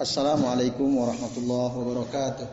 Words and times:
Assalamualaikum 0.00 0.88
warahmatullahi 0.88 1.76
wabarakatuh. 1.76 2.48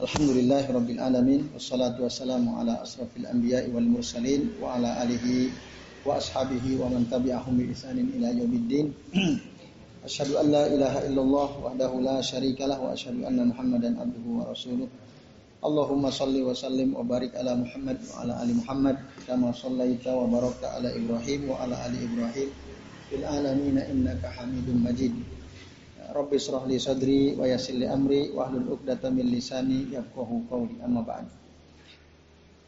Alhamdulillahi 0.00 0.72
rabbil 0.72 1.00
alamin 1.04 1.52
wassalatu 1.52 2.08
wassalamu 2.08 2.56
ala 2.56 2.80
asrafil 2.80 3.28
anbiya'i 3.28 3.68
wal 3.68 3.84
mursalin 3.84 4.56
wa 4.56 4.80
ala 4.80 5.04
alihi 5.04 5.52
wa 6.00 6.16
ashabihi 6.16 6.80
wa 6.80 6.88
man 6.88 7.04
tabi'ahum 7.12 7.60
bi 7.60 7.76
ihsanin 7.76 8.08
ila 8.16 8.32
yaumiddin. 8.32 8.88
Asyhadu 10.08 10.40
an 10.40 10.48
la 10.48 10.64
ilaha 10.64 11.04
illallah 11.04 11.48
wahdahu 11.68 12.00
la 12.00 12.24
syarikalah 12.24 12.80
wa 12.80 12.96
asyhadu 12.96 13.28
anna 13.28 13.52
Muhammadan 13.52 14.00
abduhu 14.00 14.40
wa 14.40 14.48
rasuluh. 14.48 14.88
Allahumma 15.60 16.08
salli 16.08 16.40
wa 16.40 16.56
sallim 16.56 16.96
wa 16.96 17.04
barik 17.04 17.36
ala 17.36 17.52
Muhammad 17.52 18.00
wa 18.00 18.24
ala 18.24 18.32
ali 18.40 18.56
Muhammad 18.56 18.96
kama 19.28 19.52
wa 19.52 20.24
barakta 20.32 20.72
ala 20.72 20.88
Ibrahim 20.88 21.52
wa 21.52 21.60
ala 21.60 21.76
ali 21.84 22.00
Ibrahim 22.00 22.63
fil 23.14 23.22
alamin 23.22 23.78
innaka 23.78 24.26
Hamidum 24.34 24.82
Majid. 24.82 25.14
Rabbi 26.10 26.34
israh 26.34 26.66
li 26.66 26.82
sadri 26.82 27.38
wa 27.38 27.46
yassir 27.46 27.78
li 27.78 27.86
amri 27.86 28.34
wa 28.34 28.50
hlul 28.50 28.74
'uqdatam 28.74 29.14
min 29.14 29.30
lisani 29.30 29.86
yafqahu 29.94 30.50
qawli 30.50 30.82
amma 30.82 31.06
ba'd. 31.06 31.30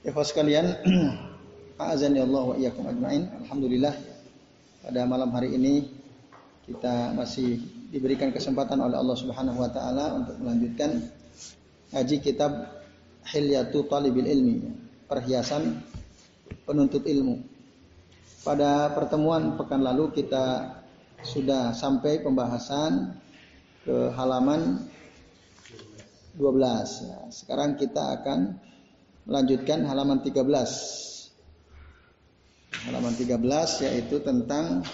Ikhwas 0.06 0.30
sekalian, 0.30 0.70
a'azani 1.82 2.22
Allah 2.22 2.42
wa 2.46 2.54
iyyakum 2.54 2.86
ajmain. 2.86 3.26
Alhamdulillah 3.42 3.94
pada 4.86 5.02
malam 5.02 5.34
hari 5.34 5.50
ini 5.58 5.90
kita 6.70 7.10
masih 7.18 7.58
diberikan 7.90 8.30
kesempatan 8.30 8.78
oleh 8.78 8.94
Allah 8.94 9.18
Subhanahu 9.18 9.58
wa 9.58 9.70
taala 9.74 10.14
untuk 10.14 10.38
melanjutkan 10.46 11.10
ngaji 11.90 12.16
kitab 12.22 12.54
Hilyatu 13.26 13.82
Talibil 13.90 14.30
Ilmi, 14.30 14.62
perhiasan 15.10 15.82
penuntut 16.62 17.02
ilmu. 17.02 17.55
Pada 18.46 18.94
pertemuan 18.94 19.58
pekan 19.58 19.82
lalu 19.82 20.14
kita 20.14 20.78
sudah 21.26 21.74
sampai 21.74 22.22
pembahasan 22.22 23.18
ke 23.82 24.14
halaman 24.14 24.86
12. 26.38 27.10
Ya, 27.10 27.26
sekarang 27.34 27.74
kita 27.74 28.22
akan 28.22 28.54
melanjutkan 29.26 29.82
halaman 29.82 30.22
13. 30.22 30.46
Halaman 32.86 33.18
13 33.18 33.34
yaitu 33.82 34.22
tentang 34.22 34.86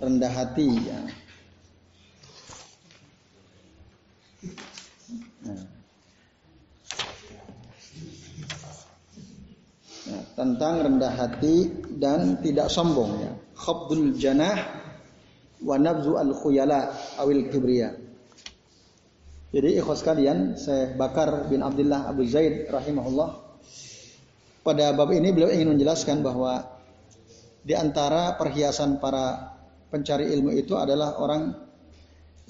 rendah 0.00 0.32
hati 0.32 0.68
ya. 0.88 1.00
Nah. 5.44 5.73
Tentang 10.34 10.82
rendah 10.82 11.14
hati 11.14 11.70
dan 11.94 12.42
tidak 12.42 12.66
sombong 12.70 13.22
ya. 13.22 13.32
Khabdul 13.54 14.18
janah 14.18 14.58
wa 15.62 15.78
nabzu 15.78 16.18
al 16.18 16.34
khuyala 16.34 16.90
awil 17.22 17.46
kibriya. 17.48 17.94
Jadi 19.54 19.78
ikhwas 19.78 20.02
kalian, 20.02 20.58
saya 20.58 20.98
Bakar 20.98 21.46
bin 21.46 21.62
Abdullah 21.62 22.10
Abu 22.10 22.26
Zaid 22.26 22.66
rahimahullah 22.66 23.38
pada 24.66 24.90
bab 24.90 25.14
ini 25.14 25.30
beliau 25.30 25.54
ingin 25.54 25.78
menjelaskan 25.78 26.26
bahwa 26.26 26.66
di 27.62 27.78
antara 27.78 28.34
perhiasan 28.34 28.98
para 28.98 29.54
pencari 29.94 30.34
ilmu 30.34 30.50
itu 30.58 30.74
adalah 30.74 31.22
orang 31.22 31.54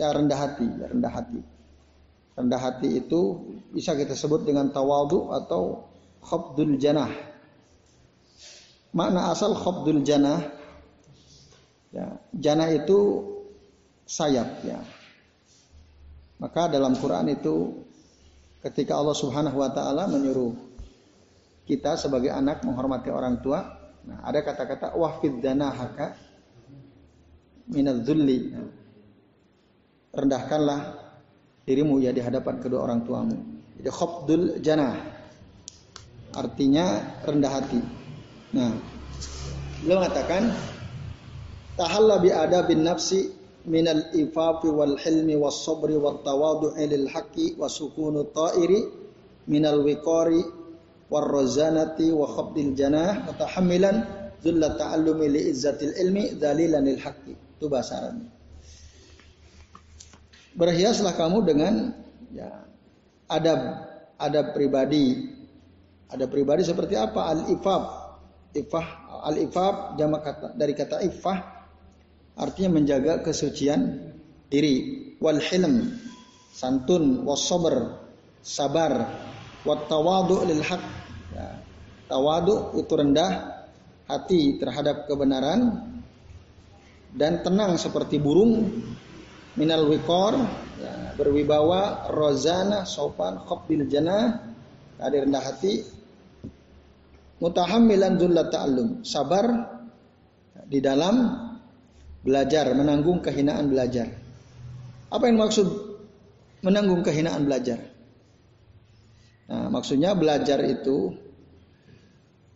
yang 0.00 0.10
rendah 0.24 0.38
hati, 0.40 0.64
ya, 0.80 0.86
rendah 0.88 1.12
hati. 1.12 1.40
Rendah 2.34 2.60
hati 2.62 2.88
itu 3.04 3.20
bisa 3.68 3.92
kita 3.92 4.16
sebut 4.16 4.48
dengan 4.48 4.72
tawadu 4.72 5.28
atau 5.30 5.84
khabdul 6.24 6.80
janah 6.80 7.33
Makna 8.94 9.34
asal 9.34 9.58
khobdul 9.58 10.06
janah 10.06 10.38
ya, 11.90 12.14
janah 12.30 12.70
itu 12.70 13.26
sayap 14.06 14.62
ya. 14.62 14.78
Maka 16.38 16.70
dalam 16.70 16.94
Quran 16.94 17.34
itu 17.34 17.74
ketika 18.62 18.94
Allah 18.94 19.18
Subhanahu 19.18 19.58
wa 19.58 19.70
taala 19.74 20.06
menyuruh 20.06 20.54
kita 21.66 21.98
sebagai 21.98 22.30
anak 22.30 22.62
menghormati 22.62 23.10
orang 23.10 23.42
tua, 23.42 23.66
nah 24.06 24.22
ada 24.22 24.46
kata-kata 24.46 24.94
wahfid 24.94 25.42
haka 25.42 26.14
minadzulli. 27.66 28.38
Ya. 28.54 28.62
Rendahkanlah 30.14 30.80
dirimu 31.66 31.98
ya 31.98 32.14
di 32.14 32.22
hadapan 32.22 32.62
kedua 32.62 32.86
orang 32.86 33.02
tuamu. 33.02 33.34
Jadi 33.80 33.90
khobdul 33.90 34.62
janah 34.62 34.94
artinya 36.36 37.18
rendah 37.26 37.50
hati. 37.50 38.03
Nah, 38.54 38.70
beliau 39.82 39.98
mengatakan 39.98 40.54
tahalla 41.74 42.22
bi 42.22 42.30
adabin 42.30 42.86
nafsi 42.86 43.34
minal 43.66 44.14
ifafi 44.14 44.70
wal 44.70 44.94
hilmi 44.94 45.34
was 45.34 45.58
sabri 45.66 45.98
wat 45.98 46.22
tawadu'i 46.22 46.86
lil 46.86 47.10
haqqi 47.10 47.58
wa 47.58 47.66
sukunu 47.66 48.30
ta'iri 48.30 48.86
minal 49.50 49.82
wiqari 49.82 50.38
war 51.10 51.26
razanati 51.26 52.14
wa 52.14 52.30
khabdil 52.30 52.78
janah 52.78 53.26
wa 53.26 53.34
tahammilan 53.34 54.06
zulla 54.38 54.78
ta'allumi 54.78 55.26
li 55.34 55.40
izzatil 55.50 55.90
ilmi 55.98 56.38
dalilan 56.38 56.86
lil 56.86 57.00
haqqi 57.02 57.34
itu 57.34 57.66
bahasa 57.66 58.06
Arab 58.06 58.22
berhiaslah 60.54 61.18
kamu 61.18 61.42
dengan 61.42 61.90
ya 62.30 62.62
adab 63.26 63.90
adab 64.18 64.54
pribadi. 64.54 65.34
Adab 66.12 66.30
pribadi 66.30 66.62
seperti 66.62 66.94
apa? 66.94 67.34
Al 67.34 67.40
ifaf 67.50 68.03
Ifah 68.54 68.86
al-ifaf 69.26 69.98
jamak 69.98 70.22
kata 70.22 70.46
dari 70.54 70.78
kata 70.78 71.02
ifah 71.02 71.38
artinya 72.38 72.78
menjaga 72.78 73.18
kesucian 73.26 74.14
diri. 74.46 75.10
Wal 75.18 75.42
hilm 75.42 75.98
santun 76.54 77.26
was 77.26 77.42
sabar. 78.46 78.94
Wat 79.64 79.88
tawadu 79.88 80.44
lil 80.44 80.60
haq 80.60 80.84
ya, 81.32 81.56
tawadu 82.06 82.76
itu 82.76 82.92
rendah 82.92 83.32
hati 84.04 84.60
terhadap 84.60 85.08
kebenaran 85.08 85.88
dan 87.16 87.40
tenang 87.40 87.80
seperti 87.80 88.20
burung. 88.20 88.70
Minal 89.54 89.86
wikor 89.86 90.34
ya, 90.82 91.14
berwibawa 91.16 92.12
rozana 92.12 92.84
sopan 92.84 93.40
khobbil 93.46 93.88
jannah. 93.88 94.52
Tadi 94.94 95.16
rendah 95.26 95.42
hati 95.42 95.72
mutahammilan 97.44 98.16
zullat 98.16 98.48
ta'allum, 98.48 99.04
sabar 99.04 99.44
di 100.64 100.80
dalam 100.80 101.28
belajar, 102.24 102.72
menanggung 102.72 103.20
kehinaan 103.20 103.68
belajar. 103.68 104.08
Apa 105.12 105.28
yang 105.28 105.44
maksud 105.44 105.68
menanggung 106.64 107.04
kehinaan 107.04 107.44
belajar? 107.44 107.84
Nah, 109.44 109.68
maksudnya 109.68 110.16
belajar 110.16 110.56
itu 110.64 111.12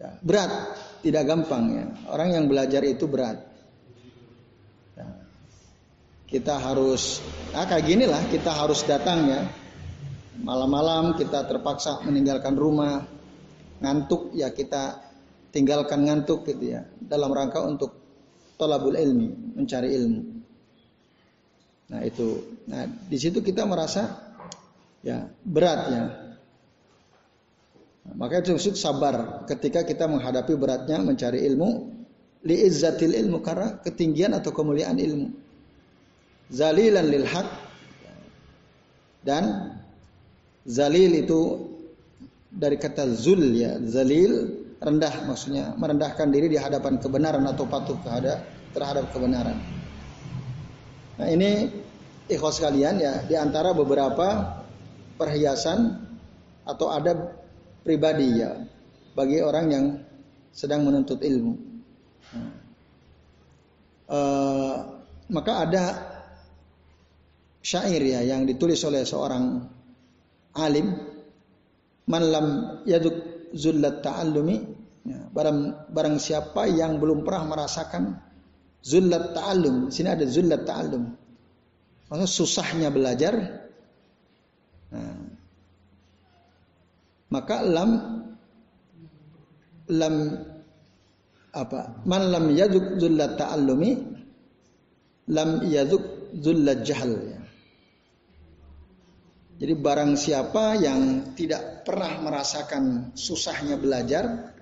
ya, 0.01 0.17
berat, 0.25 0.53
tidak 1.05 1.29
gampang 1.29 1.65
ya. 1.69 1.87
Orang 2.09 2.33
yang 2.33 2.49
belajar 2.49 2.81
itu 2.81 3.05
berat. 3.05 3.45
Ya. 4.97 5.09
Kita 6.25 6.57
harus, 6.57 7.21
nah 7.53 7.69
kayak 7.69 7.85
gini 7.85 8.09
lah, 8.09 8.25
kita 8.33 8.57
harus 8.57 8.89
datang 8.89 9.29
ya. 9.29 9.45
Malam-malam 10.41 11.13
kita 11.21 11.45
terpaksa 11.45 12.01
meninggalkan 12.09 12.57
rumah, 12.57 13.18
ngantuk 13.79 14.35
ya 14.35 14.51
kita 14.51 15.03
tinggalkan 15.55 16.05
ngantuk 16.05 16.45
gitu 16.47 16.79
ya 16.79 16.87
dalam 17.01 17.33
rangka 17.33 17.63
untuk 17.65 17.95
tolabul 18.59 18.99
ilmi 18.99 19.57
mencari 19.57 19.95
ilmu. 19.95 20.23
Nah 21.89 22.01
itu. 22.05 22.29
Nah 22.69 22.85
di 22.85 23.17
situ 23.17 23.41
kita 23.41 23.65
merasa 23.65 24.35
ya 25.01 25.31
berat 25.47 25.81
ya. 25.89 26.05
Nah, 28.09 28.15
maka 28.19 28.41
itu 28.41 28.57
sabar 28.75 29.45
ketika 29.49 29.85
kita 29.87 30.09
menghadapi 30.09 30.53
beratnya 30.59 31.01
mencari 31.01 31.45
ilmu 31.49 31.99
li 32.45 32.57
izzatil 32.67 33.15
ilmu 33.15 33.41
karena 33.41 33.79
ketinggian 33.81 34.35
atau 34.37 34.51
kemuliaan 34.53 34.99
ilmu. 34.99 35.29
Zalilan 36.49 37.05
lil 37.13 37.29
dan 39.21 39.77
zalil 40.65 41.13
itu 41.21 41.68
dari 42.59 42.75
kata 42.75 43.07
zul 43.15 43.55
ya 43.55 43.79
zalil 43.87 44.67
rendah 44.83 45.31
maksudnya 45.31 45.79
merendahkan 45.79 46.27
diri 46.35 46.51
di 46.51 46.59
hadapan 46.59 46.99
kebenaran 46.99 47.47
atau 47.47 47.71
patuh 47.71 47.99
terhadap 48.75 49.07
kebenaran. 49.15 49.59
Nah 51.19 51.29
ini 51.31 51.71
ikhwas 52.27 52.59
kalian 52.59 52.99
ya 52.99 53.23
di 53.23 53.39
antara 53.39 53.71
beberapa 53.71 54.59
perhiasan 55.15 56.03
atau 56.67 56.91
adab 56.91 57.39
pribadi 57.87 58.43
ya 58.43 58.59
bagi 59.15 59.39
orang 59.43 59.67
yang 59.71 59.85
sedang 60.51 60.87
menuntut 60.87 61.23
ilmu. 61.23 61.55
Nah, 62.35 62.51
uh, 64.11 64.77
maka 65.31 65.53
ada 65.65 65.85
syair 67.65 68.03
ya 68.03 68.21
yang 68.23 68.47
ditulis 68.47 68.79
oleh 68.87 69.03
seorang 69.03 69.65
alim 70.55 71.08
man 72.09 72.23
lam 72.25 72.47
yaduk 72.89 73.49
zullat 73.53 74.01
ta'allumi 74.01 74.57
ya, 75.05 75.29
barang 75.31 75.93
barang 75.93 76.17
siapa 76.17 76.65
yang 76.67 76.97
belum 76.97 77.23
pernah 77.23 77.45
merasakan 77.53 78.29
Zullat 78.89 79.35
ta'allum. 79.35 79.91
Sini 79.91 80.09
ada 80.09 80.25
zullat 80.25 80.63
ta'allum. 80.63 81.11
Maksudnya 82.09 82.29
susahnya 82.31 82.89
belajar. 82.95 83.35
Nah, 84.89 85.29
maka 87.29 87.61
lam 87.61 87.91
lam 89.93 90.15
apa? 91.53 92.01
Man 92.07 92.23
lam 92.33 92.45
yazuk 92.55 92.97
zullat 93.03 93.37
ta'allumi 93.37 93.91
lam 95.29 95.69
yazuk 95.69 96.33
zullat 96.39 96.87
jahal. 96.87 97.13
Ya. 97.13 97.38
Jadi 99.59 99.75
barang 99.75 100.15
siapa 100.15 100.79
yang 100.79 101.35
tidak 101.35 101.83
pernah 101.83 102.23
merasakan 102.23 103.15
susahnya 103.19 103.75
belajar 103.75 104.55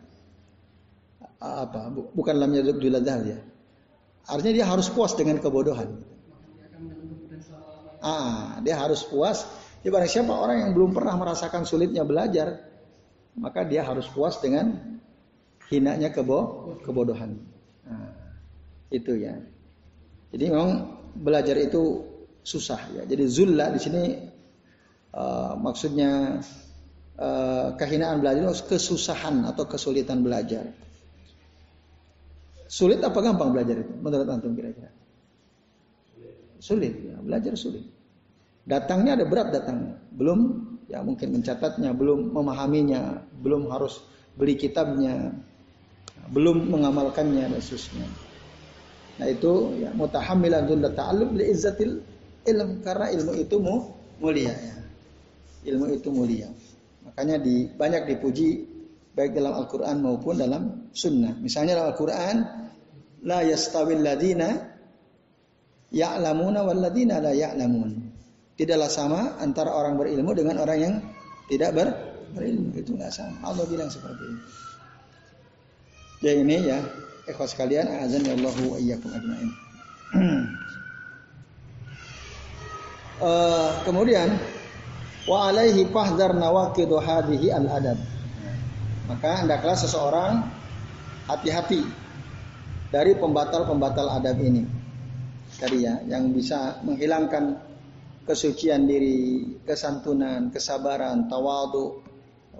apa 1.36 1.92
bukan 1.92 2.34
lam 2.40 2.48
yazuk 2.56 2.80
zullat 2.80 3.04
jahal 3.04 3.22
ya 3.28 3.38
Artinya 4.26 4.54
dia 4.62 4.66
harus 4.66 4.90
puas 4.90 5.14
dengan 5.14 5.38
kebodohan. 5.38 6.02
Ah, 8.02 8.58
dia 8.58 8.74
harus 8.74 9.06
puas. 9.06 9.46
Jadi 9.82 9.90
barang 9.94 10.10
siapa 10.10 10.34
orang 10.34 10.66
yang 10.66 10.70
belum 10.74 10.90
pernah 10.90 11.14
merasakan 11.14 11.62
sulitnya 11.62 12.02
belajar, 12.02 12.58
maka 13.38 13.62
dia 13.62 13.86
harus 13.86 14.10
puas 14.10 14.42
dengan 14.42 14.98
hinanya 15.70 16.10
kebo 16.10 16.74
kebodohan. 16.82 17.38
Nah, 17.86 18.10
itu 18.90 19.14
ya. 19.14 19.38
Jadi 20.34 20.44
memang 20.50 20.98
belajar 21.14 21.54
itu 21.62 22.02
susah 22.42 22.82
ya. 22.98 23.02
Jadi 23.06 23.30
zulla 23.30 23.70
di 23.70 23.78
sini 23.78 24.02
uh, 25.16 25.56
maksudnya 25.56 26.44
uh, 27.16 27.72
kehinaan 27.80 28.20
belajar 28.20 28.52
kesusahan 28.68 29.48
atau 29.48 29.64
kesulitan 29.64 30.20
belajar. 30.20 30.70
Sulit 32.68 33.00
apa 33.00 33.16
gampang 33.22 33.54
belajar 33.54 33.80
itu? 33.80 33.94
Menurut 33.96 34.26
antum 34.28 34.52
kira-kira? 34.52 34.90
Sulit, 36.60 36.92
ya, 36.98 37.16
belajar 37.22 37.54
sulit. 37.54 37.86
Datangnya 38.66 39.14
ada 39.16 39.24
berat 39.24 39.54
datangnya. 39.54 40.02
Belum 40.10 40.66
ya 40.90 40.98
mungkin 41.00 41.38
mencatatnya, 41.38 41.94
belum 41.94 42.34
memahaminya, 42.34 43.22
belum 43.38 43.70
harus 43.70 44.02
beli 44.34 44.58
kitabnya, 44.58 45.30
belum 46.34 46.66
mengamalkannya 46.66 47.54
seterusnya. 47.62 48.06
Nah 49.16 49.26
itu 49.30 49.78
ya 49.80 49.94
mutahamilan 49.94 50.66
dzullat 50.66 50.92
ta'allum 50.98 51.38
li 51.38 51.44
izzatil 51.48 52.02
ilm 52.44 52.82
karena 52.82 53.14
ilmu 53.14 53.32
itu 53.38 53.56
mu, 53.62 53.94
mulia 54.18 54.52
ya. 54.52 54.76
Ilmu 55.66 55.84
itu 55.90 56.08
mulia. 56.14 56.48
Makanya 57.06 57.42
di 57.42 57.66
banyak 57.70 58.06
dipuji 58.06 58.76
baik 59.16 59.32
dalam 59.32 59.56
Al-Quran 59.56 59.96
maupun 60.04 60.34
dalam 60.36 60.62
Sunnah. 60.92 61.34
Misalnya 61.40 61.80
dalam 61.80 61.96
Al-Quran, 61.96 62.36
la 63.24 63.40
yastawil 63.40 64.04
ladina 64.04 64.76
ya'lamuna 65.90 66.60
wal 66.66 66.80
ladina 66.82 67.18
la 67.18 67.32
ya'lamun. 67.32 68.12
Tidaklah 68.56 68.90
sama 68.92 69.20
antara 69.40 69.72
orang 69.72 69.96
berilmu 69.96 70.32
dengan 70.32 70.60
orang 70.60 70.78
yang 70.78 70.94
tidak 71.48 71.72
ber 71.72 71.88
berilmu. 72.36 72.76
Itu 72.76 72.96
nggak 72.96 73.12
sama. 73.12 73.36
Allah 73.44 73.64
bilang 73.68 73.88
seperti 73.88 74.24
itu. 74.24 74.44
Ya 76.24 76.32
ini 76.32 76.56
ya, 76.64 76.80
ikhwas 77.28 77.52
sekalian, 77.52 77.84
azan 78.00 78.24
ya 78.24 78.32
Allahu 78.32 78.80
iyyakum 78.80 79.12
ajmain. 79.12 79.50
uh, 83.20 83.68
kemudian 83.86 84.32
wa 85.26 85.50
alaihi 85.50 85.90
fahdar 85.90 86.32
nawaqidu 86.32 86.96
hadhihi 87.02 87.50
al 87.50 87.66
adab. 87.66 87.98
Maka 89.06 89.42
hendaklah 89.42 89.78
seseorang 89.78 90.42
hati-hati 91.30 91.82
dari 92.90 93.14
pembatal-pembatal 93.18 94.18
adab 94.18 94.38
ini. 94.42 94.66
Tadi 95.56 95.78
ya, 95.86 96.02
yang 96.06 96.34
bisa 96.34 96.82
menghilangkan 96.82 97.54
kesucian 98.26 98.86
diri, 98.90 99.54
kesantunan, 99.62 100.50
kesabaran, 100.50 101.30
tawadu, 101.30 102.02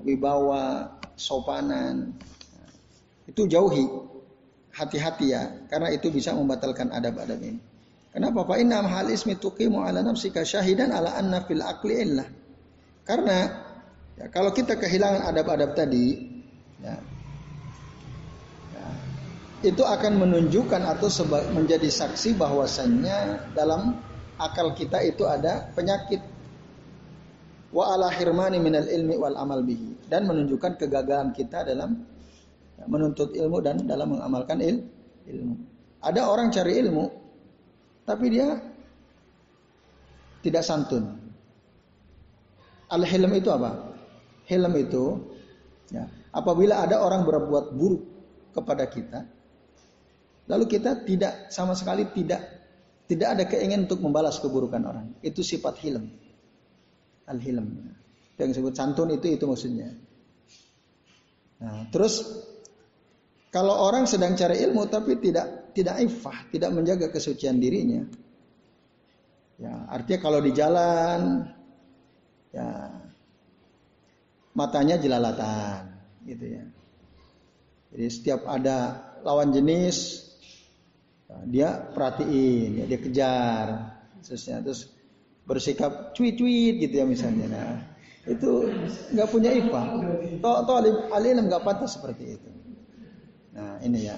wibawa, 0.07 0.95
sopanan. 1.19 2.15
Itu 3.27 3.51
jauhi. 3.51 3.87
Hati-hati 4.77 5.27
ya, 5.33 5.43
karena 5.73 5.89
itu 5.89 6.13
bisa 6.13 6.37
membatalkan 6.37 6.93
adab-adab 6.93 7.41
ini. 7.41 7.59
Kenapa? 8.13 8.45
Pak 8.49 8.57
inna 8.61 8.81
hal 8.85 9.09
ismi 9.09 9.37
tuqimu 9.37 9.81
ala 9.85 10.01
nafsika 10.05 10.45
syahidan 10.45 10.93
ala 10.93 11.17
anna 11.17 11.45
fil 11.45 11.61
aqli 11.61 12.01
illah. 12.01 12.29
Karena 13.07 13.39
ya, 14.19 14.27
kalau 14.35 14.51
kita 14.51 14.75
kehilangan 14.75 15.31
adab-adab 15.31 15.79
tadi, 15.79 16.37
Ya. 16.83 16.97
Ya. 18.77 18.87
Itu 19.65 19.83
akan 19.83 20.21
menunjukkan 20.21 20.83
atau 20.85 21.09
menjadi 21.57 21.89
saksi 21.89 22.37
bahwasannya 22.37 23.51
dalam 23.57 23.97
akal 24.37 24.77
kita 24.77 25.01
itu 25.01 25.25
ada 25.25 25.73
penyakit 25.73 26.21
wa 27.73 27.97
ala 27.97 28.13
hirmani 28.13 28.61
minal 28.61 28.85
ilmi 28.85 29.17
wal 29.17 29.37
amal 29.37 29.65
bihi 29.65 30.09
dan 30.13 30.29
menunjukkan 30.29 30.77
kegagalan 30.77 31.33
kita 31.33 31.65
dalam 31.65 32.05
ya, 32.77 32.85
menuntut 32.85 33.33
ilmu 33.33 33.59
dan 33.65 33.81
dalam 33.89 34.13
mengamalkan 34.13 34.61
il, 34.61 34.85
ilmu. 35.25 35.57
Ada 36.05 36.29
orang 36.29 36.53
cari 36.53 36.77
ilmu 36.85 37.05
tapi 38.05 38.27
dia 38.37 38.61
tidak 40.45 40.63
santun. 40.63 41.26
Al-hilm 42.87 43.33
itu 43.35 43.51
apa? 43.51 43.95
Hilm 44.47 44.73
itu 44.79 45.05
ya, 45.91 46.07
apabila 46.31 46.87
ada 46.87 47.03
orang 47.03 47.27
berbuat 47.27 47.75
buruk 47.75 48.03
kepada 48.55 48.87
kita, 48.87 49.27
lalu 50.47 50.65
kita 50.71 51.03
tidak 51.03 51.51
sama 51.51 51.75
sekali 51.75 52.07
tidak 52.15 52.41
tidak 53.07 53.29
ada 53.39 53.45
keinginan 53.47 53.87
untuk 53.87 54.03
membalas 54.03 54.39
keburukan 54.39 54.83
orang. 54.83 55.07
Itu 55.23 55.43
sifat 55.43 55.79
hilm. 55.83 56.11
Al-hilm. 57.27 57.95
Yang 58.39 58.49
disebut 58.55 58.75
santun 58.75 59.15
itu 59.15 59.27
itu 59.35 59.45
maksudnya. 59.47 59.95
Nah, 61.57 61.89
terus 61.89 62.23
kalau 63.49 63.73
orang 63.73 64.05
sedang 64.05 64.37
cari 64.37 64.61
ilmu 64.61 64.87
tapi 64.93 65.17
tidak 65.19 65.73
tidak 65.73 65.97
ifah, 66.05 66.51
tidak 66.53 66.71
menjaga 66.75 67.09
kesucian 67.09 67.57
dirinya. 67.57 68.05
Ya, 69.57 69.89
artinya 69.89 70.21
kalau 70.21 70.45
di 70.45 70.53
jalan 70.53 71.49
ya 72.57 72.89
matanya 74.57 74.97
jelalatan 74.97 75.93
gitu 76.25 76.57
ya. 76.57 76.65
Jadi 77.93 78.07
setiap 78.09 78.49
ada 78.49 79.05
lawan 79.21 79.53
jenis 79.53 80.25
dia 81.53 81.77
perhatiin, 81.93 82.81
ya, 82.81 82.85
dia 82.89 82.99
kejar, 83.03 83.67
terusnya 84.25 84.65
terus 84.65 84.89
bersikap 85.45 86.17
cuit-cuit 86.17 86.81
gitu 86.81 86.95
ya 86.97 87.05
misalnya. 87.05 87.47
Nah, 87.53 87.77
itu 88.27 88.73
nggak 89.13 89.29
punya 89.31 89.53
ipa. 89.53 89.83
Toh, 90.41 90.57
toh 90.65 90.77
alim 91.13 91.45
nggak 91.47 91.63
patah 91.63 91.87
seperti 91.87 92.41
itu. 92.41 92.51
Nah 93.53 93.79
ini 93.85 94.09
ya. 94.09 94.17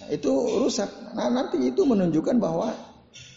Nah, 0.00 0.08
itu 0.10 0.32
rusak. 0.60 0.90
Nah 1.14 1.30
nanti 1.30 1.62
itu 1.62 1.82
menunjukkan 1.86 2.36
bahwa 2.42 2.74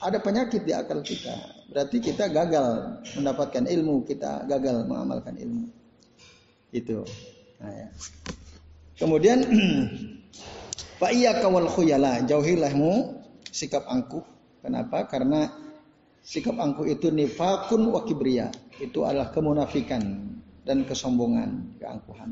ada 0.01 0.19
penyakit 0.19 0.65
di 0.65 0.73
akal 0.75 1.01
kita. 1.01 1.52
Berarti 1.71 1.97
kita 2.03 2.27
gagal 2.27 2.99
mendapatkan 3.15 3.63
ilmu, 3.65 4.03
kita 4.03 4.43
gagal 4.49 4.83
mengamalkan 4.87 5.37
ilmu. 5.39 5.67
Itu. 6.73 7.05
Nah, 7.61 7.71
ya. 7.71 7.87
Kemudian 8.99 9.45
Pak 11.01 11.11
iya 11.11 11.35
kawal 11.41 11.67
khuyala, 11.67 12.23
jauhilahmu 12.23 13.19
sikap 13.51 13.83
angkuh. 13.89 14.23
Kenapa? 14.63 15.03
Karena 15.11 15.51
sikap 16.23 16.55
angkuh 16.55 16.87
itu 16.87 17.11
nifakun 17.11 17.91
wa 17.91 18.01
kibria. 18.07 18.47
Itu 18.79 19.03
adalah 19.03 19.29
kemunafikan 19.35 20.01
dan 20.63 20.87
kesombongan, 20.87 21.75
keangkuhan. 21.77 22.31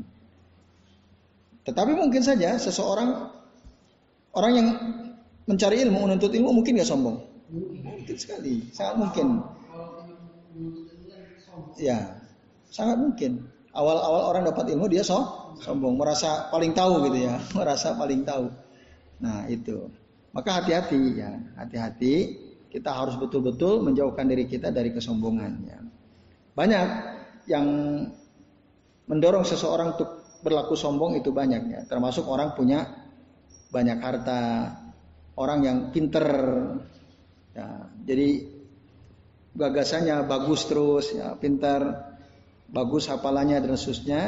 Tetapi 1.62 1.92
mungkin 1.94 2.24
saja 2.24 2.58
seseorang 2.58 3.30
orang 4.34 4.52
yang 4.56 4.68
mencari 5.46 5.84
ilmu, 5.86 6.08
menuntut 6.08 6.32
ilmu 6.32 6.50
mungkin 6.50 6.80
gak 6.80 6.88
sombong. 6.88 7.22
Mungkin 8.02 8.18
sekali, 8.18 8.66
sangat 8.74 8.94
mungkin. 8.98 9.26
Ya, 11.78 12.18
sangat 12.66 12.98
mungkin. 12.98 13.46
Awal-awal 13.72 14.22
orang 14.34 14.42
dapat 14.50 14.74
ilmu 14.74 14.90
dia 14.90 15.06
so, 15.06 15.22
sombong, 15.62 15.94
merasa 15.96 16.50
paling 16.50 16.74
tahu 16.74 17.06
gitu 17.06 17.30
ya, 17.30 17.38
merasa 17.58 17.94
paling 17.94 18.26
tahu. 18.26 18.50
Nah 19.22 19.46
itu, 19.46 19.86
maka 20.34 20.58
hati-hati 20.58 21.22
ya, 21.22 21.30
hati-hati. 21.54 22.42
Kita 22.72 22.88
harus 22.88 23.20
betul-betul 23.20 23.84
menjauhkan 23.84 24.26
diri 24.26 24.48
kita 24.48 24.72
dari 24.72 24.90
kesombongan. 24.96 25.52
Ya. 25.68 25.78
Banyak 26.56 26.86
yang 27.46 27.66
mendorong 29.06 29.44
seseorang 29.44 29.94
untuk 29.94 30.40
berlaku 30.42 30.74
sombong 30.74 31.20
itu 31.20 31.30
banyak 31.30 31.62
ya, 31.70 31.80
termasuk 31.86 32.26
orang 32.26 32.56
punya 32.58 32.82
banyak 33.70 33.98
harta, 34.00 34.72
orang 35.36 35.60
yang 35.64 35.78
pinter, 35.92 36.26
ya, 37.52 37.91
jadi 38.02 38.42
gagasannya 39.54 40.26
bagus 40.26 40.66
terus, 40.66 41.12
ya, 41.14 41.36
pinter, 41.38 42.12
bagus 42.72 43.06
hafalannya 43.06 43.60
dan 43.60 43.76
seterusnya, 43.76 44.22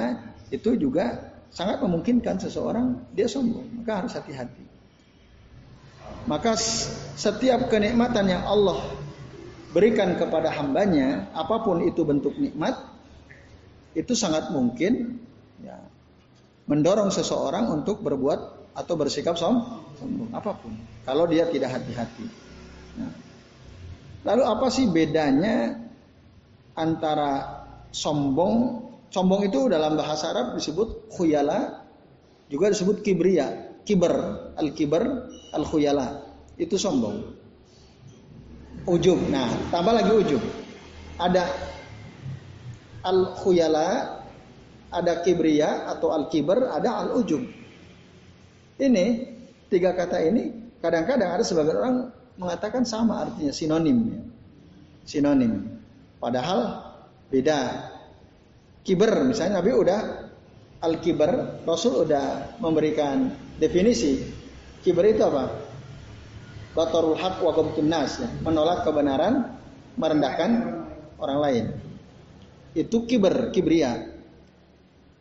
itu 0.53 0.77
juga 0.77 1.33
sangat 1.49 1.81
memungkinkan 1.81 2.39
seseorang 2.39 3.09
dia 3.17 3.27
sombong. 3.27 3.83
Maka 3.83 4.05
harus 4.05 4.13
hati-hati. 4.15 4.65
Maka 6.25 6.57
setiap 7.17 7.69
kenikmatan 7.69 8.29
yang 8.29 8.45
Allah 8.45 8.81
berikan 9.75 10.17
kepada 10.17 10.53
hambanya, 10.55 11.29
apa 11.35 11.61
pun 11.61 11.85
itu 11.85 12.07
bentuk 12.07 12.37
nikmat, 12.39 12.79
itu 13.93 14.13
sangat 14.15 14.55
mungkin 14.55 15.21
ya, 15.61 15.77
mendorong 16.71 17.13
seseorang 17.13 17.69
untuk 17.73 18.01
berbuat 18.01 18.73
atau 18.75 18.95
bersikap 18.99 19.37
sombong 19.37 20.31
apa 20.35 20.53
pun. 20.59 20.73
Kalau 21.07 21.25
dia 21.29 21.47
tidak 21.49 21.79
hati-hati. 21.79 22.27
Nah, 22.99 23.24
lalu 24.25 24.43
apa 24.43 24.67
sih 24.73 24.89
bedanya 24.89 25.79
antara 26.75 27.65
sombong? 27.93 28.83
Sombong 29.15 29.47
itu 29.47 29.71
dalam 29.71 29.95
bahasa 29.95 30.35
Arab 30.35 30.59
disebut 30.59 31.07
khuyala, 31.15 31.87
juga 32.51 32.75
disebut 32.75 32.99
kibria 33.07 33.75
kiber, 33.85 34.15
al 34.57 34.73
kiber, 34.73 35.05
al 35.53 35.65
khuyala. 35.69 36.25
Itu 36.57 36.81
sombong. 36.81 37.37
Ujub. 38.85 39.17
Nah, 39.31 39.49
tambah 39.73 39.93
lagi 39.95 40.13
ujub. 40.13 40.43
Ada 41.21 41.45
al 43.05 43.39
khuyala, 43.39 43.89
ada 44.91 45.13
kibria 45.23 45.89
atau 45.89 46.11
al 46.11 46.27
kiber, 46.33 46.69
ada 46.69 47.07
al 47.07 47.09
ujub. 47.21 47.45
Ini 48.75 49.07
tiga 49.71 49.95
kata 49.95 50.19
ini 50.27 50.77
kadang-kadang 50.83 51.31
ada 51.39 51.45
sebagian 51.47 51.79
orang 51.79 51.97
mengatakan 52.39 52.83
sama 52.83 53.29
artinya 53.29 53.55
sinonim 53.55 53.99
ya. 54.11 54.21
Sinonim. 55.05 55.53
Padahal 56.19 56.93
beda. 57.29 57.91
Kiber 58.85 59.25
misalnya 59.25 59.65
Nabi 59.65 59.73
udah 59.73 60.01
al 60.85 61.01
kiber 61.01 61.65
Rasul 61.65 62.05
udah 62.05 62.61
memberikan 62.61 63.33
definisi 63.57 64.21
kiber 64.85 65.09
itu 65.09 65.25
apa? 65.25 65.49
Batarul 66.77 67.17
haq 67.17 67.41
wa 67.41 67.55
nas 67.81 68.21
ya. 68.21 68.29
menolak 68.45 68.85
kebenaran, 68.85 69.57
merendahkan 69.97 70.51
orang 71.17 71.39
lain. 71.41 71.65
Itu 72.75 73.07
kiber, 73.07 73.55
kibria. 73.55 74.11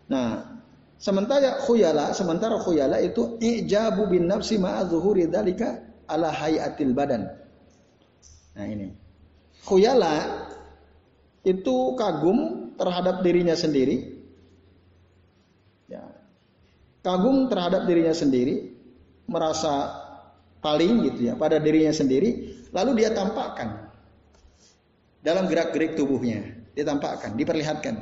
Nah, 0.10 0.60
sementara 0.98 1.62
khuyala, 1.64 2.12
sementara 2.12 2.58
khuyala 2.58 2.98
itu 3.00 3.38
ijabu 3.38 4.10
bin 4.10 4.26
nafsi 4.26 4.58
ma'a 4.58 4.90
zuhuri 4.90 5.30
dalika 5.30 5.93
ala 6.14 6.30
hayatil 6.30 6.94
badan. 6.94 7.26
Nah, 8.54 8.66
ini. 8.70 8.94
Khuyala 9.66 10.46
itu 11.42 11.98
kagum 11.98 12.70
terhadap 12.78 13.26
dirinya 13.26 13.58
sendiri 13.58 14.14
kagum 17.04 17.52
terhadap 17.52 17.86
dirinya 17.86 18.16
sendiri, 18.16 18.72
merasa 19.28 19.92
paling 20.64 21.04
gitu 21.12 21.30
ya 21.30 21.34
pada 21.36 21.60
dirinya 21.60 21.92
sendiri, 21.92 22.64
lalu 22.72 23.04
dia 23.04 23.12
tampakkan 23.12 23.92
dalam 25.20 25.52
gerak-gerik 25.52 26.00
tubuhnya, 26.00 26.56
dia 26.72 26.88
tampakkan, 26.88 27.36
diperlihatkan 27.36 27.96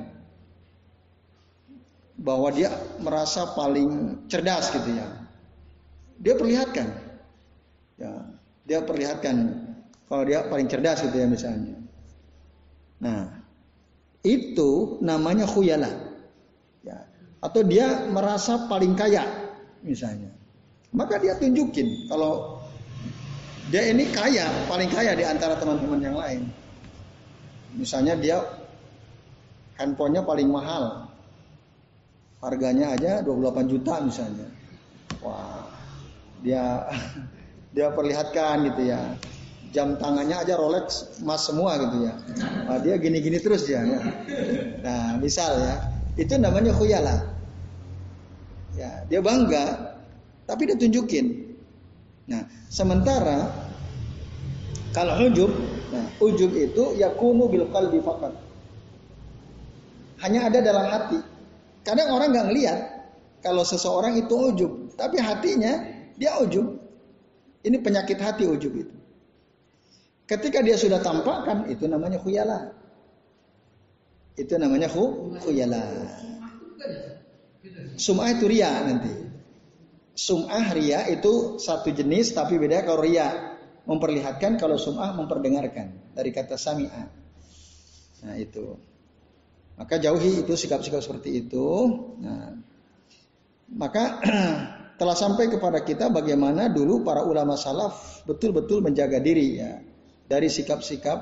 bahwa 2.21 2.53
dia 2.53 2.69
merasa 3.01 3.49
paling 3.57 4.21
cerdas 4.29 4.69
gitu 4.69 4.93
ya. 4.93 5.09
Dia 6.21 6.37
perlihatkan, 6.37 6.85
ya, 6.85 7.00
dia 8.65 8.79
perlihatkan 8.85 9.35
kalau 10.05 10.23
dia 10.27 10.45
paling 10.45 10.67
cerdas 10.67 11.01
gitu 11.01 11.15
ya 11.15 11.27
misalnya. 11.27 11.75
Nah, 13.01 13.41
itu 14.21 15.01
namanya 15.01 15.49
khuyala. 15.49 16.11
Atau 17.41 17.65
dia 17.65 18.05
merasa 18.13 18.69
paling 18.69 18.93
kaya 18.93 19.25
misalnya. 19.81 20.29
Maka 20.93 21.17
dia 21.17 21.33
tunjukin 21.41 22.05
kalau 22.05 22.61
dia 23.73 23.89
ini 23.89 24.05
kaya 24.13 24.45
paling 24.69 24.93
kaya 24.93 25.17
di 25.17 25.25
antara 25.25 25.57
teman-teman 25.57 25.99
yang 26.05 26.17
lain. 26.21 26.45
Misalnya 27.73 28.13
dia 28.13 28.37
handphonenya 29.81 30.21
paling 30.21 30.53
mahal. 30.53 31.09
Harganya 32.45 32.93
aja 32.93 33.25
28 33.25 33.73
juta 33.73 33.93
misalnya. 34.05 34.47
Wah 35.25 35.65
dia 36.45 36.85
dia 37.71 37.91
perlihatkan 37.91 38.67
gitu 38.71 38.91
ya 38.91 39.15
jam 39.71 39.95
tangannya 39.95 40.35
aja 40.35 40.59
Rolex 40.59 41.19
emas 41.23 41.47
semua 41.47 41.79
gitu 41.79 42.03
ya 42.03 42.13
nah, 42.67 42.79
dia 42.83 42.99
gini-gini 42.99 43.39
terus 43.39 43.63
dia 43.63 43.79
ya. 43.79 43.99
nah 44.83 45.15
misal 45.19 45.55
ya 45.55 45.91
itu 46.19 46.33
namanya 46.35 46.75
khuyala. 46.75 47.15
Ya, 48.75 49.03
dia 49.07 49.19
bangga, 49.23 49.95
tapi 50.47 50.67
dia 50.67 50.75
tunjukin. 50.79 51.55
Nah, 52.27 52.47
sementara 52.71 53.51
kalau 54.95 55.27
ujub, 55.27 55.51
nah, 55.91 56.07
ujub 56.23 56.51
itu 56.55 56.95
yakunu 56.99 57.47
bil 57.51 57.67
qalbi 57.71 57.99
faqat. 58.03 58.31
Hanya 60.23 60.51
ada 60.51 60.59
dalam 60.63 60.85
hati. 60.87 61.19
Kadang 61.81 62.13
orang 62.13 62.31
nggak 62.31 62.47
ngelihat 62.51 62.79
kalau 63.41 63.65
seseorang 63.65 64.19
itu 64.19 64.35
ujub, 64.53 64.71
tapi 64.95 65.19
hatinya 65.19 65.81
dia 66.15 66.35
ujub. 66.39 66.79
Ini 67.61 67.77
penyakit 67.81 68.17
hati 68.17 68.49
ujub 68.49 68.73
itu. 68.73 68.95
Ketika 70.25 70.63
dia 70.63 70.79
sudah 70.79 71.03
tampakkan, 71.03 71.67
itu 71.67 71.85
namanya 71.85 72.17
khuyala. 72.17 72.71
Itu 74.39 74.55
namanya 74.57 74.87
khu, 74.87 75.35
khuyala. 75.43 75.83
Sum'ah 77.99 78.33
itu 78.33 78.45
ria 78.49 78.71
nanti. 78.81 79.13
Sum'ah 80.15 80.73
ria 80.73 81.05
itu 81.11 81.61
satu 81.61 81.93
jenis 81.93 82.33
tapi 82.33 82.57
beda 82.57 82.81
kalau 82.81 83.03
ria 83.05 83.59
memperlihatkan 83.85 84.57
kalau 84.57 84.79
sum'ah 84.79 85.13
memperdengarkan 85.13 86.15
dari 86.15 86.31
kata 86.33 86.57
sami'ah. 86.57 87.07
Nah 88.25 88.35
itu. 88.37 88.77
Maka 89.77 89.97
jauhi 89.97 90.45
itu 90.45 90.53
sikap-sikap 90.53 91.01
seperti 91.01 91.41
itu. 91.45 91.67
Nah, 92.21 92.53
maka 93.73 94.21
telah 95.01 95.17
sampai 95.17 95.49
kepada 95.49 95.81
kita 95.81 96.13
bagaimana 96.13 96.69
dulu 96.69 97.01
para 97.01 97.25
ulama 97.25 97.57
salaf 97.57 98.21
betul-betul 98.29 98.85
menjaga 98.85 99.17
diri 99.17 99.57
ya 99.57 99.81
dari 100.29 100.45
sikap-sikap 100.45 101.17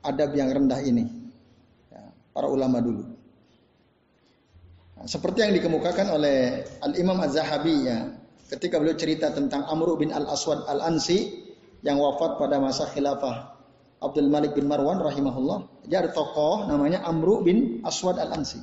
adab 0.00 0.32
yang 0.32 0.48
rendah 0.48 0.80
ini 0.80 1.22
para 2.32 2.48
ulama 2.48 2.80
dulu. 2.80 3.04
Nah, 4.96 5.06
seperti 5.06 5.44
yang 5.44 5.52
dikemukakan 5.52 6.16
oleh 6.16 6.64
Al 6.80 6.96
Imam 6.96 7.20
Az-Zahabi 7.20 7.76
ya, 7.86 8.08
ketika 8.56 8.80
beliau 8.80 8.96
cerita 8.96 9.30
tentang 9.30 9.68
Amr 9.68 10.00
bin 10.00 10.10
Al 10.10 10.26
Aswad 10.26 10.64
Al 10.66 10.80
Ansi 10.80 11.44
yang 11.84 12.00
wafat 12.00 12.40
pada 12.40 12.56
masa 12.58 12.88
khilafah 12.88 13.52
Abdul 14.02 14.32
Malik 14.32 14.56
bin 14.56 14.66
Marwan 14.66 14.98
rahimahullah. 14.98 15.86
Dia 15.86 16.02
ada 16.02 16.10
tokoh 16.10 16.66
namanya 16.66 17.04
Amr 17.06 17.44
bin 17.44 17.84
Aswad 17.86 18.18
Al 18.18 18.34
Ansi. 18.34 18.58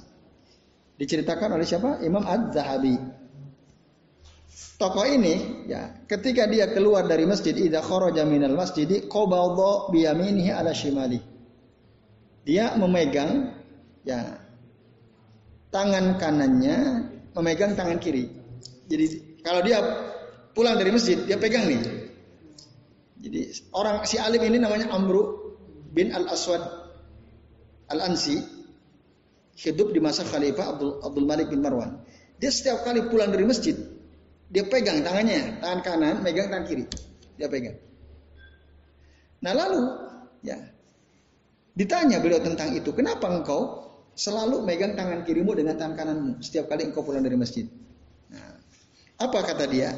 Diceritakan 1.00 1.56
oleh 1.56 1.64
siapa? 1.64 2.04
Imam 2.04 2.26
Az-Zahabi. 2.28 3.19
Tokoh 4.80 5.08
ini 5.08 5.68
ya 5.68 5.92
ketika 6.08 6.48
dia 6.48 6.72
keluar 6.72 7.04
dari 7.04 7.28
masjid 7.28 7.52
idza 7.52 7.84
kharaja 7.84 8.24
minal 8.24 8.56
masjid 8.56 8.88
qabadha 9.08 9.92
bi 9.92 10.08
yaminihi 10.08 10.52
ala 10.56 10.72
shimali. 10.72 11.20
Dia 12.48 12.76
memegang 12.80 13.56
ya 14.08 14.40
tangan 15.72 16.16
kanannya 16.16 16.78
memegang 17.36 17.76
tangan 17.76 18.00
kiri. 18.00 18.32
Jadi 18.88 19.06
kalau 19.44 19.62
dia 19.64 19.84
pulang 20.56 20.80
dari 20.80 20.92
masjid 20.96 21.20
dia 21.28 21.36
pegang 21.36 21.68
nih. 21.68 21.80
Jadi 23.20 23.40
orang 23.76 24.08
si 24.08 24.16
alim 24.16 24.40
ini 24.48 24.64
namanya 24.64 24.96
Amru 24.96 25.56
bin 25.92 26.16
Al 26.16 26.32
Aswad 26.32 26.64
Al 27.92 28.00
Ansi 28.00 28.40
hidup 29.60 29.92
di 29.92 30.00
masa 30.00 30.24
Khalifah 30.24 30.72
Abdul, 30.72 30.92
Abdul 31.04 31.26
Malik 31.28 31.52
bin 31.52 31.60
Marwan. 31.60 32.00
Dia 32.40 32.48
setiap 32.48 32.88
kali 32.88 33.04
pulang 33.12 33.36
dari 33.36 33.44
masjid, 33.44 33.76
dia 34.50 34.66
pegang 34.66 35.06
tangannya, 35.06 35.62
tangan 35.62 35.80
kanan, 35.86 36.16
megang 36.26 36.50
tangan 36.50 36.66
kiri. 36.66 36.86
Dia 37.38 37.46
pegang. 37.46 37.78
Nah 39.46 39.54
lalu, 39.54 39.82
ya, 40.42 40.58
ditanya 41.78 42.18
beliau 42.18 42.42
tentang 42.42 42.74
itu. 42.74 42.90
Kenapa 42.92 43.30
engkau 43.30 43.90
selalu 44.18 44.66
megang 44.66 44.98
tangan 44.98 45.24
kirimu 45.24 45.56
dengan 45.56 45.80
tangan 45.80 45.96
kananmu 45.96 46.32
setiap 46.44 46.68
kali 46.68 46.92
engkau 46.92 47.06
pulang 47.06 47.24
dari 47.24 47.38
masjid. 47.40 47.70
Nah, 48.34 48.58
apa 49.22 49.40
kata 49.46 49.64
dia? 49.70 49.96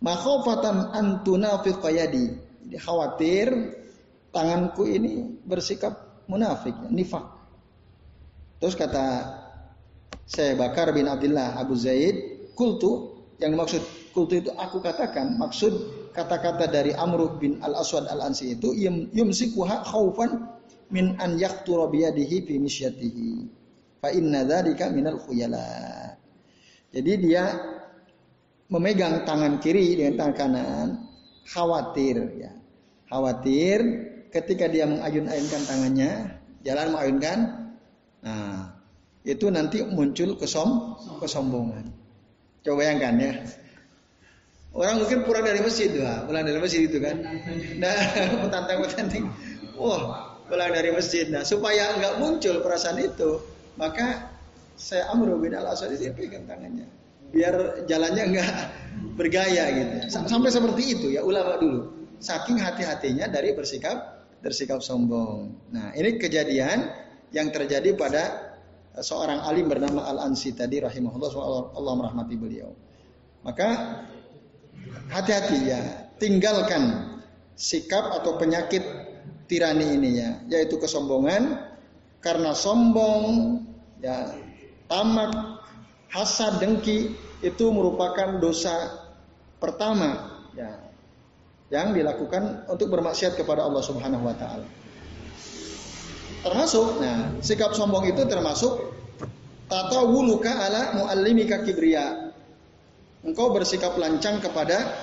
Makhofatan 0.00 0.96
antuna 0.96 1.60
fiqayadi. 1.60 2.26
Dia 2.70 2.80
khawatir 2.80 3.76
tanganku 4.32 4.88
ini 4.88 5.42
bersikap 5.44 6.24
munafik, 6.30 6.72
nifak. 6.88 7.26
Terus 8.62 8.78
kata 8.78 9.06
saya 10.24 10.54
Bakar 10.54 10.94
bin 10.94 11.10
Abdullah 11.10 11.58
Abu 11.58 11.74
Zaid, 11.74 12.48
kultu 12.54 13.09
yang 13.40 13.56
maksud 13.56 13.80
kultu 14.12 14.44
itu 14.44 14.52
aku 14.54 14.84
katakan 14.84 15.40
maksud 15.40 15.72
kata-kata 16.12 16.68
dari 16.68 16.92
Amr 16.92 17.40
bin 17.40 17.56
Al 17.64 17.80
Aswad 17.80 18.04
Al 18.12 18.20
Ansi 18.20 18.52
itu 18.52 18.76
yumsikuha 19.16 19.88
khaufan 19.88 20.44
min 20.92 21.16
an 21.18 21.40
yaqtura 21.40 21.88
biyadihi 21.88 22.44
fi 22.44 22.54
misyatihi. 22.60 23.30
Fa 24.00 24.12
inna 24.12 24.44
dzalika 24.44 24.92
minal 24.92 25.20
khuyala. 25.22 25.64
Jadi 26.90 27.12
dia 27.20 27.54
memegang 28.68 29.22
tangan 29.22 29.62
kiri 29.62 29.98
dengan 29.98 30.14
tangan 30.18 30.34
kanan 30.36 30.88
khawatir 31.46 32.16
ya. 32.38 32.52
Khawatir 33.10 33.78
ketika 34.30 34.70
dia 34.70 34.86
mengayun-ayunkan 34.86 35.62
tangannya, 35.66 36.12
jalan 36.62 36.94
mengayunkan, 36.94 37.38
nah 38.22 38.78
itu 39.26 39.50
nanti 39.50 39.82
muncul 39.82 40.38
kesom 40.38 40.96
kesombongan. 41.18 41.99
Coba 42.60 42.84
bayangkan 42.84 43.14
ya. 43.16 43.32
Orang 44.70 45.02
mungkin 45.02 45.26
pulang 45.26 45.42
dari 45.42 45.58
masjid, 45.58 45.90
wah, 45.98 46.22
pulang 46.30 46.46
dari 46.46 46.58
masjid 46.62 46.86
itu 46.86 47.02
kan. 47.02 47.18
Nah, 47.82 47.96
petantang 48.46 48.78
petantang, 48.86 49.26
wah, 49.74 50.38
pulang 50.46 50.70
dari 50.70 50.94
masjid. 50.94 51.26
Nah, 51.26 51.42
supaya 51.42 51.98
nggak 51.98 52.22
muncul 52.22 52.62
perasaan 52.62 53.02
itu, 53.02 53.42
maka 53.74 54.30
saya 54.78 55.10
Amr 55.10 55.34
bin 55.42 55.58
Al 55.58 55.74
Asad 55.74 55.90
itu 55.92 56.08
pegang 56.14 56.46
tangannya, 56.46 56.86
biar 57.34 57.84
jalannya 57.90 58.24
nggak 58.30 58.52
bergaya 59.18 59.64
gitu. 59.74 59.96
Sampai 60.08 60.54
seperti 60.54 60.82
itu 60.94 61.06
ya 61.18 61.26
ulama 61.26 61.58
dulu. 61.58 61.80
Saking 62.20 62.60
hati-hatinya 62.62 63.26
dari 63.26 63.56
bersikap 63.56 64.22
bersikap 64.40 64.80
sombong. 64.80 65.52
Nah, 65.72 65.92
ini 65.92 66.16
kejadian 66.16 66.88
yang 67.30 67.52
terjadi 67.52 67.92
pada 67.96 68.49
seorang 68.98 69.46
alim 69.46 69.70
bernama 69.70 70.10
Al 70.10 70.18
Ansi 70.30 70.50
tadi 70.50 70.82
rahimahullah 70.82 71.30
Allah 71.78 71.94
merahmati 71.94 72.34
beliau. 72.34 72.74
Maka 73.46 74.02
hati-hati 75.14 75.58
ya, 75.64 75.80
tinggalkan 76.18 77.14
sikap 77.54 78.10
atau 78.20 78.36
penyakit 78.36 78.82
tirani 79.46 79.94
ini 79.94 80.10
ya, 80.18 80.30
yaitu 80.50 80.76
kesombongan 80.76 81.70
karena 82.20 82.52
sombong 82.52 83.62
ya 84.02 84.34
tamak 84.90 85.62
hasad 86.12 86.60
dengki 86.60 87.16
itu 87.40 87.66
merupakan 87.72 88.36
dosa 88.36 89.08
pertama 89.56 90.36
ya 90.52 90.90
yang 91.70 91.94
dilakukan 91.94 92.66
untuk 92.66 92.90
bermaksiat 92.90 93.38
kepada 93.38 93.64
Allah 93.64 93.80
Subhanahu 93.80 94.26
wa 94.26 94.34
taala. 94.34 94.66
Termasuk 96.40 97.04
nah, 97.04 97.36
sikap 97.44 97.76
sombong 97.76 98.08
itu 98.08 98.24
termasuk 98.24 98.96
tata 99.68 100.02
wuluka 100.08 100.50
ala 100.50 100.96
muallimika 100.98 101.62
kibriya 101.62 102.32
engkau 103.22 103.52
bersikap 103.54 103.94
lancang 104.00 104.42
kepada 104.42 104.98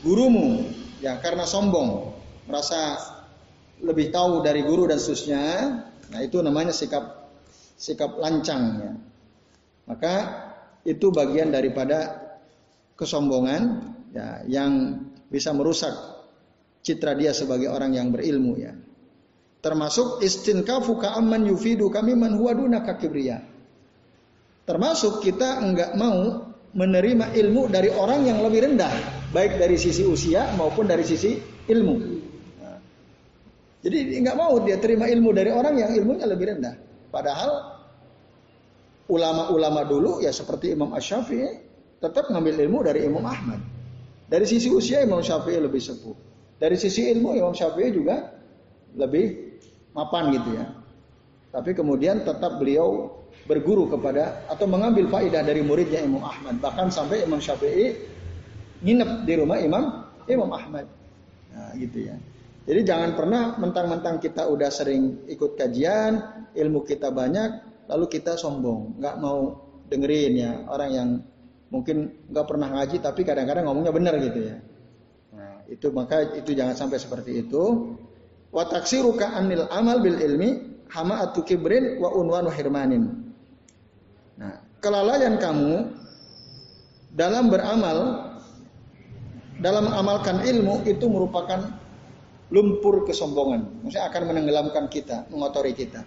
gurumu 0.00 0.64
ya 1.04 1.20
karena 1.20 1.44
sombong 1.44 2.14
merasa 2.48 2.96
lebih 3.84 4.08
tahu 4.08 4.40
dari 4.40 4.64
guru 4.64 4.88
dan 4.88 4.96
seterusnya 4.96 5.44
nah 6.08 6.20
itu 6.24 6.40
namanya 6.40 6.72
sikap 6.72 7.28
sikap 7.76 8.16
lancang 8.16 8.62
ya. 8.80 8.92
Maka 9.90 10.14
itu 10.86 11.10
bagian 11.10 11.50
daripada 11.50 12.30
kesombongan 12.94 13.90
ya 14.14 14.46
yang 14.46 15.02
bisa 15.28 15.50
merusak 15.50 15.92
citra 16.80 17.18
dia 17.18 17.34
sebagai 17.36 17.68
orang 17.68 17.92
yang 17.92 18.08
berilmu 18.14 18.54
ya 18.56 18.72
termasuk 19.60 20.24
istinkafu 20.24 20.96
ka'amman 20.96 21.44
yufidu 21.44 21.92
kami 21.92 22.16
man 22.16 22.36
kibriya 22.96 23.44
termasuk 24.64 25.20
kita 25.24 25.60
enggak 25.60 25.92
mau 25.96 26.50
menerima 26.70 27.34
ilmu 27.34 27.66
dari 27.66 27.90
orang 27.90 28.26
yang 28.26 28.38
lebih 28.46 28.62
rendah, 28.62 28.92
baik 29.34 29.58
dari 29.58 29.74
sisi 29.74 30.06
usia 30.06 30.54
maupun 30.54 30.86
dari 30.86 31.02
sisi 31.02 31.34
ilmu. 31.66 31.94
Nah, 32.62 32.78
jadi 33.82 33.98
nggak 34.22 34.36
mau 34.38 34.62
dia 34.62 34.78
terima 34.78 35.10
ilmu 35.10 35.34
dari 35.34 35.50
orang 35.50 35.74
yang 35.74 35.90
ilmunya 35.98 36.26
lebih 36.30 36.46
rendah. 36.54 36.74
Padahal 37.10 37.82
ulama-ulama 39.10 39.82
dulu 39.82 40.22
ya 40.22 40.30
seperti 40.30 40.78
Imam 40.78 40.94
Ash-Syafi'i 40.94 41.66
tetap 41.98 42.30
ngambil 42.30 42.54
ilmu 42.62 42.78
dari 42.86 43.02
Imam 43.02 43.26
Ahmad. 43.26 43.58
Dari 44.30 44.46
sisi 44.46 44.70
usia 44.70 45.02
Imam 45.02 45.18
Syafi'i 45.18 45.58
lebih 45.58 45.82
sepuh. 45.82 46.14
Dari 46.62 46.78
sisi 46.78 47.10
ilmu 47.10 47.34
Imam 47.34 47.50
Syafi'i 47.50 47.90
juga 47.90 48.30
lebih 48.94 49.49
mapan 49.96 50.34
gitu 50.34 50.50
ya. 50.56 50.66
Tapi 51.50 51.74
kemudian 51.74 52.22
tetap 52.22 52.62
beliau 52.62 53.10
berguru 53.50 53.90
kepada 53.90 54.46
atau 54.46 54.66
mengambil 54.70 55.10
faidah 55.10 55.42
dari 55.42 55.66
muridnya 55.66 56.02
Imam 56.02 56.22
Ahmad. 56.22 56.62
Bahkan 56.62 56.94
sampai 56.94 57.26
Imam 57.26 57.42
Syafi'i 57.42 57.98
nginep 58.86 59.26
di 59.26 59.34
rumah 59.34 59.58
Imam 59.58 60.06
Imam 60.30 60.50
Ahmad. 60.54 60.86
Nah, 61.50 61.74
gitu 61.74 62.06
ya. 62.06 62.14
Jadi 62.70 62.80
jangan 62.86 63.18
pernah 63.18 63.58
mentang-mentang 63.58 64.22
kita 64.22 64.46
udah 64.46 64.70
sering 64.70 65.26
ikut 65.26 65.58
kajian, 65.58 66.46
ilmu 66.54 66.86
kita 66.86 67.10
banyak, 67.10 67.50
lalu 67.90 68.06
kita 68.06 68.38
sombong, 68.38 69.00
nggak 69.02 69.16
mau 69.18 69.58
dengerin 69.90 70.32
ya 70.38 70.52
orang 70.70 70.90
yang 70.94 71.08
mungkin 71.74 72.14
nggak 72.30 72.46
pernah 72.46 72.68
ngaji 72.78 73.02
tapi 73.02 73.26
kadang-kadang 73.26 73.66
ngomongnya 73.66 73.90
benar 73.90 74.14
gitu 74.22 74.40
ya. 74.54 74.56
Nah, 75.34 75.66
itu 75.66 75.90
maka 75.90 76.30
itu 76.38 76.54
jangan 76.54 76.78
sampai 76.78 76.98
seperti 77.02 77.42
itu. 77.42 77.96
Wa 78.50 78.66
taksiruka 78.66 79.30
anil 79.30 79.70
amal 79.70 80.02
bil 80.02 80.18
ilmi 80.18 80.82
hama 80.90 81.22
atu 81.22 81.46
kibrin 81.46 82.02
wa 82.02 82.10
unwanu 82.10 82.50
hirmanin. 82.50 83.30
Nah, 84.34 84.58
kelalaian 84.82 85.38
kamu 85.38 85.86
dalam 87.14 87.46
beramal, 87.46 87.98
dalam 89.62 89.86
mengamalkan 89.86 90.42
ilmu 90.42 90.82
itu 90.86 91.06
merupakan 91.06 91.62
lumpur 92.50 93.06
kesombongan. 93.06 93.86
Maksudnya 93.86 94.10
akan 94.10 94.22
menenggelamkan 94.34 94.84
kita, 94.90 95.30
mengotori 95.30 95.70
kita. 95.70 96.02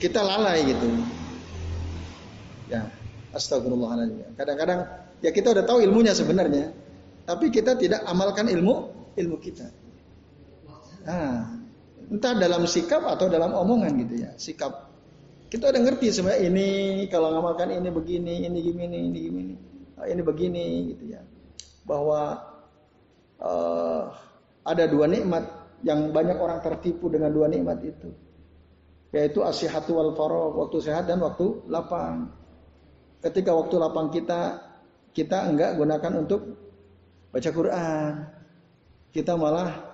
Kita 0.00 0.20
lalai 0.24 0.64
gitu. 0.64 0.88
Ya, 2.72 2.88
astagfirullahaladzim. 3.36 4.32
Kadang-kadang 4.38 4.80
ya 5.20 5.30
kita 5.34 5.52
udah 5.52 5.64
tahu 5.68 5.84
ilmunya 5.84 6.16
sebenarnya, 6.16 6.72
tapi 7.28 7.52
kita 7.52 7.76
tidak 7.76 8.00
amalkan 8.08 8.48
ilmu 8.48 8.88
ilmu 9.18 9.36
kita. 9.42 9.68
Nah, 11.08 11.56
entah 12.12 12.36
dalam 12.36 12.68
sikap 12.68 13.00
atau 13.08 13.32
dalam 13.32 13.56
omongan 13.56 13.96
gitu 14.04 14.14
ya. 14.28 14.30
Sikap 14.36 14.88
kita 15.48 15.72
udah 15.72 15.80
ngerti 15.80 16.12
sebenarnya 16.12 16.44
ini 16.44 16.66
kalau 17.08 17.32
ngamalkan 17.32 17.72
ini 17.72 17.88
begini, 17.88 18.44
ini 18.44 18.58
gini, 18.60 18.84
ini 18.84 19.08
gini, 19.16 19.54
ah, 19.96 20.04
ini 20.04 20.20
begini 20.20 20.92
gitu 20.92 21.04
ya. 21.16 21.24
Bahwa 21.88 22.36
uh, 23.40 24.12
ada 24.68 24.84
dua 24.84 25.08
nikmat 25.08 25.48
yang 25.80 26.12
banyak 26.12 26.36
orang 26.36 26.60
tertipu 26.60 27.08
dengan 27.08 27.32
dua 27.32 27.48
nikmat 27.48 27.80
itu. 27.80 28.12
Yaitu 29.08 29.40
asihatu 29.40 29.96
wal 29.96 30.12
waktu 30.12 30.84
sehat 30.84 31.08
dan 31.08 31.24
waktu 31.24 31.64
lapang. 31.64 32.28
Ketika 33.24 33.56
waktu 33.56 33.80
lapang 33.80 34.12
kita 34.12 34.60
kita 35.16 35.48
enggak 35.48 35.80
gunakan 35.80 36.12
untuk 36.28 36.60
baca 37.32 37.48
Quran. 37.48 38.12
Kita 39.08 39.32
malah 39.40 39.87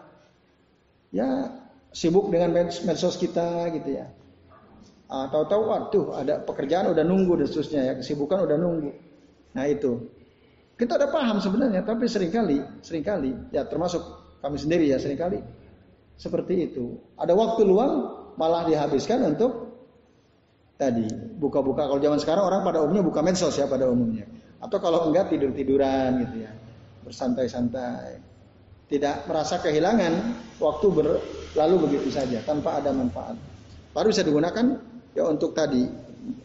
ya 1.14 1.46
sibuk 1.94 2.35
dengan 2.35 2.50
medsos 2.59 3.14
kita 3.14 3.70
gitu 3.70 4.03
ya 4.03 4.11
Ah, 5.14 5.29
tahu-tahu 5.29 5.62
waduh 5.68 6.07
ada 6.16 6.40
pekerjaan 6.40 6.90
udah 6.90 7.05
nunggu 7.05 7.38
dan 7.38 7.46
seterusnya 7.46 7.81
ya, 7.87 7.92
kesibukan 8.00 8.48
udah 8.48 8.57
nunggu. 8.57 8.90
Nah 9.53 9.64
itu. 9.68 10.11
Kita 10.74 10.98
udah 10.98 11.07
paham 11.12 11.38
sebenarnya, 11.38 11.87
tapi 11.87 12.11
sering 12.11 12.35
kali, 12.35 12.59
sering 12.83 13.07
kali, 13.07 13.31
ya 13.55 13.62
termasuk 13.62 14.03
kami 14.42 14.59
sendiri 14.59 14.90
ya 14.90 14.98
sering 14.98 15.14
kali 15.14 15.38
seperti 16.18 16.66
itu. 16.66 16.98
Ada 17.14 17.31
waktu 17.31 17.62
luang 17.62 17.94
malah 18.35 18.66
dihabiskan 18.66 19.22
untuk 19.22 19.70
tadi 20.74 21.07
buka-buka. 21.38 21.87
Kalau 21.87 22.03
zaman 22.03 22.18
sekarang 22.18 22.42
orang 22.50 22.66
pada 22.66 22.83
umumnya 22.83 23.07
buka 23.07 23.22
medsos 23.22 23.55
ya 23.55 23.70
pada 23.70 23.87
umumnya. 23.87 24.27
Atau 24.59 24.83
kalau 24.83 25.07
enggak 25.07 25.31
tidur-tiduran 25.31 26.27
gitu 26.27 26.42
ya, 26.42 26.50
bersantai-santai. 27.07 28.18
Tidak 28.85 29.25
merasa 29.25 29.59
kehilangan 29.64 30.12
waktu 30.61 30.87
berlalu 30.92 31.75
begitu 31.88 32.12
saja 32.12 32.44
tanpa 32.44 32.79
ada 32.79 32.92
manfaat. 32.92 33.35
Baru 33.97 34.12
bisa 34.12 34.20
digunakan 34.20 34.77
ya 35.16 35.25
untuk 35.31 35.57
tadi 35.57 35.88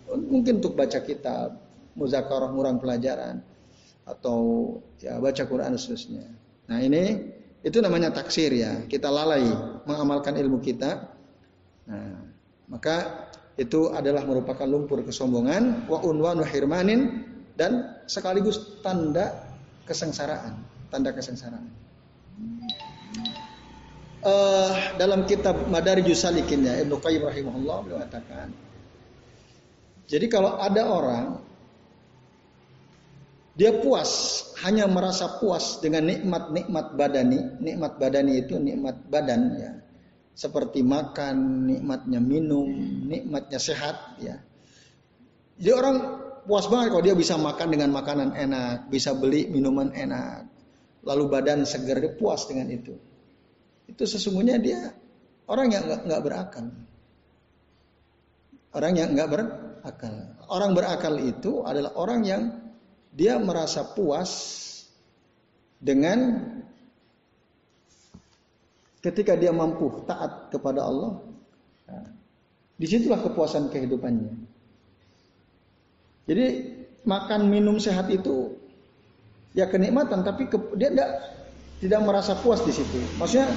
mungkin 0.09 0.63
untuk 0.63 0.73
baca 0.77 0.99
kitab, 1.03 1.59
muzakarah 1.99 2.49
murang 2.49 2.79
pelajaran 2.79 3.43
atau 4.07 4.39
ya 5.03 5.19
baca 5.19 5.43
Quran 5.45 5.75
seterusnya. 5.75 6.25
Nah 6.71 6.79
ini 6.79 7.35
itu 7.59 7.77
namanya 7.83 8.15
taksir 8.15 8.55
ya. 8.55 8.87
Kita 8.87 9.11
lalai 9.11 9.43
mengamalkan 9.83 10.39
ilmu 10.39 10.63
kita. 10.63 11.11
Nah, 11.89 12.23
maka 12.71 13.27
itu 13.59 13.91
adalah 13.91 14.23
merupakan 14.23 14.63
lumpur 14.63 15.03
kesombongan 15.03 15.89
wa 15.91 15.99
unwanu 16.07 16.47
hirmanin 16.47 17.27
dan 17.59 17.99
sekaligus 18.07 18.79
tanda 18.79 19.35
kesengsaraan, 19.83 20.55
tanda 20.87 21.11
kesengsaraan. 21.11 21.67
Uh, 24.19 24.75
dalam 24.99 25.23
kitab 25.23 25.55
Madarijus 25.71 26.27
Salikin 26.27 26.67
ya 26.67 26.75
Ibnu 26.83 26.99
Qayyim 26.99 27.23
rahimahullah 27.23 27.87
beliau 27.87 28.03
mengatakan 28.03 28.51
jadi 30.09 30.25
kalau 30.25 30.57
ada 30.57 30.83
orang 30.89 31.39
dia 33.53 33.75
puas, 33.77 34.41
hanya 34.65 34.89
merasa 34.89 35.37
puas 35.37 35.77
dengan 35.83 36.09
nikmat-nikmat 36.09 36.97
badani. 36.97 37.39
Nikmat 37.61 38.01
badani 38.01 38.41
itu 38.41 38.57
nikmat 38.57 39.05
badan 39.05 39.41
ya. 39.59 39.71
Seperti 40.33 40.81
makan, 40.81 41.67
nikmatnya 41.69 42.17
minum, 42.23 42.65
nikmatnya 43.05 43.59
sehat 43.61 44.17
ya. 44.17 44.41
Jadi 45.59 45.71
orang 45.75 45.95
puas 46.47 46.65
banget 46.71 46.95
kalau 46.95 47.03
dia 47.03 47.13
bisa 47.13 47.37
makan 47.37 47.67
dengan 47.69 47.91
makanan 47.93 48.33
enak, 48.33 48.89
bisa 48.89 49.13
beli 49.13 49.45
minuman 49.51 49.93
enak. 49.93 50.48
Lalu 51.03 51.23
badan 51.31 51.63
segar 51.63 51.99
dia 52.03 52.11
puas 52.15 52.43
dengan 52.49 52.67
itu. 52.71 52.95
Itu 53.87 54.03
sesungguhnya 54.05 54.59
dia 54.59 54.91
orang 55.47 55.67
yang 55.71 55.83
nggak 55.87 56.21
berakal. 56.21 56.65
Orang 58.69 58.93
yang 58.93 59.15
nggak 59.17 59.29
berakal. 59.29 60.15
Orang 60.49 60.71
berakal 60.77 61.15
itu 61.21 61.65
adalah 61.65 61.95
orang 61.97 62.21
yang 62.27 62.43
dia 63.09 63.41
merasa 63.41 63.81
puas 63.81 64.29
dengan 65.81 66.37
ketika 68.99 69.33
dia 69.39 69.49
mampu 69.55 70.03
taat 70.05 70.51
kepada 70.53 70.85
Allah. 70.85 71.17
Di 72.79 72.87
situlah 72.87 73.19
kepuasan 73.19 73.73
kehidupannya. 73.73 74.31
Jadi 76.29 76.45
makan 77.03 77.49
minum 77.49 77.81
sehat 77.81 78.07
itu 78.13 78.58
ya 79.53 79.65
kenikmatan, 79.69 80.21
tapi 80.21 80.49
ke, 80.49 80.57
dia 80.77 80.93
tidak 80.93 81.09
tidak 81.79 81.99
merasa 82.03 82.35
puas 82.39 82.59
di 82.61 82.73
situ. 82.75 82.99
Maksudnya 83.17 83.49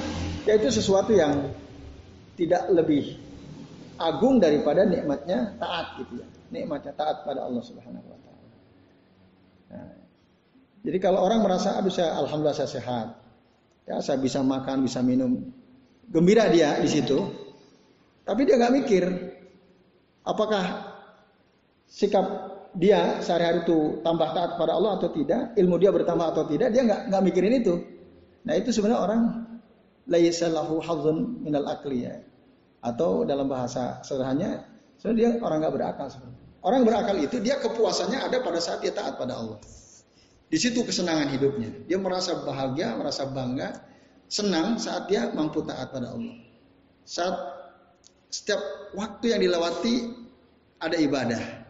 ya 0.47 0.55
itu 0.55 0.71
sesuatu 0.71 1.11
yang 1.11 1.51
tidak 2.39 2.71
lebih 2.71 3.19
agung 3.99 4.41
daripada 4.41 4.87
nikmatnya 4.87 5.53
taat 5.59 6.01
gitu 6.01 6.23
ya. 6.23 6.27
Nikmatnya 6.53 6.93
taat 6.95 7.27
pada 7.27 7.45
Allah 7.45 7.63
Subhanahu 7.65 8.05
wa 8.05 8.19
taala. 8.21 8.49
Nah, 9.73 9.91
jadi 10.83 10.97
kalau 10.99 11.19
orang 11.23 11.43
merasa 11.43 11.79
aduh 11.79 11.93
saya 11.93 12.15
alhamdulillah 12.19 12.57
saya 12.57 12.71
sehat. 12.71 13.07
Ya, 13.83 13.99
saya 13.99 14.15
bisa 14.15 14.39
makan, 14.39 14.87
bisa 14.87 15.03
minum. 15.03 15.51
Gembira 16.07 16.47
dia 16.47 16.79
di 16.79 16.87
situ. 16.87 17.19
Tapi 18.23 18.47
dia 18.47 18.55
nggak 18.55 18.73
mikir 18.79 19.03
apakah 20.23 20.95
sikap 21.91 22.52
dia 22.73 23.21
sehari-hari 23.21 23.65
itu 23.65 24.01
tambah 24.01 24.33
taat 24.33 24.57
pada 24.57 24.73
Allah 24.73 24.97
atau 24.97 25.09
tidak, 25.13 25.53
ilmu 25.53 25.77
dia 25.77 25.93
bertambah 25.93 26.27
atau 26.33 26.43
tidak, 26.49 26.73
dia 26.73 26.81
nggak 26.81 27.13
nggak 27.13 27.21
mikirin 27.21 27.53
itu. 27.61 27.77
Nah 28.43 28.53
itu 28.57 28.73
sebenarnya 28.73 28.99
orang 28.99 29.21
laisalahu 30.09 30.81
hadzun 30.81 31.43
minal 31.45 31.69
akli 31.69 32.09
ya. 32.09 32.17
Atau 32.83 33.23
dalam 33.23 33.47
bahasa 33.47 34.03
sederhananya, 34.03 34.65
sebenarnya 34.99 35.19
dia 35.19 35.31
orang 35.45 35.57
nggak 35.63 35.73
berakal 35.73 36.07
sebenarnya. 36.09 36.41
Orang 36.63 36.81
berakal 36.87 37.15
itu 37.19 37.37
dia 37.43 37.59
kepuasannya 37.59 38.19
ada 38.23 38.37
pada 38.39 38.59
saat 38.59 38.79
dia 38.83 38.91
taat 38.95 39.19
pada 39.19 39.35
Allah. 39.35 39.59
Di 40.47 40.57
situ 40.61 40.85
kesenangan 40.85 41.33
hidupnya. 41.33 41.69
Dia 41.89 41.97
merasa 41.97 42.39
bahagia, 42.45 42.95
merasa 42.95 43.25
bangga, 43.27 43.83
senang 44.29 44.79
saat 44.79 45.09
dia 45.09 45.29
mampu 45.31 45.61
taat 45.65 45.91
pada 45.91 46.13
Allah. 46.15 46.35
Saat 47.03 47.35
setiap 48.31 48.61
waktu 48.95 49.35
yang 49.35 49.41
dilewati 49.43 50.13
ada 50.79 50.97
ibadah, 50.97 51.62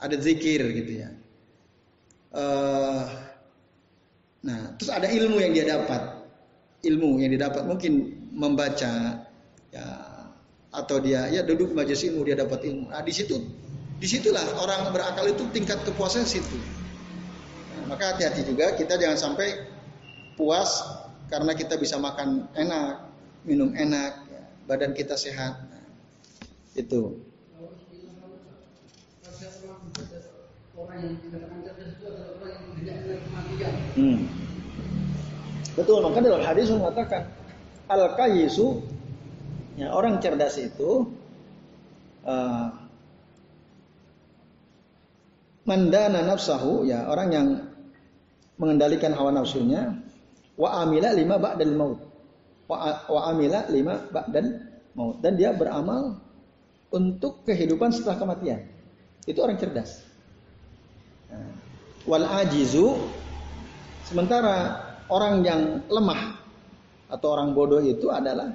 ada 0.00 0.16
zikir 0.20 0.60
gitu 0.60 0.92
ya. 1.04 1.10
Uh, 2.36 3.04
nah, 4.44 4.76
terus 4.76 4.92
ada 4.92 5.08
ilmu 5.08 5.40
yang 5.40 5.56
dia 5.56 5.66
dapat, 5.72 6.26
ilmu 6.84 7.22
yang 7.22 7.32
didapat 7.32 7.64
mungkin 7.64 8.12
membaca, 8.36 9.24
ya, 9.72 9.86
atau 10.70 11.00
dia 11.00 11.32
ya 11.32 11.40
duduk 11.40 11.72
majelis 11.72 12.04
ilmu 12.04 12.28
dia 12.28 12.36
dapat 12.36 12.60
ilmu. 12.68 12.92
Nah, 12.92 13.00
di 13.00 13.12
situ, 13.14 13.40
di 13.96 14.06
situlah 14.06 14.44
orang 14.60 14.92
berakal 14.92 15.24
itu 15.24 15.48
tingkat 15.56 15.80
kepuasan 15.88 16.28
situ 16.28 16.60
maka 17.86 18.14
hati-hati 18.14 18.42
juga 18.42 18.74
kita 18.74 18.98
jangan 18.98 19.18
sampai 19.18 19.62
puas 20.34 20.82
karena 21.30 21.54
kita 21.54 21.78
bisa 21.78 21.98
makan 21.98 22.46
enak, 22.54 23.10
minum 23.46 23.74
enak, 23.74 24.12
ya, 24.30 24.44
badan 24.66 24.94
kita 24.94 25.18
sehat. 25.18 25.58
Nah, 25.70 25.86
itu. 26.78 27.25
Hmm. 33.96 34.20
Betul, 35.76 35.98
maka 36.00 36.18
dalam 36.24 36.40
hadis 36.40 36.72
mengatakan 36.72 37.28
al 37.86 38.16
kayisu 38.16 38.80
ya, 39.76 39.92
orang 39.92 40.16
cerdas 40.24 40.56
itu 40.56 41.04
uh, 42.24 42.72
mandana 45.68 46.24
nafsahu 46.24 46.88
ya 46.88 47.04
orang 47.12 47.28
yang 47.28 47.48
mengendalikan 48.56 49.12
hawa 49.12 49.36
nafsunya 49.36 50.00
wa 50.56 50.80
amila 50.80 51.12
lima 51.12 51.36
ba'dal 51.36 51.74
maut. 51.76 52.00
Wa, 52.66 53.04
wa 53.04 53.20
amila 53.28 53.68
lima 53.68 54.00
ba'dal 54.08 54.48
maut. 54.96 55.20
Dan 55.20 55.36
dia 55.36 55.52
beramal 55.52 56.16
untuk 56.88 57.44
kehidupan 57.44 57.92
setelah 57.92 58.16
kematian. 58.16 58.64
Itu 59.28 59.44
orang 59.44 59.60
cerdas 59.60 60.05
wal 62.06 62.26
ajizu 62.44 62.96
sementara 64.06 64.78
orang 65.10 65.42
yang 65.42 65.60
lemah 65.90 66.38
atau 67.10 67.38
orang 67.38 67.54
bodoh 67.54 67.82
itu 67.82 68.10
adalah 68.10 68.50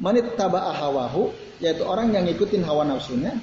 manit 0.00 0.36
taba'a 0.36 0.72
hawahu 0.72 1.32
yaitu 1.60 1.84
orang 1.84 2.12
yang 2.12 2.24
ngikutin 2.28 2.64
hawa 2.64 2.84
nafsunya 2.84 3.34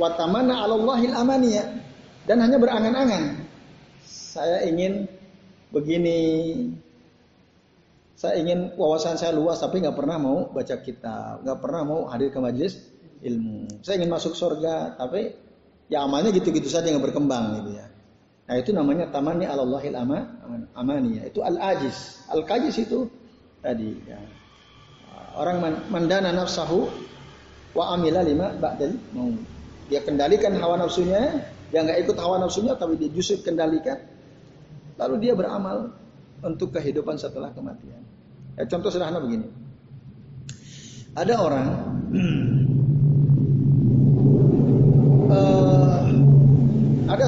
watamana 0.00 0.64
alallahil 0.64 1.12
amaniya 1.16 1.64
dan 2.28 2.40
hanya 2.44 2.60
berangan-angan 2.60 3.48
saya 4.38 4.62
ingin 4.68 5.08
begini, 5.74 6.20
saya 8.14 8.38
ingin 8.40 8.70
wawasan 8.78 9.18
saya 9.18 9.34
luas 9.34 9.58
tapi 9.58 9.82
nggak 9.82 9.96
pernah 9.98 10.16
mau 10.20 10.38
baca 10.52 10.76
kitab, 10.80 11.42
nggak 11.42 11.58
pernah 11.58 11.82
mau 11.82 12.00
hadir 12.06 12.30
ke 12.30 12.38
majelis 12.38 12.78
ilmu. 13.24 13.82
Saya 13.82 13.98
ingin 13.98 14.12
masuk 14.12 14.38
surga 14.38 14.94
tapi 14.94 15.34
ya 15.88 16.04
amalnya 16.04 16.32
gitu-gitu 16.32 16.68
saja 16.68 16.88
yang 16.88 17.02
berkembang 17.02 17.64
gitu 17.64 17.80
ya. 17.80 17.86
Nah 18.48 18.54
itu 18.56 18.72
namanya 18.72 19.12
tamani 19.12 19.44
alallahil 19.44 19.92
ama, 19.92 20.24
amani 20.72 21.20
ya. 21.20 21.28
Itu 21.28 21.44
al-ajiz. 21.44 22.24
Al-kajis 22.32 22.80
itu 22.80 23.08
tadi 23.60 23.92
ya. 24.08 24.16
Orang 25.36 25.60
mandana 25.92 26.32
nafsahu 26.32 26.88
wa 27.76 27.92
amila 27.92 28.24
lima 28.24 28.56
ba'dal 28.56 28.96
mau. 29.12 29.28
Dia 29.88 30.04
kendalikan 30.04 30.52
hawa 30.60 30.80
nafsunya, 30.80 31.48
dia 31.72 31.80
nggak 31.80 32.08
ikut 32.08 32.16
hawa 32.20 32.40
nafsunya 32.40 32.76
tapi 32.76 33.00
dia 33.00 33.08
justru 33.08 33.40
kendalikan 33.40 33.96
Lalu 34.98 35.14
dia 35.22 35.32
beramal 35.38 35.94
untuk 36.42 36.74
kehidupan 36.74 37.14
setelah 37.14 37.54
kematian. 37.54 38.02
Ya, 38.58 38.66
contoh 38.66 38.90
sederhana 38.90 39.22
begini. 39.22 39.46
Ada 41.14 41.38
orang 41.38 41.66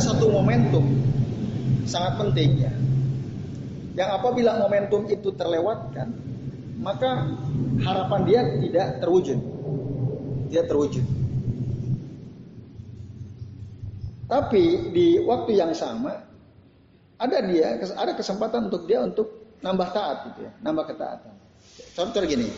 ada 0.00 0.16
satu 0.16 0.32
momentum 0.32 0.80
sangat 1.84 2.16
penting 2.16 2.64
ya. 2.64 2.72
Yang 4.00 4.10
apabila 4.16 4.56
momentum 4.56 5.04
itu 5.12 5.28
terlewatkan, 5.36 6.08
maka 6.80 7.36
harapan 7.84 8.20
dia 8.24 8.40
tidak 8.64 8.86
terwujud. 9.04 9.36
Tidak 10.48 10.64
terwujud. 10.72 11.04
Tapi 14.24 14.64
di 14.96 15.20
waktu 15.20 15.60
yang 15.60 15.76
sama 15.76 16.16
ada 17.20 17.38
dia 17.44 17.76
ada 17.76 18.16
kesempatan 18.16 18.72
untuk 18.72 18.88
dia 18.88 19.04
untuk 19.04 19.28
nambah 19.60 19.88
taat 19.92 20.32
gitu 20.32 20.48
ya, 20.48 20.52
nambah 20.64 20.96
ketaatan. 20.96 21.36
Contoh 21.92 22.24
gini. 22.24 22.48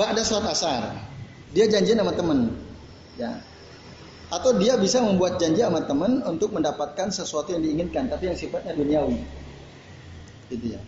Ba'da 0.00 0.24
sholat 0.24 0.48
asar, 0.48 0.96
dia 1.52 1.68
janji 1.68 1.92
sama 1.92 2.16
teman. 2.16 2.56
Ya. 3.20 3.49
Atau 4.30 4.54
dia 4.62 4.78
bisa 4.78 5.02
membuat 5.02 5.42
janji 5.42 5.58
sama 5.58 5.82
teman 5.82 6.22
untuk 6.22 6.54
mendapatkan 6.54 7.10
sesuatu 7.10 7.50
yang 7.50 7.66
diinginkan, 7.66 8.06
tapi 8.06 8.30
yang 8.30 8.38
sifatnya 8.38 8.78
duniawi. 8.78 9.18
Gitu 10.50 10.78
ya. 10.78 10.80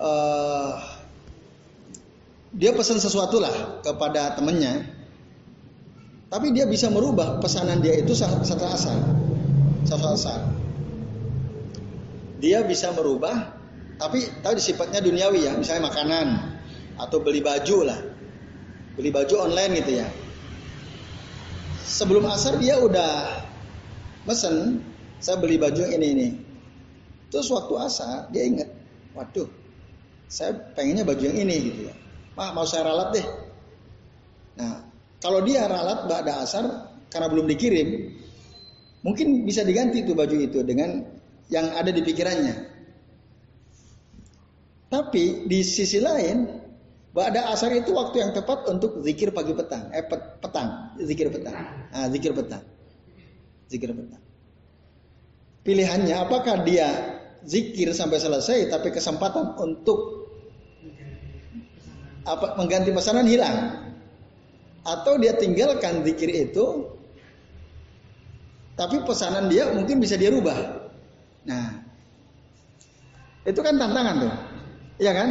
Uh, 0.00 0.78
dia 2.54 2.70
pesan 2.72 3.02
sesuatu 3.02 3.42
lah 3.42 3.82
kepada 3.82 4.38
temannya, 4.38 4.86
tapi 6.30 6.54
dia 6.54 6.64
bisa 6.70 6.86
merubah 6.86 7.42
pesanan 7.42 7.82
dia 7.82 7.98
itu 7.98 8.14
setelah 8.14 8.74
asar 8.78 8.96
saat 9.90 10.42
Dia 12.40 12.64
bisa 12.64 12.94
merubah, 12.96 13.52
tapi 14.00 14.24
tahu 14.40 14.56
sifatnya 14.56 15.04
duniawi 15.04 15.44
ya, 15.44 15.52
misalnya 15.58 15.92
makanan 15.92 16.26
atau 16.96 17.20
beli 17.20 17.44
baju 17.44 17.84
lah, 17.84 18.00
beli 18.96 19.12
baju 19.12 19.50
online 19.50 19.84
gitu 19.84 20.00
ya. 20.00 20.08
Sebelum 21.84 22.24
asar 22.28 22.56
dia 22.60 22.80
udah 22.80 23.44
mesen, 24.24 24.84
saya 25.20 25.36
beli 25.40 25.60
baju 25.60 25.84
ini 25.86 26.06
ini. 26.16 26.28
Terus 27.30 27.48
waktu 27.52 27.74
asar 27.80 28.28
dia 28.32 28.44
ingat, 28.48 28.68
waduh, 29.14 29.46
saya 30.26 30.56
pengennya 30.74 31.06
baju 31.06 31.22
yang 31.22 31.38
ini 31.46 31.56
gitu 31.70 31.80
ya. 31.88 31.94
Mah 32.34 32.50
mau 32.56 32.66
saya 32.66 32.88
ralat 32.88 33.08
deh. 33.14 33.26
Nah, 34.58 34.84
kalau 35.22 35.44
dia 35.44 35.64
ralat 35.66 36.06
pada 36.10 36.42
asar 36.42 36.64
karena 37.10 37.26
belum 37.30 37.46
dikirim, 37.50 38.20
Mungkin 39.00 39.48
bisa 39.48 39.64
diganti 39.64 40.04
tuh 40.04 40.12
baju 40.12 40.36
itu 40.36 40.60
dengan 40.60 41.00
yang 41.48 41.72
ada 41.72 41.88
di 41.88 42.04
pikirannya. 42.04 42.68
Tapi 44.92 45.48
di 45.48 45.60
sisi 45.64 46.02
lain, 46.02 46.59
pada 47.10 47.50
asar 47.50 47.74
itu 47.74 47.90
waktu 47.90 48.22
yang 48.22 48.30
tepat 48.30 48.70
untuk 48.70 49.02
zikir 49.02 49.34
pagi 49.34 49.50
petang, 49.50 49.90
eh 49.90 50.06
petang, 50.06 50.94
zikir 51.02 51.26
petang, 51.26 51.56
ah 51.90 52.06
zikir 52.06 52.30
petang, 52.30 52.62
zikir 53.66 53.90
petang. 53.90 54.22
pilihannya 55.60 56.16
apakah 56.16 56.64
dia 56.64 56.88
zikir 57.44 57.92
sampai 57.92 58.16
selesai 58.16 58.72
tapi 58.72 58.88
kesempatan 58.88 59.60
untuk 59.60 60.30
apa 62.24 62.56
mengganti 62.56 62.94
pesanan 62.94 63.28
hilang 63.28 63.90
atau 64.86 65.20
dia 65.20 65.36
tinggalkan 65.36 66.00
zikir 66.00 66.32
itu 66.32 66.88
tapi 68.80 68.96
pesanan 69.04 69.52
dia 69.52 69.68
mungkin 69.68 70.00
bisa 70.00 70.16
dia 70.16 70.32
rubah. 70.32 70.56
Nah, 71.44 71.84
itu 73.44 73.60
kan 73.60 73.76
tantangan 73.76 74.24
tuh. 74.24 74.34
Iya 74.96 75.12
kan? 75.12 75.28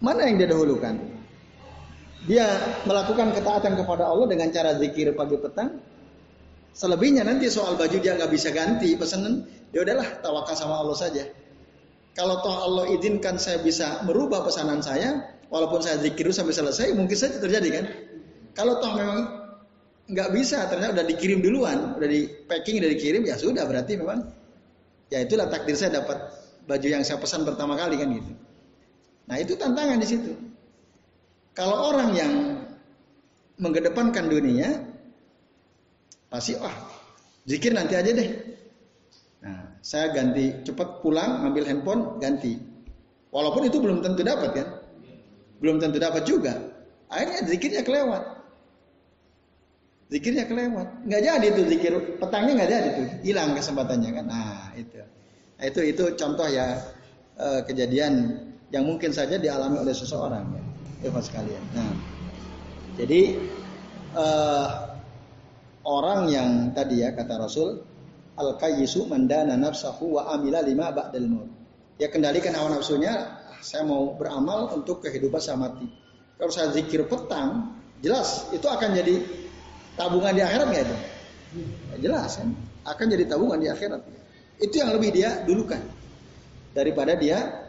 Mana 0.00 0.24
yang 0.24 0.40
dia 0.40 0.48
dahulukan? 0.48 0.96
Dia 2.24 2.48
melakukan 2.84 3.32
ketaatan 3.36 3.76
kepada 3.80 4.08
Allah 4.08 4.26
dengan 4.28 4.48
cara 4.52 4.76
zikir 4.76 5.12
pagi 5.12 5.36
petang. 5.36 5.80
Selebihnya 6.72 7.24
nanti 7.24 7.52
soal 7.52 7.76
baju 7.76 7.96
dia 8.00 8.16
nggak 8.16 8.32
bisa 8.32 8.48
ganti 8.52 8.96
pesanan. 8.96 9.44
Ya 9.72 9.84
udahlah 9.84 10.24
tawakal 10.24 10.56
sama 10.56 10.80
Allah 10.80 10.96
saja. 10.96 11.24
Kalau 12.16 12.40
toh 12.40 12.52
Allah 12.52 12.84
izinkan 12.96 13.36
saya 13.36 13.60
bisa 13.60 14.02
merubah 14.04 14.42
pesanan 14.44 14.80
saya, 14.80 15.36
walaupun 15.52 15.84
saya 15.84 16.00
zikir 16.00 16.26
sampai 16.32 16.52
selesai, 16.56 16.96
mungkin 16.96 17.16
saja 17.16 17.38
terjadi 17.38 17.68
kan. 17.70 17.84
Kalau 18.56 18.82
toh 18.82 18.92
memang 18.96 19.20
nggak 20.10 20.28
bisa, 20.34 20.66
ternyata 20.66 21.00
udah 21.00 21.06
dikirim 21.06 21.38
duluan, 21.38 21.94
udah 21.96 22.08
di 22.08 22.26
packing, 22.50 22.82
udah 22.82 22.90
dikirim, 22.90 23.22
ya 23.24 23.38
sudah 23.38 23.62
berarti 23.62 23.94
memang 23.94 24.26
ya 25.10 25.22
itulah 25.22 25.46
takdir 25.50 25.78
saya 25.78 26.02
dapat 26.02 26.18
baju 26.66 26.86
yang 26.86 27.02
saya 27.06 27.18
pesan 27.18 27.46
pertama 27.46 27.78
kali 27.78 27.98
kan 27.98 28.08
gitu. 28.10 28.32
Nah 29.30 29.38
itu 29.38 29.54
tantangan 29.54 30.02
di 30.02 30.08
situ. 30.10 30.34
Kalau 31.54 31.94
orang 31.94 32.10
yang 32.18 32.32
mengedepankan 33.62 34.26
dunia, 34.26 34.82
pasti 36.26 36.58
wah 36.58 36.74
zikir 37.46 37.70
nanti 37.70 37.94
aja 37.94 38.10
deh. 38.10 38.30
Nah, 39.46 39.78
saya 39.80 40.10
ganti 40.10 40.50
cepat 40.66 40.98
pulang 40.98 41.46
ngambil 41.46 41.64
handphone 41.70 42.02
ganti. 42.18 42.58
Walaupun 43.30 43.70
itu 43.70 43.78
belum 43.78 44.02
tentu 44.02 44.26
dapat 44.26 44.50
kan, 44.50 44.68
belum 45.62 45.78
tentu 45.78 46.02
dapat 46.02 46.26
juga. 46.26 46.58
Akhirnya 47.06 47.46
zikirnya 47.46 47.82
kelewat. 47.86 48.22
Zikirnya 50.10 50.50
kelewat. 50.50 51.06
Nggak 51.06 51.22
jadi 51.22 51.46
tuh 51.54 51.64
zikir 51.70 51.92
petangnya 52.18 52.52
nggak 52.58 52.70
jadi 52.74 52.88
tuh, 52.98 53.06
hilang 53.22 53.54
kesempatannya 53.54 54.10
kan. 54.10 54.24
Nah 54.26 54.74
itu, 54.74 54.98
nah, 55.54 55.64
itu 55.70 55.80
itu 55.86 56.04
contoh 56.18 56.50
ya 56.50 56.82
eh, 57.38 57.60
kejadian 57.70 58.49
yang 58.70 58.86
mungkin 58.86 59.10
saja 59.10 59.34
dialami 59.36 59.82
oleh 59.82 59.94
seseorang 59.94 60.46
ya, 60.46 60.62
Eva 61.10 61.20
sekalian. 61.22 61.62
Nah, 61.74 61.90
jadi 62.94 63.34
uh, 64.14 64.68
orang 65.86 66.30
yang 66.30 66.50
tadi 66.70 67.02
ya 67.02 67.10
kata 67.14 67.34
Rasul 67.38 67.82
al 68.38 68.56
kayyisu 68.56 69.10
mandana 69.10 69.58
nafsahu 69.58 70.16
wa 70.16 70.30
amila 70.32 70.62
lima 70.62 70.94
ba'dal 70.94 71.28
maut. 71.28 71.50
Ya 72.00 72.08
kendalikan 72.08 72.56
hawa 72.56 72.80
nafsunya, 72.80 73.42
saya 73.60 73.84
mau 73.84 74.16
beramal 74.16 74.72
untuk 74.72 75.04
kehidupan 75.04 75.36
saya 75.36 75.60
mati. 75.60 75.84
Kalau 76.40 76.48
saya 76.48 76.72
zikir 76.72 77.04
petang, 77.04 77.76
jelas 78.00 78.48
itu 78.56 78.64
akan 78.64 78.96
jadi 78.96 79.20
tabungan 80.00 80.32
di 80.32 80.40
akhirat 80.40 80.66
nggak 80.72 80.84
itu? 80.88 80.96
Ya, 81.60 81.96
jelas 82.08 82.40
kan, 82.40 82.56
akan 82.88 83.06
jadi 83.12 83.28
tabungan 83.28 83.60
di 83.60 83.68
akhirat. 83.68 84.00
Itu 84.56 84.80
yang 84.80 84.96
lebih 84.96 85.12
dia 85.12 85.44
dulukan 85.44 85.84
daripada 86.72 87.12
dia 87.20 87.59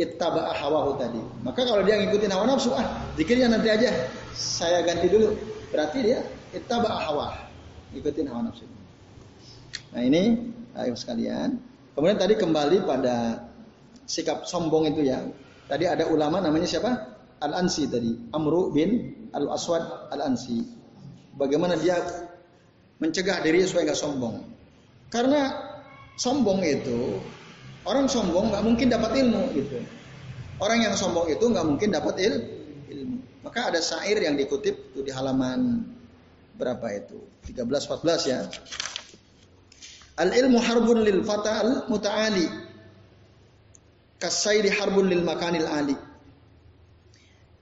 ittaba 0.00 0.52
hawahu 0.56 0.96
tadi. 0.96 1.20
Maka 1.44 1.68
kalau 1.68 1.84
dia 1.84 2.00
ngikutin 2.00 2.30
hawa 2.32 2.48
nafsu, 2.48 2.72
ah 2.72 2.86
zikirnya 3.18 3.52
nanti 3.52 3.68
aja, 3.68 3.90
saya 4.32 4.80
ganti 4.84 5.08
dulu. 5.12 5.36
Berarti 5.72 5.98
dia 6.04 6.20
ittaba 6.52 6.88
hawa, 6.88 7.36
ikutin 7.92 8.28
hawa 8.28 8.48
nafsu. 8.48 8.64
Nah 9.92 10.02
ini 10.04 10.52
ayo 10.76 10.96
sekalian. 10.96 11.60
Kemudian 11.92 12.16
tadi 12.16 12.34
kembali 12.40 12.88
pada 12.88 13.44
sikap 14.08 14.48
sombong 14.48 14.88
itu 14.88 15.04
ya. 15.04 15.20
Tadi 15.68 15.84
ada 15.84 16.08
ulama 16.08 16.40
namanya 16.40 16.64
siapa? 16.68 16.92
Al-Ansi 17.42 17.88
tadi. 17.88 18.12
Amru 18.32 18.72
bin 18.72 19.12
Al-Aswad 19.32 20.12
Al-Ansi. 20.12 20.64
Bagaimana 21.36 21.76
dia 21.76 22.00
mencegah 23.00 23.44
diri 23.44 23.64
supaya 23.68 23.92
nggak 23.92 24.00
sombong. 24.00 24.36
Karena 25.12 25.52
sombong 26.16 26.64
itu 26.64 27.20
Orang 27.82 28.06
sombong 28.06 28.54
nggak 28.54 28.62
mungkin 28.62 28.86
dapat 28.90 29.12
ilmu 29.18 29.42
gitu. 29.58 29.82
Orang 30.62 30.86
yang 30.86 30.94
sombong 30.94 31.26
itu 31.26 31.42
nggak 31.42 31.66
mungkin 31.66 31.90
dapat 31.90 32.14
il, 32.22 32.34
ilmu. 32.86 33.18
Maka 33.42 33.74
ada 33.74 33.82
syair 33.82 34.22
yang 34.22 34.38
dikutip 34.38 34.94
itu 34.94 35.02
di 35.02 35.10
halaman 35.10 35.82
berapa 36.54 36.86
itu? 36.94 37.18
13 37.50 37.66
14 37.66 38.30
ya. 38.30 38.40
Al 40.22 40.30
ilmu 40.30 40.62
harbun 40.62 41.02
lil 41.02 41.26
fata 41.26 41.66
al 41.66 41.70
mutaali. 41.90 42.46
Kasairi 44.22 44.70
harbun 44.70 45.10
lil 45.10 45.26
makanil 45.26 45.66
ali. 45.66 45.98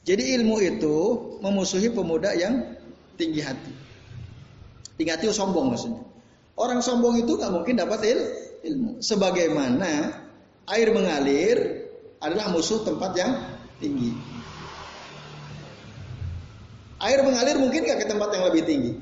Jadi 0.04 0.36
ilmu 0.36 0.60
itu 0.60 0.96
memusuhi 1.40 1.88
pemuda 1.88 2.36
yang 2.36 2.76
tinggi 3.16 3.40
hati. 3.40 3.72
Tinggi 5.00 5.12
hati 5.16 5.32
sombong 5.32 5.72
maksudnya. 5.72 6.04
Orang 6.60 6.84
sombong 6.84 7.16
itu 7.16 7.40
nggak 7.40 7.52
mungkin 7.56 7.80
dapat 7.80 8.00
il, 8.04 8.20
ilmu. 8.64 9.00
Sebagaimana 9.00 10.14
air 10.70 10.88
mengalir 10.92 11.56
adalah 12.20 12.52
musuh 12.52 12.84
tempat 12.84 13.16
yang 13.16 13.32
tinggi. 13.80 14.12
Air 17.00 17.24
mengalir 17.24 17.56
mungkin 17.56 17.88
gak 17.88 18.04
ke 18.04 18.06
tempat 18.12 18.28
yang 18.36 18.44
lebih 18.52 18.62
tinggi? 18.68 18.92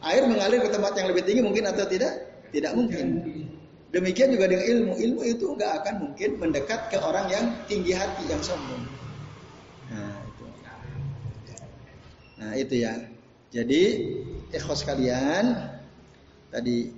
Air 0.00 0.24
mengalir 0.24 0.64
ke 0.64 0.70
tempat 0.72 0.96
yang 0.96 1.12
lebih 1.12 1.28
tinggi 1.28 1.42
mungkin 1.44 1.68
atau 1.68 1.84
tidak? 1.84 2.24
Tidak 2.48 2.72
mungkin. 2.72 3.06
Demikian 3.92 4.32
juga 4.32 4.48
dengan 4.48 4.64
ilmu. 4.64 4.92
Ilmu 4.96 5.20
itu 5.24 5.46
nggak 5.56 5.72
akan 5.84 5.94
mungkin 6.08 6.30
mendekat 6.36 6.92
ke 6.92 6.96
orang 7.00 7.28
yang 7.32 7.44
tinggi 7.68 7.96
hati, 7.96 8.24
yang 8.28 8.40
sombong. 8.44 8.84
Nah 9.88 10.12
itu. 10.24 10.44
Nah 12.36 12.52
itu 12.56 12.74
ya. 12.84 12.94
Jadi 13.48 13.82
ikhwas 14.52 14.84
kalian 14.84 15.72
tadi 16.52 16.92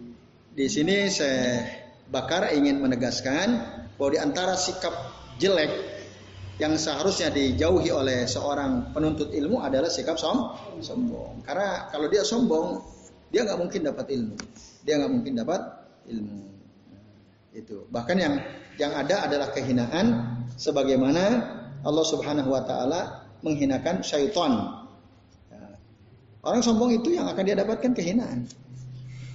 di 0.51 0.67
sini 0.67 1.07
saya 1.07 1.63
bakar 2.11 2.51
ingin 2.51 2.83
menegaskan 2.83 3.49
bahwa 3.95 4.11
di 4.11 4.19
antara 4.19 4.59
sikap 4.59 4.93
jelek 5.39 5.71
yang 6.61 6.77
seharusnya 6.77 7.33
dijauhi 7.33 7.89
oleh 7.89 8.29
seorang 8.29 8.93
penuntut 8.93 9.33
ilmu 9.33 9.65
adalah 9.65 9.89
sikap 9.89 10.21
som 10.21 10.53
sombong. 10.85 11.41
Karena 11.47 11.89
kalau 11.89 12.07
dia 12.13 12.21
sombong, 12.21 12.85
dia 13.33 13.49
nggak 13.49 13.59
mungkin 13.59 13.81
dapat 13.89 14.07
ilmu. 14.13 14.37
Dia 14.85 15.01
nggak 15.01 15.13
mungkin 15.13 15.33
dapat 15.41 15.61
ilmu. 16.13 16.41
Itu. 17.57 17.89
Bahkan 17.89 18.17
yang 18.21 18.35
yang 18.77 18.93
ada 18.93 19.25
adalah 19.25 19.49
kehinaan 19.57 20.37
sebagaimana 20.61 21.25
Allah 21.81 22.05
Subhanahu 22.05 22.53
wa 22.53 22.61
taala 22.67 23.25
menghinakan 23.41 24.05
syaitan. 24.05 24.85
Ya. 25.49 25.81
Orang 26.45 26.61
sombong 26.61 26.93
itu 26.93 27.17
yang 27.17 27.25
akan 27.25 27.41
dia 27.41 27.57
dapatkan 27.57 27.97
kehinaan. 27.97 28.45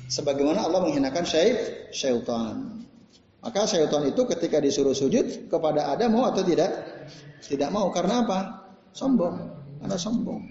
Sebagaimana 0.05 0.65
Allah 0.65 0.85
menghinakan 0.85 1.25
syaif, 1.25 1.89
syaitan. 1.89 2.85
Maka 3.41 3.65
syaitan 3.69 4.05
itu 4.09 4.25
ketika 4.25 4.57
disuruh 4.57 4.93
sujud 4.93 5.49
kepada 5.49 5.93
Adam 5.93 6.17
mau 6.17 6.25
atau 6.29 6.41
tidak? 6.41 6.69
Tidak 7.45 7.69
mau. 7.69 7.93
Karena 7.93 8.25
apa? 8.25 8.39
Sombong. 8.93 9.35
Karena 9.81 9.97
sombong. 9.97 10.41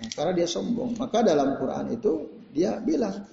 Nah, 0.00 0.08
karena 0.16 0.32
dia 0.32 0.48
sombong. 0.48 0.96
Maka 0.96 1.20
dalam 1.20 1.60
Quran 1.60 1.92
itu 1.92 2.12
dia 2.52 2.80
bilang 2.80 3.28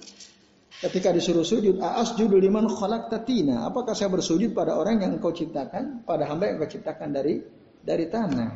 ketika 0.76 1.08
disuruh 1.08 1.44
sujud, 1.44 1.80
aas 1.80 2.12
judul 2.20 2.36
liman 2.36 2.68
khalaq 2.68 3.08
tatina. 3.08 3.64
Apakah 3.64 3.96
saya 3.96 4.12
bersujud 4.12 4.52
pada 4.52 4.76
orang 4.76 5.00
yang 5.00 5.16
engkau 5.16 5.32
ciptakan, 5.32 6.04
pada 6.04 6.28
hamba 6.28 6.52
yang 6.52 6.60
engkau 6.60 6.76
ciptakan 6.76 7.16
dari 7.16 7.40
dari 7.80 8.04
tanah? 8.12 8.50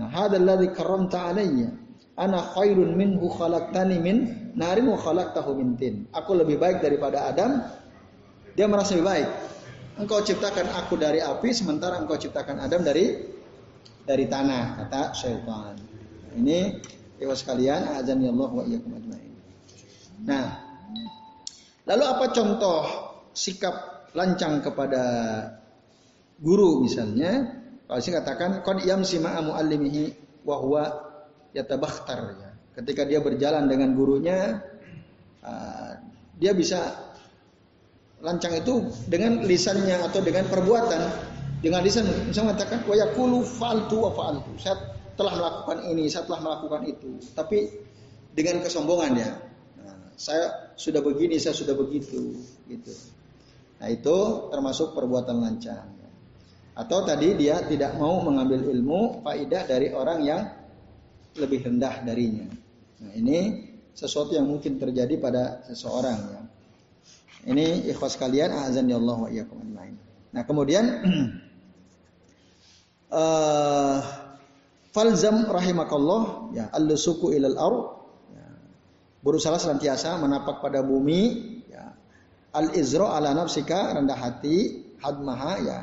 Nah, 0.00 0.08
hadalladzi 0.10 0.68
karamta 0.72 1.28
alayya. 1.28 1.83
Ana 2.14 2.42
khairun 2.54 2.94
minhu 2.94 3.26
khalaqtani 3.26 3.98
min 3.98 4.16
narin 4.54 4.86
wa 4.86 4.98
khalaqtahu 4.98 5.58
min 5.58 5.74
tin. 5.74 5.94
Aku 6.14 6.38
lebih 6.38 6.62
baik 6.62 6.78
daripada 6.78 7.26
Adam. 7.26 7.58
Dia 8.54 8.70
merasa 8.70 8.94
lebih 8.94 9.10
baik. 9.10 9.28
Engkau 9.98 10.22
ciptakan 10.22 10.74
aku 10.74 10.98
dari 10.98 11.22
api 11.22 11.50
sementara 11.54 11.98
engkau 11.98 12.18
ciptakan 12.18 12.62
Adam 12.62 12.82
dari 12.82 13.14
dari 14.06 14.24
tanah 14.30 14.84
kata 14.84 15.02
syaitan. 15.14 15.74
Ini 16.34 16.82
Ibu 17.14 17.30
sekalian, 17.30 17.94
azan 17.94 18.26
ya 18.26 18.34
Allah 18.34 18.50
wa 18.50 18.62
iyyakum 18.66 18.90
ajmain. 18.98 19.32
Nah, 20.26 20.46
lalu 21.86 22.04
apa 22.10 22.26
contoh 22.34 22.82
sikap 23.30 24.10
lancang 24.18 24.58
kepada 24.58 25.02
guru 26.42 26.82
misalnya? 26.82 27.62
Kalau 27.86 28.00
saya 28.02 28.18
katakan 28.24 28.50
qad 28.66 28.82
yamsi 28.82 29.22
ma'a 29.22 29.46
muallimihi 29.46 30.04
wa 30.42 30.56
huwa 30.58 30.84
yatabakhtar 31.54 32.20
ya. 32.36 32.50
Ketika 32.74 33.06
dia 33.06 33.22
berjalan 33.22 33.70
dengan 33.70 33.94
gurunya, 33.94 34.58
uh, 35.46 35.94
dia 36.34 36.50
bisa 36.50 36.90
lancang 38.18 38.58
itu 38.58 38.90
dengan 39.06 39.46
lisannya 39.46 40.02
atau 40.02 40.18
dengan 40.18 40.50
perbuatan. 40.50 41.32
Dengan 41.62 41.80
lisan 41.80 42.04
bisa 42.28 42.44
mengatakan 42.44 42.84
wa 42.84 42.92
yaqulu 42.98 43.40
fa'altu 43.46 43.96
wa. 44.04 44.12
Saya 44.60 44.76
telah 45.14 45.32
melakukan 45.38 45.78
ini, 45.88 46.10
saya 46.10 46.28
telah 46.28 46.42
melakukan 46.42 46.82
itu. 46.90 47.16
Tapi 47.32 47.70
dengan 48.34 48.60
kesombongan 48.60 49.12
ya. 49.16 49.30
Nah, 49.80 49.96
saya 50.18 50.74
sudah 50.74 51.00
begini, 51.00 51.38
saya 51.38 51.54
sudah 51.54 51.72
begitu, 51.78 52.36
gitu. 52.68 52.92
Nah 53.78 53.88
itu 53.88 54.16
termasuk 54.50 54.92
perbuatan 54.92 55.40
lancang. 55.40 55.94
Atau 56.74 57.06
tadi 57.06 57.38
dia 57.38 57.62
tidak 57.62 57.94
mau 58.02 58.18
mengambil 58.18 58.66
ilmu 58.66 59.22
faidah 59.22 59.62
dari 59.62 59.94
orang 59.94 60.26
yang 60.26 60.42
lebih 61.38 61.66
rendah 61.66 62.02
darinya. 62.06 62.46
Nah 63.02 63.12
ini 63.14 63.38
sesuatu 63.94 64.34
yang 64.34 64.46
mungkin 64.50 64.78
terjadi 64.78 65.14
pada 65.18 65.62
seseorang 65.70 66.20
ya. 66.30 66.42
Ini 67.44 67.92
ikhwas 67.92 68.16
kalian 68.16 68.56
azan 68.56 68.88
ya 68.88 68.96
Allah 68.96 69.18
wa 69.20 69.28
iyyakum 69.28 69.60
Nah, 70.34 70.42
kemudian 70.42 70.84
uh, 73.12 73.98
falzam 74.94 75.46
rahimakallah 75.46 76.50
ya 76.56 76.66
al-lusuku 76.74 77.30
ilal 77.38 77.54
ar 77.54 77.74
ya, 78.34 78.46
berusaha 79.22 79.54
senantiasa 79.60 80.18
menapak 80.18 80.58
pada 80.58 80.82
bumi 80.82 81.22
ya 81.70 81.94
al-izra 82.50 83.14
ala 83.14 83.30
nafsika 83.30 83.94
rendah 83.94 84.18
hati 84.18 84.82
hadmaha 84.98 85.52
ya 85.62 85.80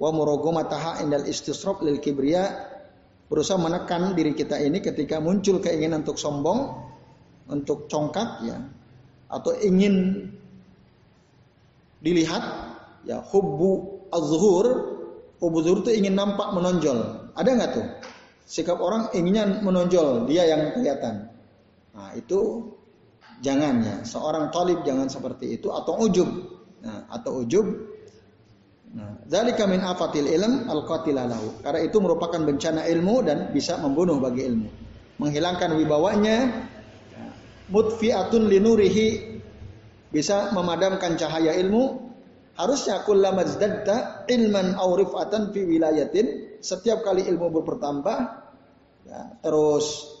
wa 0.00 0.08
muraghamataha 0.12 1.04
indal 1.04 1.28
istisraf 1.28 1.84
lil 1.84 2.00
kibriya 2.00 2.73
berusaha 3.34 3.58
menekan 3.58 4.14
diri 4.14 4.30
kita 4.30 4.62
ini 4.62 4.78
ketika 4.78 5.18
muncul 5.18 5.58
keinginan 5.58 6.06
untuk 6.06 6.14
sombong 6.14 6.70
untuk 7.50 7.90
congkak 7.90 8.46
ya 8.46 8.62
atau 9.26 9.50
ingin 9.58 10.22
dilihat 11.98 12.44
ya 13.02 13.18
hubbu 13.26 14.06
azhur 14.14 14.94
hubbu 15.42 15.58
zuhur 15.66 15.78
itu 15.82 15.98
ingin 15.98 16.14
nampak 16.14 16.54
menonjol. 16.54 17.28
Ada 17.34 17.50
nggak 17.58 17.70
tuh? 17.74 17.86
Sikap 18.46 18.78
orang 18.78 19.10
inginnya 19.18 19.60
menonjol 19.66 20.30
dia 20.30 20.46
yang 20.46 20.70
kelihatan. 20.70 21.26
Nah 21.90 22.14
itu 22.14 22.70
jangan 23.42 23.82
ya. 23.82 23.96
Seorang 24.06 24.54
talib 24.54 24.86
jangan 24.86 25.10
seperti 25.10 25.58
itu 25.58 25.74
atau 25.74 25.98
ujub. 26.06 26.30
Nah, 26.86 27.08
atau 27.10 27.42
ujub 27.42 27.64
zalika 29.26 29.66
min 29.66 29.82
afatil 29.82 30.26
ilm 30.26 30.70
al 30.70 30.86
qatilalahu 30.86 31.62
karena 31.66 31.80
itu 31.82 31.98
merupakan 31.98 32.38
bencana 32.38 32.86
ilmu 32.86 33.14
dan 33.26 33.38
bisa 33.50 33.78
membunuh 33.82 34.18
bagi 34.22 34.46
ilmu. 34.46 34.68
Menghilangkan 35.18 35.74
wibawanya 35.78 36.36
mutfi'atun 37.70 38.50
linurihi 38.50 39.38
bisa 40.10 40.54
memadamkan 40.54 41.18
cahaya 41.18 41.54
ilmu. 41.58 42.02
Harusnya 42.54 43.02
kullama 43.02 43.42
zdadta 43.50 44.30
ilman 44.30 44.78
aw 44.78 44.94
rif'atan 44.94 45.50
fi 45.50 45.66
wilayatin. 45.66 46.58
Setiap 46.62 47.02
kali 47.02 47.26
ilmu 47.26 47.50
bertambah 47.50 48.18
ya, 49.10 49.20
terus 49.42 50.14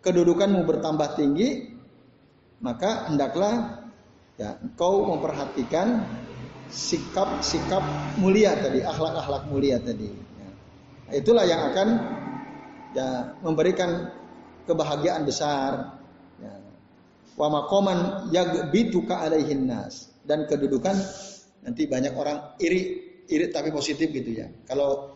kedudukanmu 0.00 0.64
bertambah 0.64 1.18
tinggi 1.18 1.76
maka 2.60 3.08
hendaklah 3.08 3.84
ya 4.36 4.56
engkau 4.60 5.04
memperhatikan 5.08 6.04
sikap-sikap 6.70 7.82
mulia 8.18 8.54
tadi 8.54 8.82
akhlak-akhlak 8.82 9.50
mulia 9.50 9.76
tadi 9.82 10.10
ya. 10.10 10.50
itulah 11.18 11.44
yang 11.46 11.70
akan 11.74 11.88
ya 12.94 13.34
memberikan 13.42 14.10
kebahagiaan 14.66 15.26
besar 15.26 16.00
wa 17.38 17.48
maqaman 17.48 18.30
yagbituka 18.30 19.24
alaihin 19.26 19.66
nas 19.66 20.10
dan 20.26 20.44
kedudukan 20.44 20.94
nanti 21.64 21.88
banyak 21.88 22.12
orang 22.12 22.56
iri 22.60 23.10
iri 23.30 23.46
tapi 23.48 23.70
positif 23.70 24.10
gitu 24.10 24.42
ya. 24.42 24.50
Kalau 24.66 25.14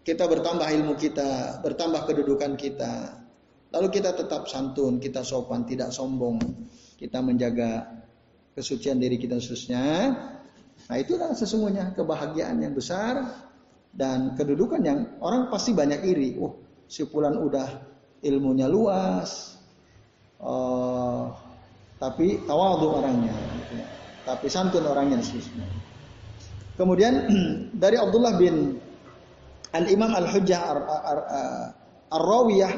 kita 0.00 0.24
bertambah 0.24 0.64
ilmu 0.64 0.96
kita, 0.96 1.60
bertambah 1.60 2.08
kedudukan 2.08 2.56
kita, 2.56 3.20
lalu 3.76 3.88
kita 3.92 4.16
tetap 4.16 4.48
santun, 4.48 4.96
kita 4.96 5.20
sopan, 5.20 5.68
tidak 5.68 5.92
sombong, 5.92 6.40
kita 6.96 7.20
menjaga 7.20 8.00
kesucian 8.56 8.96
diri 8.96 9.20
kita 9.20 9.36
khususnya. 9.36 10.16
Nah 10.88 10.96
itulah 10.96 11.34
sesungguhnya 11.34 11.92
kebahagiaan 11.98 12.62
yang 12.62 12.72
besar 12.72 13.26
dan 13.90 14.38
kedudukan 14.38 14.80
yang 14.80 15.18
orang 15.20 15.50
pasti 15.50 15.74
banyak 15.74 16.00
iri. 16.06 16.38
Oh, 16.38 16.62
si 16.86 17.04
Pulan 17.06 17.36
udah 17.36 17.68
ilmunya 18.22 18.70
luas, 18.70 19.58
uh, 20.40 21.30
tapi 22.00 22.40
tawadu 22.48 23.02
orangnya, 23.02 23.34
tapi 24.24 24.46
santun 24.48 24.86
orangnya 24.88 25.20
seterusnya. 25.20 25.66
Kemudian 26.80 27.14
dari 27.82 28.00
Abdullah 28.00 28.40
bin 28.40 28.80
Al 29.76 29.86
Imam 29.86 30.10
Al 30.16 30.26
Hujjah 30.26 30.60
Ar 30.64 30.78
Rawiyah 32.10 32.72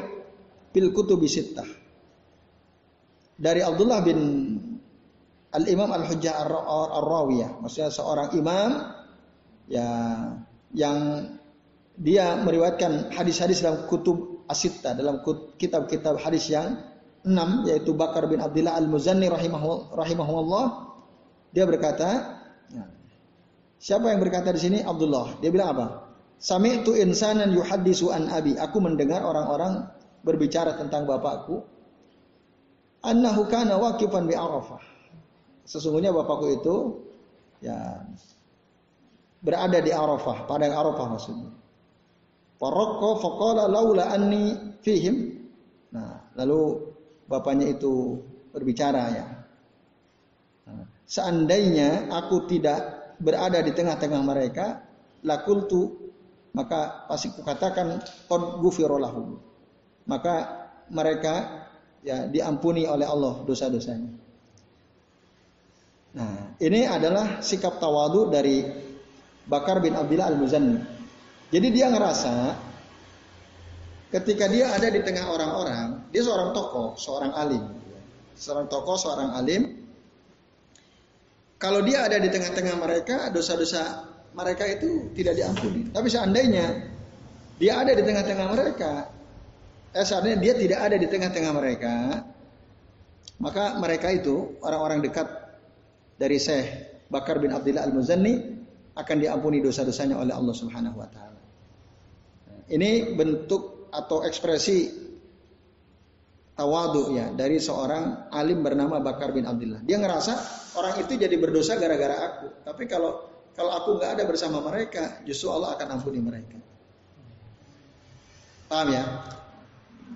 bil 0.73 0.89
Kutubi 0.93 1.25
Sittah. 1.31 1.65
Dari 3.33 3.65
Abdullah 3.65 4.05
bin 4.05 4.19
Al 5.53 5.69
Imam 5.69 5.93
Al 5.93 6.09
Hujjah 6.09 6.33
Ar 6.33 6.49
Rawiyah, 7.05 7.61
maksudnya 7.61 7.93
seorang 7.93 8.33
imam 8.33 8.89
ya 9.69 9.89
yang 10.73 11.29
dia 11.93 12.41
meriwayatkan 12.41 13.13
hadis-hadis 13.13 13.61
dalam 13.61 13.85
kutub 13.85 14.41
asitta 14.49 14.97
dalam 14.97 15.21
kitab-kitab 15.61 16.17
hadis 16.17 16.49
yang 16.49 16.81
6 17.21 17.69
yaitu 17.69 17.93
Bakar 17.93 18.25
bin 18.25 18.41
Abdullah 18.41 18.75
Al-Muzanni 18.81 19.29
rahimahullah. 19.29 20.65
Dia 21.53 21.69
berkata 21.69 22.09
ya, 22.73 22.83
siapa 23.77 24.09
yang 24.09 24.19
berkata 24.19 24.49
di 24.51 24.59
sini? 24.59 24.79
Abdullah. 24.81 25.37
Dia 25.37 25.53
bilang 25.53 25.69
apa? 25.77 25.85
Sami 26.41 26.81
itu 26.81 26.97
insanan 26.97 27.53
yuhaddisu 27.53 28.11
an 28.11 28.27
abi. 28.27 28.57
Aku 28.57 28.81
mendengar 28.83 29.23
orang-orang 29.23 29.87
berbicara 30.25 30.75
tentang 30.75 31.07
bapakku. 31.07 31.63
Annahu 33.05 33.47
kana 33.47 33.79
waqifan 33.79 34.27
bi 34.27 34.35
Arafah 34.35 34.92
sesungguhnya 35.63 36.11
bapakku 36.11 36.47
itu 36.51 36.75
ya 37.63 38.03
berada 39.43 39.79
di 39.79 39.91
Arafah 39.91 40.47
padang 40.47 40.75
Arafah 40.75 41.07
maksudnya 41.15 41.51
Faraqqa 42.59 43.09
faqala 43.19 43.67
laula 43.67 44.07
anni 44.13 44.55
fihim 44.79 45.43
Nah, 45.93 46.25
lalu 46.33 46.89
bapaknya 47.29 47.69
itu 47.69 48.17
berbicara 48.49 49.03
ya. 49.13 49.25
Seandainya 51.05 52.09
aku 52.09 52.49
tidak 52.49 53.13
berada 53.21 53.61
di 53.61 53.69
tengah-tengah 53.69 54.21
mereka, 54.25 54.81
lakultu 55.21 56.09
maka 56.57 57.05
pasti 57.05 57.29
kukatakan 57.29 58.01
qad 58.01 58.43
ghufirallahu. 58.57 59.37
Maka 60.09 60.35
mereka 60.89 61.65
ya 62.01 62.25
diampuni 62.25 62.89
oleh 62.89 63.05
Allah 63.05 63.45
dosa-dosanya. 63.45 64.09
Nah, 66.13 66.53
ini 66.61 66.85
adalah 66.85 67.41
sikap 67.41 67.81
tawadu 67.81 68.29
dari 68.29 68.61
Bakar 69.49 69.81
bin 69.81 69.97
Abdullah 69.97 70.29
Al-Muzanni. 70.29 70.77
Jadi 71.49 71.67
dia 71.73 71.89
ngerasa 71.89 72.53
ketika 74.13 74.45
dia 74.45 74.69
ada 74.69 74.93
di 74.93 75.01
tengah 75.01 75.25
orang-orang, 75.25 76.05
dia 76.13 76.21
seorang 76.21 76.53
tokoh, 76.53 76.93
seorang 77.01 77.33
alim. 77.33 77.63
Seorang 78.37 78.69
tokoh, 78.69 78.97
seorang 78.97 79.33
alim. 79.33 79.81
Kalau 81.57 81.81
dia 81.81 82.05
ada 82.05 82.21
di 82.21 82.29
tengah-tengah 82.29 82.75
mereka, 82.77 83.33
dosa-dosa 83.33 84.05
mereka 84.37 84.69
itu 84.69 85.09
tidak 85.17 85.37
diampuni. 85.37 85.89
Tapi 85.89 86.07
seandainya 86.09 86.89
dia 87.57 87.73
ada 87.81 87.93
di 87.93 88.03
tengah-tengah 88.05 88.47
mereka, 88.53 89.09
eh 89.97 90.05
seandainya 90.05 90.37
dia 90.41 90.53
tidak 90.57 90.79
ada 90.81 90.95
di 90.97 91.07
tengah-tengah 91.09 91.53
mereka, 91.53 91.95
maka 93.41 93.77
mereka 93.81 94.13
itu 94.13 94.57
orang-orang 94.61 95.01
dekat 95.01 95.42
dari 96.17 96.37
Syekh 96.37 96.67
Bakar 97.09 97.37
bin 97.37 97.53
Abdullah 97.53 97.85
Al-Muzanni 97.85 98.33
akan 98.93 99.17
diampuni 99.17 99.61
dosa-dosanya 99.61 100.17
oleh 100.21 100.33
Allah 100.33 100.55
Subhanahu 100.55 100.97
wa 100.97 101.09
taala. 101.09 101.41
Ini 102.69 103.13
bentuk 103.13 103.89
atau 103.93 104.25
ekspresi 104.25 104.89
tawadu 106.53 107.17
ya 107.17 107.33
dari 107.33 107.57
seorang 107.57 108.29
alim 108.29 108.61
bernama 108.61 109.01
Bakar 109.01 109.33
bin 109.33 109.45
Abdullah. 109.45 109.81
Dia 109.81 109.97
ngerasa 109.97 110.33
orang 110.77 111.01
itu 111.01 111.17
jadi 111.17 111.35
berdosa 111.37 111.77
gara-gara 111.77 112.15
aku. 112.29 112.47
Tapi 112.65 112.83
kalau 112.85 113.29
kalau 113.53 113.69
aku 113.69 114.01
nggak 114.01 114.17
ada 114.17 114.23
bersama 114.25 114.61
mereka, 114.65 115.21
justru 115.25 115.53
Allah 115.53 115.77
akan 115.77 116.01
ampuni 116.01 116.17
mereka. 116.17 116.57
Paham 118.65 118.89
ya? 118.89 119.05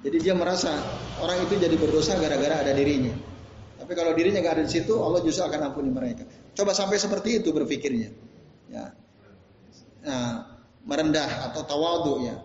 Jadi 0.02 0.18
dia 0.22 0.34
merasa 0.34 0.74
orang 1.22 1.46
itu 1.46 1.58
jadi 1.58 1.74
berdosa 1.78 2.18
gara-gara 2.18 2.66
ada 2.66 2.74
dirinya. 2.74 3.14
Tapi 3.88 3.96
kalau 3.96 4.12
dirinya 4.12 4.44
nggak 4.44 4.60
ada 4.60 4.64
di 4.68 4.72
situ, 4.76 5.00
Allah 5.00 5.24
justru 5.24 5.48
akan 5.48 5.72
ampuni 5.72 5.88
mereka. 5.88 6.28
Coba 6.52 6.76
sampai 6.76 7.00
seperti 7.00 7.40
itu 7.40 7.56
berpikirnya. 7.56 8.12
Ya. 8.68 8.92
Nah, 10.04 10.60
merendah 10.84 11.48
atau 11.52 11.64
tawadu 11.64 12.28
ya 12.28 12.36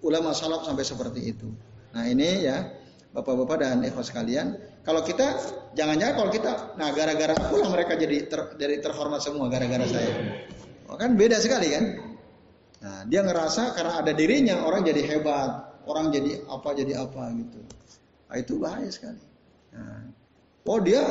ulama 0.00 0.32
salaf 0.32 0.64
sampai 0.64 0.84
seperti 0.84 1.20
itu. 1.36 1.52
Nah 1.92 2.04
ini 2.08 2.48
ya 2.48 2.64
bapak-bapak 3.12 3.56
dan 3.60 3.84
ikhwas 3.84 4.08
sekalian, 4.08 4.56
kalau 4.84 5.04
kita 5.04 5.36
jangan-jangan 5.76 6.14
kalau 6.16 6.30
kita, 6.32 6.50
nah 6.80 6.92
gara-gara 6.96 7.36
aku 7.36 7.60
yang 7.60 7.72
mereka 7.72 7.96
jadi 7.96 8.28
ter, 8.28 8.40
jadi 8.56 8.80
terhormat 8.84 9.20
semua 9.20 9.52
gara-gara 9.52 9.84
saya. 9.84 10.12
Oh, 10.88 10.96
kan 10.96 11.16
beda 11.16 11.40
sekali 11.40 11.72
kan? 11.72 11.84
Nah 12.84 13.04
dia 13.08 13.20
ngerasa 13.20 13.76
karena 13.76 14.00
ada 14.00 14.12
dirinya 14.16 14.64
orang 14.64 14.84
jadi 14.84 15.04
hebat, 15.12 15.84
orang 15.88 16.08
jadi 16.08 16.44
apa 16.48 16.68
jadi 16.72 16.92
apa 17.00 17.32
gitu. 17.36 17.60
Nah, 18.24 18.36
itu 18.40 18.52
bahaya 18.58 18.90
sekali. 18.90 19.22
Nah, 19.72 20.10
Oh 20.64 20.80
dia 20.80 21.04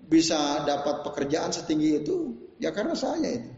bisa 0.00 0.64
dapat 0.64 1.04
pekerjaan 1.04 1.52
setinggi 1.52 2.00
itu 2.00 2.16
ya 2.56 2.72
karena 2.72 2.96
saya 2.96 3.28
itu. 3.28 3.50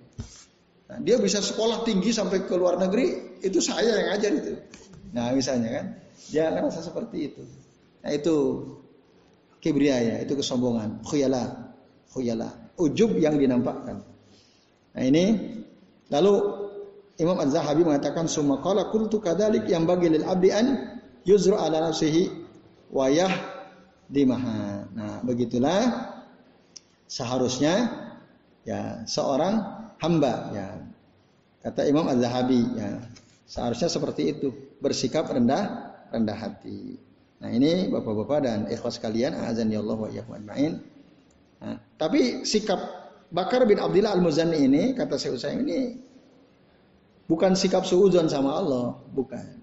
Nah, 0.92 0.98
dia 1.00 1.16
bisa 1.16 1.40
sekolah 1.40 1.88
tinggi 1.88 2.12
sampai 2.12 2.44
ke 2.44 2.52
luar 2.52 2.76
negeri 2.76 3.38
itu 3.40 3.62
saya 3.64 3.96
yang 3.96 4.10
ajar 4.18 4.32
itu. 4.34 4.52
Nah 5.12 5.32
misalnya 5.32 5.70
kan 5.80 5.86
dia 6.28 6.52
ngerasa 6.52 6.84
seperti 6.84 7.32
itu. 7.32 7.42
Nah 8.02 8.10
itu 8.12 8.36
kibriya 9.62 10.20
itu 10.20 10.34
kesombongan, 10.34 11.00
khuyala, 11.06 11.72
khuyala, 12.12 12.50
ujub 12.76 13.16
yang 13.16 13.38
dinampakkan. 13.38 14.04
Nah 14.92 15.02
ini 15.02 15.24
lalu 16.12 16.34
Imam 17.20 17.36
Az-Zahabi 17.40 17.84
mengatakan 17.84 18.26
summa 18.26 18.64
qala 18.64 18.88
qultu 18.88 19.20
kadzalik 19.20 19.68
yang 19.68 19.84
bagi 19.84 20.08
lil 20.08 20.24
abdi 20.24 20.48
an 20.48 20.98
yuzru 21.28 21.60
ala 21.60 21.92
nafsihi 21.92 22.32
wa 22.88 23.06
dimaha. 24.08 24.71
Nah, 24.93 25.24
begitulah 25.24 26.12
seharusnya 27.09 27.88
ya 28.64 29.05
seorang 29.09 29.61
hamba 30.01 30.34
ya. 30.53 30.68
Kata 31.62 31.86
Imam 31.86 32.09
Az-Zahabi 32.11 32.62
ya. 32.76 32.90
Seharusnya 33.47 33.88
seperti 33.93 34.32
itu, 34.32 34.49
bersikap 34.80 35.28
rendah 35.28 35.93
rendah 36.09 36.36
hati. 36.36 36.97
Nah, 37.43 37.51
ini 37.51 37.90
Bapak-bapak 37.90 38.38
dan 38.45 38.59
ikhwas 38.70 39.03
kalian, 39.03 39.34
azan 39.34 39.68
ya 39.68 39.82
Allah 39.82 39.99
wa 39.99 40.09
iyyakum 40.09 40.32
ajmain. 40.38 40.80
Nah, 41.62 41.76
tapi 41.99 42.47
sikap 42.47 42.78
Bakar 43.32 43.64
bin 43.64 43.80
Abdullah 43.80 44.12
Al-Muzanni 44.12 44.61
ini 44.61 44.82
kata 44.93 45.16
saya 45.16 45.32
usai 45.32 45.57
ini 45.57 45.97
bukan 47.24 47.57
sikap 47.57 47.88
suuzon 47.88 48.28
sama 48.28 48.61
Allah, 48.61 49.01
bukan. 49.09 49.62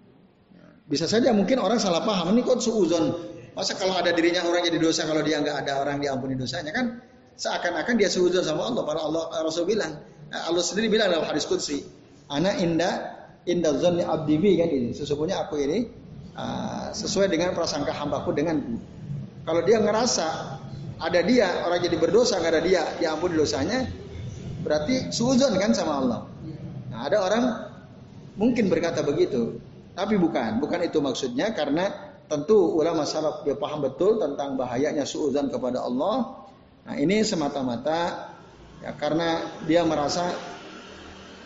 Bisa 0.89 1.05
saja 1.05 1.29
mungkin 1.37 1.61
orang 1.61 1.77
salah 1.77 2.01
paham 2.01 2.33
ini 2.33 2.41
kok 2.41 2.65
suuzon. 2.65 3.13
Masa 3.59 3.75
kalau 3.75 3.91
ada 3.99 4.15
dirinya 4.15 4.47
orang 4.47 4.63
jadi 4.63 4.79
dosa 4.79 5.03
kalau 5.03 5.19
dia 5.19 5.43
nggak 5.43 5.67
ada 5.67 5.83
orang 5.83 5.99
diampuni 5.99 6.39
dosanya 6.39 6.71
kan 6.71 7.03
seakan-akan 7.35 7.99
dia 7.99 8.07
suuzon 8.07 8.39
sama 8.39 8.71
Allah. 8.71 8.87
Para 8.87 9.03
Allah 9.03 9.27
Rasul 9.43 9.67
bilang, 9.67 9.99
Allah 10.31 10.63
sendiri 10.63 10.87
bilang 10.87 11.11
dalam 11.11 11.27
hadis 11.27 11.43
qudsi, 11.43 11.83
"Ana 12.31 12.55
inda 12.55 13.19
inda 13.43 13.75
zanni 13.75 14.07
abdi 14.07 14.39
kan 14.39 14.69
ini. 14.71 14.95
Sesungguhnya 14.95 15.43
aku 15.43 15.59
ini 15.59 15.91
uh, 16.39 16.95
sesuai 16.95 17.27
dengan 17.27 17.51
prasangka 17.51 17.91
hambaku 17.91 18.31
denganku. 18.31 18.79
Kalau 19.43 19.61
dia 19.67 19.83
ngerasa 19.83 20.27
ada 20.99 21.19
dia 21.23 21.67
orang 21.67 21.83
jadi 21.83 21.95
berdosa 21.99 22.39
nggak 22.39 22.51
ada 22.59 22.61
dia 22.63 22.81
diampuni 22.95 23.35
dosanya, 23.39 23.87
berarti 24.63 25.11
suuzon 25.11 25.55
kan 25.59 25.71
sama 25.75 25.93
Allah. 25.99 26.19
Nah, 26.95 26.99
ada 27.07 27.17
orang 27.23 27.43
mungkin 28.39 28.71
berkata 28.71 29.03
begitu. 29.03 29.59
Tapi 29.99 30.15
bukan, 30.15 30.63
bukan 30.63 30.79
itu 30.87 31.03
maksudnya 31.03 31.51
karena 31.51 32.08
tentu 32.29 32.77
ulama 32.77 33.03
salaf 33.09 33.41
dia 33.41 33.57
paham 33.57 33.81
betul 33.81 34.21
tentang 34.21 34.53
bahayanya 34.53 35.03
suudzon 35.03 35.49
kepada 35.49 35.81
Allah. 35.81 36.45
Nah, 36.85 36.95
ini 36.95 37.25
semata-mata 37.25 38.31
ya 38.79 38.93
karena 38.95 39.59
dia 39.65 39.81
merasa 39.83 40.31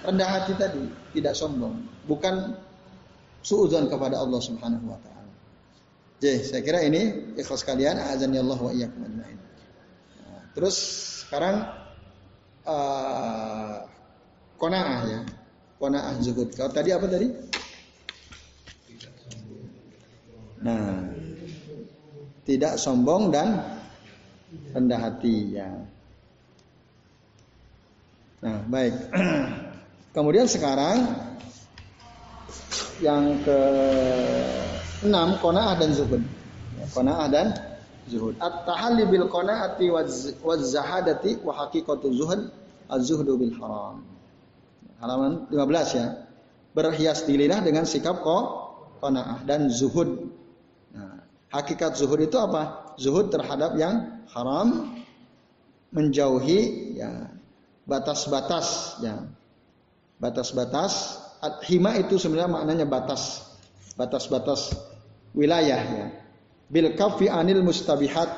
rendah 0.04 0.30
hati 0.30 0.54
tadi, 0.60 0.84
tidak 1.16 1.34
sombong, 1.34 1.88
bukan 2.06 2.60
suudzon 3.40 3.88
kepada 3.88 4.20
Allah 4.20 4.40
Subhanahu 4.44 4.92
wa 4.92 5.00
taala. 5.00 5.32
Jadi, 6.20 6.40
saya 6.44 6.62
kira 6.64 6.84
ini 6.84 7.34
ikhlas 7.40 7.64
kalian 7.64 8.00
azan 8.00 8.36
Allah 8.36 8.60
wa 8.60 8.72
iyyakum. 8.72 9.08
Nah, 9.08 9.32
terus 10.52 10.76
sekarang 11.24 11.64
uh, 12.68 13.88
qanaah 14.60 15.02
ya. 15.08 15.22
Qanaah 15.80 16.16
zuhud. 16.24 16.56
Kalau 16.56 16.72
tadi 16.72 16.96
apa 16.96 17.08
tadi? 17.12 17.28
Nah, 20.64 21.12
tidak 22.48 22.80
sombong 22.80 23.36
dan 23.36 23.60
rendah 24.72 25.00
hati 25.00 25.60
ya. 25.60 25.70
Nah, 28.44 28.64
baik. 28.72 28.96
Kemudian 30.16 30.48
sekarang 30.48 31.04
yang 33.04 33.44
ke 33.44 33.60
enam 35.04 35.36
kona'ah 35.44 35.76
dan 35.76 35.92
zuhud. 35.92 36.24
Ya, 36.80 36.86
kona'ah 36.96 37.28
dan 37.28 37.48
zuhud. 38.08 38.40
At-tahalli 38.40 39.04
bil 39.12 39.28
kona'ati 39.28 39.92
wa 39.92 40.56
zahadati 40.60 41.44
wa 41.44 41.60
haqiqatu 41.60 42.08
zuhud 42.16 42.52
az-zuhdu 42.88 43.36
bil 43.36 43.52
haram. 43.60 44.04
Halaman 45.04 45.52
15 45.52 46.00
ya. 46.00 46.08
Berhias 46.72 47.28
dirilah 47.28 47.60
dengan 47.60 47.84
sikap 47.84 48.24
ko 48.24 48.64
dan 49.44 49.68
zuhud 49.68 50.32
Hakikat 51.54 51.94
zuhud 51.94 52.18
itu 52.18 52.34
apa? 52.42 52.98
Zuhud 52.98 53.30
terhadap 53.30 53.78
yang 53.78 54.26
haram, 54.34 54.98
menjauhi 55.94 56.98
ya 56.98 57.30
batas-batas 57.86 58.98
ya. 59.06 59.22
Batas-batas 60.18 61.22
hima 61.70 61.94
itu 62.02 62.18
sebenarnya 62.18 62.50
maknanya 62.50 62.86
batas. 62.90 63.54
Batas-batas 63.94 64.74
wilayah 65.38 65.78
ya. 65.78 66.08
Bil 66.74 66.98
kafi 66.98 67.30
anil 67.30 67.62
mustabihat 67.62 68.34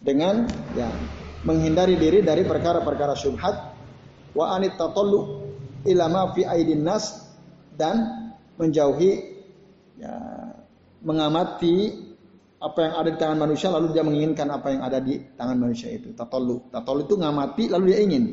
dengan 0.00 0.48
ya 0.72 0.88
menghindari 1.44 2.00
diri 2.00 2.24
dari 2.24 2.48
perkara-perkara 2.48 3.12
syubhat 3.12 3.76
wa 4.32 4.56
anit 4.56 4.78
tatallu 4.80 5.44
ila 5.84 6.04
ma 6.08 6.22
fi 6.32 6.48
aidin 6.48 6.80
nas 6.80 7.28
dan 7.76 8.30
menjauhi 8.56 9.42
ya 10.00 10.16
mengamati 11.04 12.05
apa 12.56 12.78
yang 12.80 12.94
ada 12.96 13.08
di 13.12 13.18
tangan 13.20 13.38
manusia 13.44 13.68
lalu 13.68 13.92
dia 13.92 14.00
menginginkan 14.00 14.48
apa 14.48 14.72
yang 14.72 14.82
ada 14.82 14.98
di 15.00 15.20
tangan 15.36 15.56
manusia 15.60 15.92
itu. 15.92 16.16
Tatolu. 16.16 16.72
Tatolu 16.72 17.04
itu 17.04 17.14
ngamati 17.20 17.64
lalu 17.68 17.84
dia 17.92 17.98
ingin. 18.00 18.24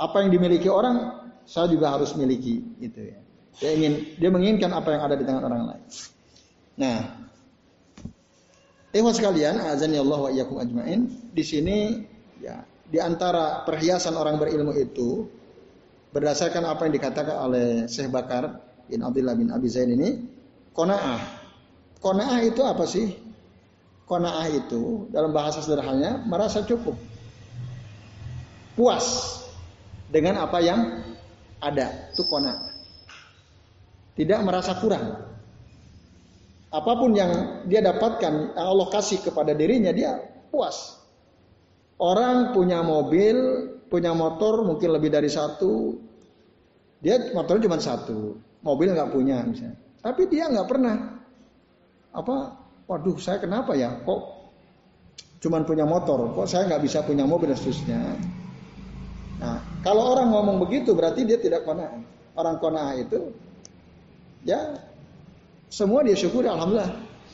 Apa 0.00 0.24
yang 0.24 0.32
dimiliki 0.32 0.72
orang 0.72 1.20
saya 1.44 1.68
juga 1.68 1.92
harus 1.92 2.16
miliki 2.16 2.64
itu 2.80 3.00
ya. 3.12 3.18
Dia 3.60 3.70
ingin 3.76 3.92
dia 4.16 4.30
menginginkan 4.32 4.72
apa 4.72 4.88
yang 4.96 5.02
ada 5.04 5.14
di 5.20 5.24
tangan 5.28 5.44
orang 5.44 5.62
lain. 5.68 5.84
Nah, 6.80 6.98
Ikhwan 8.90 9.14
sekalian, 9.14 9.62
azan 9.62 9.94
ya 9.94 10.02
Allah 10.02 10.18
wa 10.18 10.30
iyyakum 10.32 10.56
ajmain. 10.58 11.06
Di 11.30 11.44
sini 11.44 12.00
ya, 12.40 12.64
di 12.88 12.98
antara 12.98 13.62
perhiasan 13.68 14.16
orang 14.16 14.40
berilmu 14.40 14.74
itu 14.74 15.28
berdasarkan 16.10 16.66
apa 16.66 16.88
yang 16.88 16.94
dikatakan 16.98 17.36
oleh 17.38 17.66
Syekh 17.86 18.10
Bakar 18.10 18.58
bin 18.90 19.06
Abdullah 19.06 19.38
bin 19.38 19.54
Abi 19.54 19.70
Zain 19.70 19.94
ini, 19.94 20.26
qanaah 20.74 21.39
Kona'ah 22.00 22.40
itu 22.48 22.64
apa 22.64 22.88
sih? 22.88 23.12
Kona'ah 24.08 24.48
itu 24.48 25.06
dalam 25.12 25.30
bahasa 25.36 25.60
sederhananya 25.60 26.24
merasa 26.24 26.64
cukup. 26.64 26.96
Puas 28.72 29.36
dengan 30.08 30.40
apa 30.40 30.58
yang 30.64 31.04
ada. 31.60 32.10
Itu 32.16 32.24
kona'ah. 32.24 32.72
Tidak 34.16 34.40
merasa 34.40 34.80
kurang. 34.80 35.28
Apa 36.70 36.92
pun 36.96 37.12
yang 37.12 37.62
dia 37.68 37.84
dapatkan, 37.84 38.56
yang 38.56 38.66
Allah 38.66 38.88
kasih 38.88 39.20
kepada 39.20 39.52
dirinya, 39.52 39.92
dia 39.92 40.16
puas. 40.48 40.96
Orang 42.00 42.56
punya 42.56 42.80
mobil, 42.80 43.36
punya 43.92 44.16
motor 44.16 44.64
mungkin 44.64 44.96
lebih 44.96 45.12
dari 45.12 45.28
satu. 45.28 46.00
Dia 47.04 47.34
motornya 47.36 47.68
cuma 47.68 47.76
satu, 47.76 48.40
mobil 48.64 48.96
nggak 48.96 49.12
punya 49.12 49.44
misalnya. 49.44 49.76
Tapi 50.00 50.22
dia 50.30 50.48
nggak 50.48 50.68
pernah 50.68 51.19
apa? 52.10 52.58
Waduh 52.90 53.16
saya 53.22 53.38
kenapa 53.38 53.78
ya? 53.78 54.02
Kok 54.02 54.20
cuman 55.40 55.62
punya 55.62 55.86
motor? 55.86 56.34
Kok 56.34 56.46
saya 56.50 56.66
nggak 56.66 56.82
bisa 56.82 57.06
punya 57.06 57.22
mobil 57.22 57.54
dan 57.54 57.58
seterusnya? 57.58 58.00
Nah 59.38 59.58
kalau 59.86 60.18
orang 60.18 60.34
ngomong 60.34 60.56
begitu 60.66 60.90
berarti 60.92 61.22
dia 61.22 61.38
tidak 61.38 61.62
kona. 61.62 61.86
Orang 62.34 62.58
kona 62.58 62.98
itu 62.98 63.30
ya 64.42 64.74
semua 65.70 66.02
dia 66.02 66.18
syukur 66.18 66.42
alhamdulillah. 66.42 66.90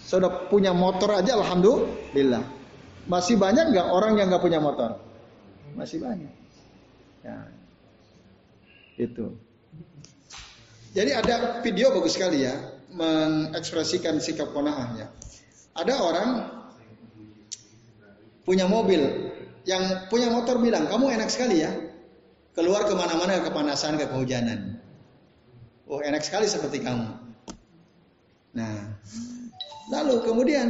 Sudah 0.06 0.46
punya 0.52 0.70
motor 0.76 1.18
aja 1.18 1.34
alhamdulillah. 1.40 2.44
Masih 3.08 3.40
banyak 3.40 3.72
nggak 3.72 3.88
orang 3.90 4.20
yang 4.20 4.28
nggak 4.28 4.44
punya 4.44 4.60
motor? 4.60 5.00
Masih 5.72 6.04
banyak. 6.04 6.30
Ya. 7.24 7.38
Itu. 9.00 9.34
Jadi 10.92 11.10
ada 11.12 11.60
video 11.60 11.92
bagus 11.92 12.16
sekali 12.16 12.44
ya 12.44 12.75
mengekspresikan 12.96 14.18
sikap 14.18 14.50
konaahnya. 14.56 15.12
Ada 15.76 15.94
orang 16.00 16.28
punya 18.48 18.64
mobil, 18.64 19.32
yang 19.68 20.08
punya 20.08 20.32
motor 20.32 20.56
bilang, 20.56 20.88
kamu 20.88 21.12
enak 21.20 21.28
sekali 21.28 21.60
ya, 21.60 21.70
keluar 22.56 22.88
ke 22.88 22.96
mana-mana 22.96 23.44
kepanasan, 23.44 24.00
ke 24.00 24.08
kehujanan. 24.08 24.80
Oh 25.86 26.00
enak 26.00 26.24
sekali 26.24 26.48
seperti 26.48 26.82
kamu. 26.82 27.06
Nah, 28.56 28.96
lalu 29.92 30.24
kemudian 30.24 30.68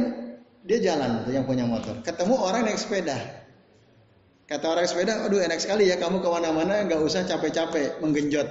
dia 0.67 0.83
jalan 0.83 1.23
yang 1.31 1.47
punya 1.47 1.63
motor, 1.63 1.95
ketemu 2.03 2.35
orang 2.35 2.67
naik 2.67 2.77
sepeda. 2.77 3.15
Kata 4.47 4.63
orang 4.67 4.87
sepeda, 4.87 5.27
aduh 5.27 5.39
enak 5.43 5.59
sekali 5.59 5.87
ya 5.87 5.95
kamu 5.99 6.19
ke 6.19 6.27
mana-mana 6.27 6.83
nggak 6.83 6.99
usah 6.99 7.23
capek-capek 7.23 8.03
menggenjot, 8.03 8.47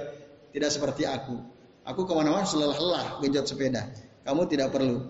tidak 0.53 0.69
seperti 0.73 1.05
aku. 1.05 1.56
Aku 1.87 2.03
ke 2.03 2.11
mana-mana 2.11 2.43
selelah-lelah 2.43 3.23
genjot 3.23 3.47
sepeda. 3.47 3.87
Kamu 4.27 4.43
tidak 4.51 4.75
perlu. 4.75 5.07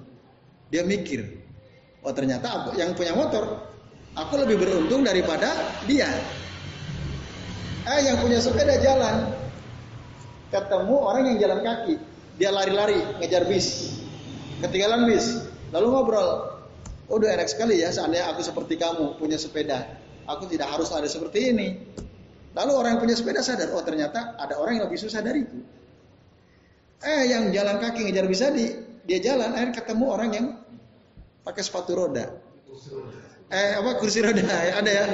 Dia 0.69 0.85
mikir. 0.85 1.25
Oh 2.05 2.13
ternyata 2.13 2.47
aku 2.53 2.77
yang 2.77 2.93
punya 2.93 3.17
motor, 3.17 3.65
aku 4.13 4.33
lebih 4.37 4.61
beruntung 4.61 5.01
daripada 5.01 5.57
dia. 5.89 6.05
Eh 7.87 7.99
yang 8.05 8.21
punya 8.21 8.37
sepeda 8.37 8.77
jalan, 8.77 9.31
ketemu 10.53 10.95
orang 11.01 11.23
yang 11.33 11.37
jalan 11.41 11.59
kaki, 11.65 11.95
dia 12.37 12.53
lari-lari 12.53 12.99
ngejar 13.23 13.49
bis, 13.49 13.97
ketinggalan 14.61 15.09
bis, 15.09 15.49
lalu 15.73 15.87
ngobrol. 15.89 16.61
Oh, 17.07 17.15
udah 17.15 17.39
enak 17.39 17.47
sekali 17.47 17.79
ya 17.79 17.89
seandainya 17.89 18.27
aku 18.35 18.43
seperti 18.43 18.75
kamu 18.75 19.15
punya 19.15 19.39
sepeda, 19.39 19.87
aku 20.27 20.45
tidak 20.51 20.67
harus 20.67 20.91
ada 20.91 21.07
seperti 21.07 21.55
ini. 21.55 21.79
Lalu 22.51 22.71
orang 22.75 22.89
yang 22.97 23.01
punya 23.01 23.15
sepeda 23.15 23.39
sadar, 23.39 23.71
oh 23.71 23.81
ternyata 23.81 24.35
ada 24.35 24.59
orang 24.59 24.77
yang 24.77 24.85
lebih 24.91 24.99
susah 24.99 25.23
dari 25.23 25.47
itu. 25.47 25.59
Eh 27.03 27.21
yang 27.29 27.53
jalan 27.53 27.77
kaki 27.77 28.09
ngejar 28.09 28.25
bisa 28.25 28.49
di 28.49 28.73
dia 29.07 29.19
jalan, 29.21 29.53
akhirnya 29.53 29.75
ketemu 29.77 30.05
orang 30.09 30.29
yang 30.33 30.47
pakai 31.45 31.61
sepatu 31.63 31.95
roda. 31.95 32.25
Eh 33.47 33.71
apa 33.77 34.01
kursi 34.01 34.19
roda 34.25 34.43
ada 34.79 34.91
ya? 34.91 35.05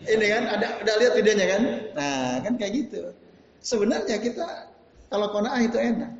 Ini 0.00 0.26
kan 0.26 0.42
ada 0.58 0.66
ada 0.82 0.92
lihat 0.98 1.12
videonya 1.16 1.46
kan? 1.46 1.62
Nah 1.96 2.30
kan 2.44 2.52
kayak 2.58 2.72
gitu. 2.76 3.02
Sebenarnya 3.60 4.16
kita 4.18 4.70
kalau 5.08 5.30
konaah 5.30 5.60
itu 5.60 5.76
enak. 5.76 6.12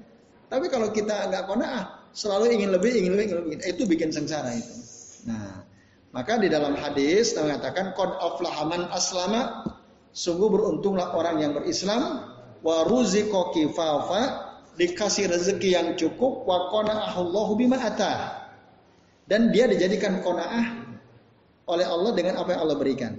Tapi 0.50 0.66
kalau 0.66 0.90
kita 0.90 1.30
nggak 1.30 1.46
konaah, 1.46 2.10
selalu 2.10 2.58
ingin 2.58 2.74
lebih, 2.74 2.90
ingin 2.90 3.12
lebih, 3.14 3.24
ingin 3.30 3.38
lebih, 3.46 3.56
itu 3.62 3.82
bikin 3.86 4.10
sengsara 4.10 4.50
itu. 4.50 4.74
Nah, 5.30 5.62
maka 6.10 6.42
di 6.42 6.50
dalam 6.50 6.74
hadis 6.74 7.38
mengatakan 7.38 7.94
qad 7.94 8.10
aflahaman 8.18 8.90
aslama 8.90 9.62
Sungguh 10.10 10.50
beruntunglah 10.50 11.14
orang 11.14 11.38
yang 11.38 11.52
berislam 11.54 12.26
wa 12.66 12.76
ruziqa 12.82 13.54
kifafa 13.54 14.22
dikasih 14.80 15.28
rezeki 15.28 15.76
yang 15.76 15.88
cukup 16.00 16.48
wa 16.48 16.72
qana'ahullahu 16.72 17.52
bima 17.60 17.76
atah. 17.76 18.48
Dan 19.28 19.52
dia 19.52 19.68
dijadikan 19.68 20.24
qanaah 20.24 20.88
oleh 21.68 21.86
Allah 21.86 22.10
dengan 22.16 22.40
apa 22.40 22.56
yang 22.56 22.60
Allah 22.64 22.76
berikan. 22.80 23.12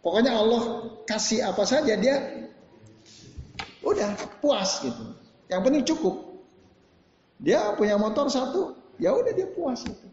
Pokoknya 0.00 0.32
Allah 0.32 0.88
kasih 1.04 1.44
apa 1.44 1.62
saja 1.68 1.92
dia 2.00 2.48
udah 3.84 4.16
puas 4.40 4.80
gitu. 4.80 5.04
Yang 5.52 5.60
penting 5.68 5.84
cukup. 5.84 6.14
Dia 7.40 7.76
punya 7.76 8.00
motor 8.00 8.32
satu, 8.32 8.74
ya 8.96 9.12
udah 9.12 9.32
dia 9.36 9.48
puas 9.52 9.84
gitu. 9.84 10.08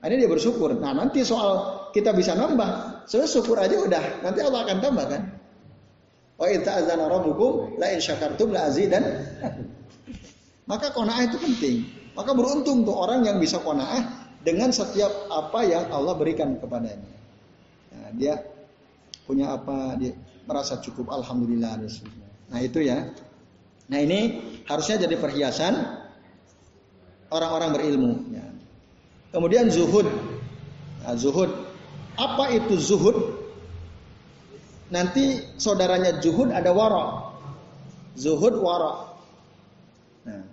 Ini 0.00 0.22
dia 0.22 0.30
bersyukur. 0.30 0.76
Nah 0.76 0.92
nanti 0.96 1.24
soal 1.24 1.88
kita 1.92 2.12
bisa 2.12 2.36
nambah, 2.36 3.04
sebenarnya 3.08 3.30
syukur 3.32 3.56
aja 3.60 3.76
udah. 3.80 4.04
Nanti 4.24 4.40
Allah 4.44 4.60
akan 4.68 4.76
tambah 4.80 5.06
kan. 5.08 5.22
Wa 6.36 6.52
rabbukum 6.52 7.80
la 7.80 7.96
in 7.96 8.00
syakartum 8.00 8.52
la 8.52 8.68
azidan. 8.68 9.04
Maka 10.70 10.92
kona'ah 10.92 11.32
itu 11.32 11.38
penting. 11.40 11.76
Maka 12.12 12.32
beruntung 12.36 12.84
tuh 12.84 12.96
orang 12.96 13.24
yang 13.24 13.40
bisa 13.40 13.60
kona'ah 13.60 14.28
dengan 14.42 14.70
setiap 14.70 15.30
apa 15.32 15.64
yang 15.64 15.88
Allah 15.90 16.14
berikan 16.18 16.58
kepadanya. 16.58 17.12
Nah, 17.92 18.08
dia 18.14 18.40
punya 19.26 19.56
apa, 19.56 19.96
dia 19.98 20.14
merasa 20.46 20.78
cukup 20.78 21.10
alhamdulillah 21.10 21.82
Nah, 22.46 22.58
itu 22.62 22.78
ya. 22.82 23.10
Nah, 23.90 23.98
ini 23.98 24.42
harusnya 24.70 25.02
jadi 25.02 25.18
perhiasan 25.18 25.74
orang-orang 27.30 27.70
berilmu 27.74 28.12
ya. 28.34 28.46
Kemudian 29.34 29.68
zuhud. 29.68 30.06
Nah, 31.02 31.14
zuhud. 31.18 31.50
Apa 32.16 32.54
itu 32.54 32.74
zuhud? 32.80 33.35
Nanti 34.86 35.42
saudaranya 35.58 36.22
zuhud 36.22 36.54
ada 36.54 36.70
wara. 36.70 37.34
Zuhud 38.14 38.54
wara. 38.62 39.18
Nah. 40.26 40.44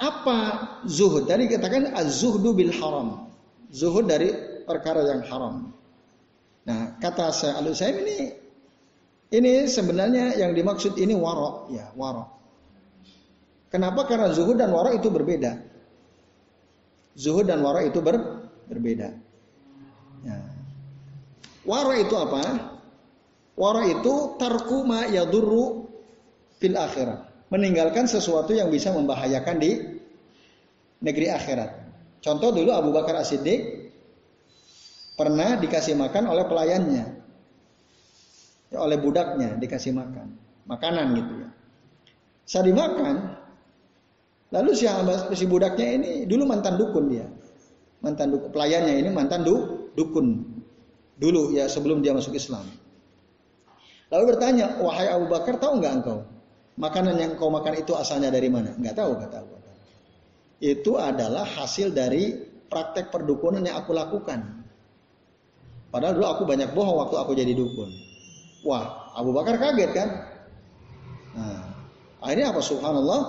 Apa 0.00 0.38
zuhud? 0.86 1.26
Tadi 1.26 1.50
katakan 1.50 1.92
az-zuhdu 1.92 2.54
bil 2.54 2.72
haram. 2.72 3.26
Zuhud 3.74 4.06
dari 4.06 4.30
perkara 4.64 5.02
yang 5.02 5.22
haram. 5.26 5.54
Nah, 6.66 6.94
kata 7.02 7.34
saya 7.34 7.58
Al 7.58 7.74
saya 7.74 7.98
ini 7.98 8.16
ini 9.30 9.66
sebenarnya 9.66 10.34
yang 10.38 10.54
dimaksud 10.54 10.98
ini 10.98 11.14
wara, 11.14 11.70
ya, 11.70 11.86
wara. 11.94 12.26
Kenapa? 13.70 14.02
Karena 14.06 14.34
zuhud 14.34 14.58
dan 14.58 14.74
wara 14.74 14.90
itu 14.90 15.06
berbeda. 15.06 15.54
Zuhud 17.14 17.46
dan 17.46 17.62
wara 17.62 17.86
itu 17.86 18.02
ber, 18.02 18.18
berbeda. 18.66 19.14
Ya. 20.26 20.38
Wara 21.64 21.94
itu 22.00 22.14
apa? 22.16 22.42
Wara 23.56 23.84
itu 23.88 24.40
tarku 24.40 24.84
ma 24.88 25.04
yadurru 25.08 25.88
fil 26.56 26.76
akhirat. 26.76 27.50
Meninggalkan 27.50 28.06
sesuatu 28.06 28.54
yang 28.54 28.70
bisa 28.70 28.94
membahayakan 28.94 29.56
di 29.58 29.70
negeri 31.02 31.28
akhirat. 31.28 31.70
Contoh 32.22 32.54
dulu 32.54 32.70
Abu 32.70 32.94
Bakar 32.94 33.18
As-Siddiq 33.18 33.90
pernah 35.18 35.58
dikasih 35.58 35.98
makan 35.98 36.30
oleh 36.30 36.44
pelayannya. 36.46 37.04
Ya, 38.70 38.78
oleh 38.78 38.96
budaknya 39.02 39.58
dikasih 39.58 39.90
makan. 39.90 40.38
Makanan 40.70 41.18
gitu 41.18 41.32
ya. 41.42 41.48
Saya 42.46 42.70
dimakan, 42.70 43.40
Lalu 44.50 44.70
si, 44.74 44.86
si 45.38 45.44
budaknya 45.46 45.86
ini 45.94 46.10
dulu 46.26 46.42
mantan 46.42 46.74
dukun 46.74 47.06
dia. 47.06 47.26
Mantan 48.02 48.34
dukun, 48.34 48.50
pelayannya 48.50 48.98
ini 48.98 49.10
mantan 49.14 49.46
du, 49.46 49.86
dukun. 49.94 50.58
Dulu 51.20 51.52
ya 51.52 51.68
sebelum 51.68 52.00
dia 52.00 52.16
masuk 52.16 52.32
Islam. 52.32 52.64
Lalu 54.10 54.24
bertanya, 54.34 54.80
wahai 54.80 55.06
Abu 55.12 55.28
Bakar 55.28 55.60
tahu 55.60 55.78
nggak 55.78 55.92
engkau? 56.02 56.24
Makanan 56.80 57.14
yang 57.20 57.32
kau 57.36 57.52
makan 57.52 57.76
itu 57.76 57.92
asalnya 57.92 58.32
dari 58.32 58.48
mana? 58.48 58.72
Nggak 58.74 58.96
tahu, 58.96 59.10
nggak 59.20 59.32
tahu. 59.36 59.46
Itu 60.60 60.96
adalah 60.96 61.44
hasil 61.44 61.92
dari 61.92 62.36
praktek 62.68 63.12
perdukunan 63.12 63.60
yang 63.64 63.80
aku 63.80 63.92
lakukan. 63.92 64.64
Padahal 65.90 66.16
dulu 66.16 66.26
aku 66.26 66.42
banyak 66.48 66.70
bohong 66.72 66.96
waktu 67.04 67.16
aku 67.20 67.32
jadi 67.36 67.52
dukun. 67.52 67.90
Wah, 68.64 69.12
Abu 69.16 69.32
Bakar 69.32 69.56
kaget 69.60 69.90
kan? 69.92 70.08
Nah, 71.36 71.62
akhirnya 72.20 72.52
apa? 72.52 72.60
Subhanallah, 72.60 73.20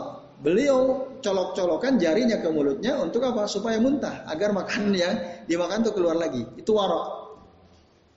beliau 0.42 1.08
colok-colokan 1.22 2.02
jarinya 2.02 2.42
ke 2.42 2.50
mulutnya 2.50 3.00
untuk 3.00 3.22
apa? 3.26 3.46
Supaya 3.46 3.78
muntah 3.78 4.26
agar 4.28 4.52
makanan 4.52 4.94
yang 4.94 5.16
dimakan 5.48 5.86
itu 5.86 5.92
keluar 5.94 6.18
lagi. 6.18 6.44
Itu 6.58 6.74
warok. 6.78 7.21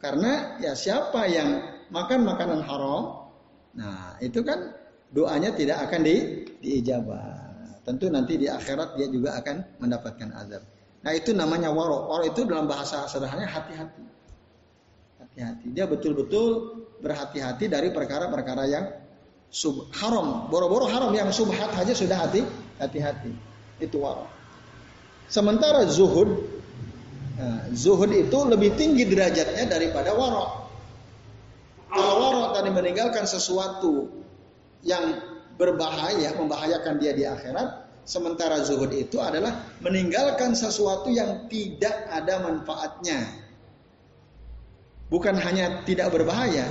Karena 0.05 0.61
ya 0.61 0.77
siapa 0.77 1.25
yang 1.25 1.65
makan 1.89 2.29
makanan 2.29 2.61
haram, 2.69 3.25
nah 3.73 4.21
itu 4.21 4.45
kan 4.45 4.77
doanya 5.17 5.49
tidak 5.57 5.81
akan 5.89 6.05
di, 6.05 6.45
diijabah. 6.61 7.41
Tentu 7.89 8.13
nanti 8.13 8.37
di 8.37 8.45
akhirat 8.45 9.01
dia 9.01 9.09
juga 9.09 9.41
akan 9.41 9.81
mendapatkan 9.81 10.29
azab. 10.45 10.61
Nah 11.01 11.13
itu 11.17 11.33
namanya 11.33 11.73
warok. 11.73 12.13
Warok 12.13 12.27
itu 12.37 12.41
dalam 12.45 12.69
bahasa 12.69 13.09
sederhananya 13.09 13.49
hati-hati. 13.49 14.05
Hati-hati. 15.25 15.67
Dia 15.73 15.89
betul-betul 15.89 16.49
berhati-hati 17.01 17.73
dari 17.73 17.89
perkara-perkara 17.89 18.65
yang 18.69 18.85
sub 19.49 19.89
haram, 19.97 20.53
boro-boro 20.53 20.85
haram 20.85 21.17
yang 21.17 21.33
subhat 21.33 21.73
saja 21.73 21.97
sudah 21.97 22.29
hati 22.29 22.45
hati-hati. 22.77 23.33
Itu 23.81 24.05
wara. 24.05 24.29
Sementara 25.33 25.89
zuhud 25.89 26.45
nah, 27.39 27.69
zuhud 27.75 28.11
itu 28.11 28.39
lebih 28.47 28.75
tinggi 28.79 29.05
derajatnya 29.07 29.65
daripada 29.69 30.15
wara. 30.15 30.67
Kalau 31.91 32.15
wara 32.19 32.45
tadi 32.57 32.71
meninggalkan 32.75 33.27
sesuatu 33.27 34.11
yang 34.83 35.21
berbahaya, 35.55 36.35
membahayakan 36.35 36.99
dia 36.99 37.13
di 37.15 37.23
akhirat, 37.23 38.03
sementara 38.03 38.63
zuhud 38.67 38.91
itu 38.91 39.23
adalah 39.23 39.63
meninggalkan 39.79 40.59
sesuatu 40.59 41.11
yang 41.11 41.47
tidak 41.47 41.95
ada 42.11 42.43
manfaatnya. 42.43 43.23
Bukan 45.13 45.39
hanya 45.39 45.87
tidak 45.87 46.11
berbahaya, 46.11 46.67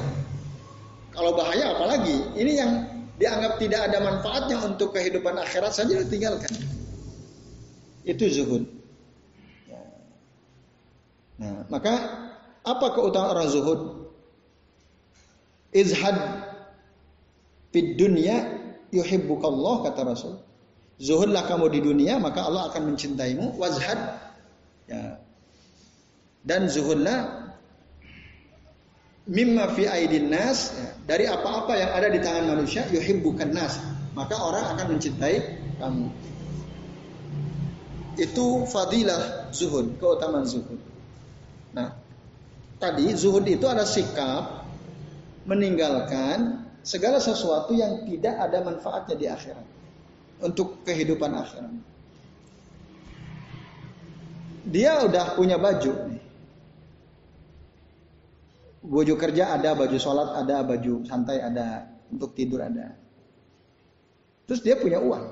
kalau 1.14 1.38
bahaya 1.38 1.78
apalagi? 1.78 2.18
Ini 2.34 2.52
yang 2.58 2.72
dianggap 3.22 3.62
tidak 3.62 3.82
ada 3.90 3.98
manfaatnya 4.02 4.58
untuk 4.66 4.98
kehidupan 4.98 5.38
akhirat 5.38 5.72
saja 5.78 6.02
ditinggalkan. 6.02 6.50
Itu 8.02 8.26
zuhud. 8.34 8.66
Nah, 11.44 11.68
maka 11.68 11.94
apa 12.64 12.86
keutamaan 12.96 13.36
orang 13.36 13.48
zuhud? 13.52 13.80
Izhad 15.76 16.16
fid 17.76 18.00
dunya 18.00 18.64
yuhibbukallah 18.96 19.92
kata 19.92 20.08
Rasul. 20.08 20.40
Zuhudlah 21.04 21.44
kamu 21.50 21.68
di 21.74 21.80
dunia 21.84 22.16
maka 22.22 22.48
Allah 22.48 22.72
akan 22.72 22.96
mencintaimu. 22.96 23.60
Wazhad 23.60 24.00
ya. 24.88 25.20
Dan 26.48 26.72
zuhudlah 26.72 27.52
mimma 29.28 29.72
fi 29.76 29.88
aidin 29.88 30.32
nas 30.32 30.76
ya, 30.76 30.88
dari 31.08 31.26
apa-apa 31.28 31.74
yang 31.80 31.92
ada 31.96 32.08
di 32.12 32.20
tangan 32.20 32.56
manusia 32.56 32.84
bukan 33.24 33.56
nas 33.56 33.80
maka 34.12 34.36
orang 34.36 34.76
akan 34.76 34.86
mencintai 34.96 35.40
kamu 35.80 36.12
itu 38.20 38.46
fadilah 38.68 39.48
zuhud 39.56 39.96
keutamaan 39.96 40.44
zuhud 40.44 40.76
nah 41.74 41.98
tadi 42.78 43.10
zuhud 43.18 43.46
itu 43.50 43.66
ada 43.66 43.84
sikap 43.84 44.66
meninggalkan 45.50 46.64
segala 46.86 47.20
sesuatu 47.20 47.74
yang 47.76 48.06
tidak 48.08 48.36
ada 48.38 48.64
manfaatnya 48.64 49.16
di 49.18 49.26
akhirat 49.28 49.66
untuk 50.44 50.86
kehidupan 50.86 51.34
akhirat 51.34 51.74
dia 54.64 55.04
udah 55.04 55.36
punya 55.36 55.60
baju. 55.60 56.16
Baju 58.84 59.14
kerja 59.16 59.56
ada, 59.56 59.76
baju 59.76 59.98
sholat 60.00 60.44
ada, 60.44 60.64
baju 60.64 61.04
santai 61.08 61.40
ada, 61.40 61.88
untuk 62.12 62.36
tidur 62.36 62.64
ada. 62.64 62.96
Terus 64.48 64.60
dia 64.64 64.76
punya 64.76 65.00
uang. 65.00 65.24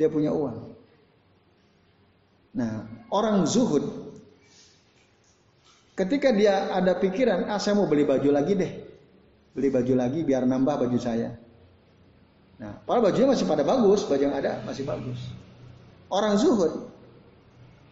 Dia 0.00 0.08
punya 0.08 0.32
uang. 0.32 0.72
Nah, 2.56 2.88
orang 3.12 3.44
zuhud 3.48 4.11
ketika 6.02 6.34
dia 6.34 6.68
ada 6.74 6.98
pikiran, 6.98 7.46
ah 7.46 7.62
saya 7.62 7.78
mau 7.78 7.86
beli 7.86 8.02
baju 8.02 8.28
lagi 8.34 8.58
deh. 8.58 8.72
Beli 9.52 9.68
baju 9.70 9.94
lagi 9.94 10.20
biar 10.26 10.42
nambah 10.42 10.86
baju 10.86 10.98
saya. 10.98 11.30
Nah, 12.58 12.78
padahal 12.82 13.10
bajunya 13.10 13.28
masih 13.34 13.46
pada 13.46 13.62
bagus, 13.66 14.06
baju 14.06 14.22
yang 14.22 14.36
ada 14.36 14.62
masih 14.62 14.86
bagus. 14.86 15.18
Orang 16.12 16.38
zuhud, 16.38 16.92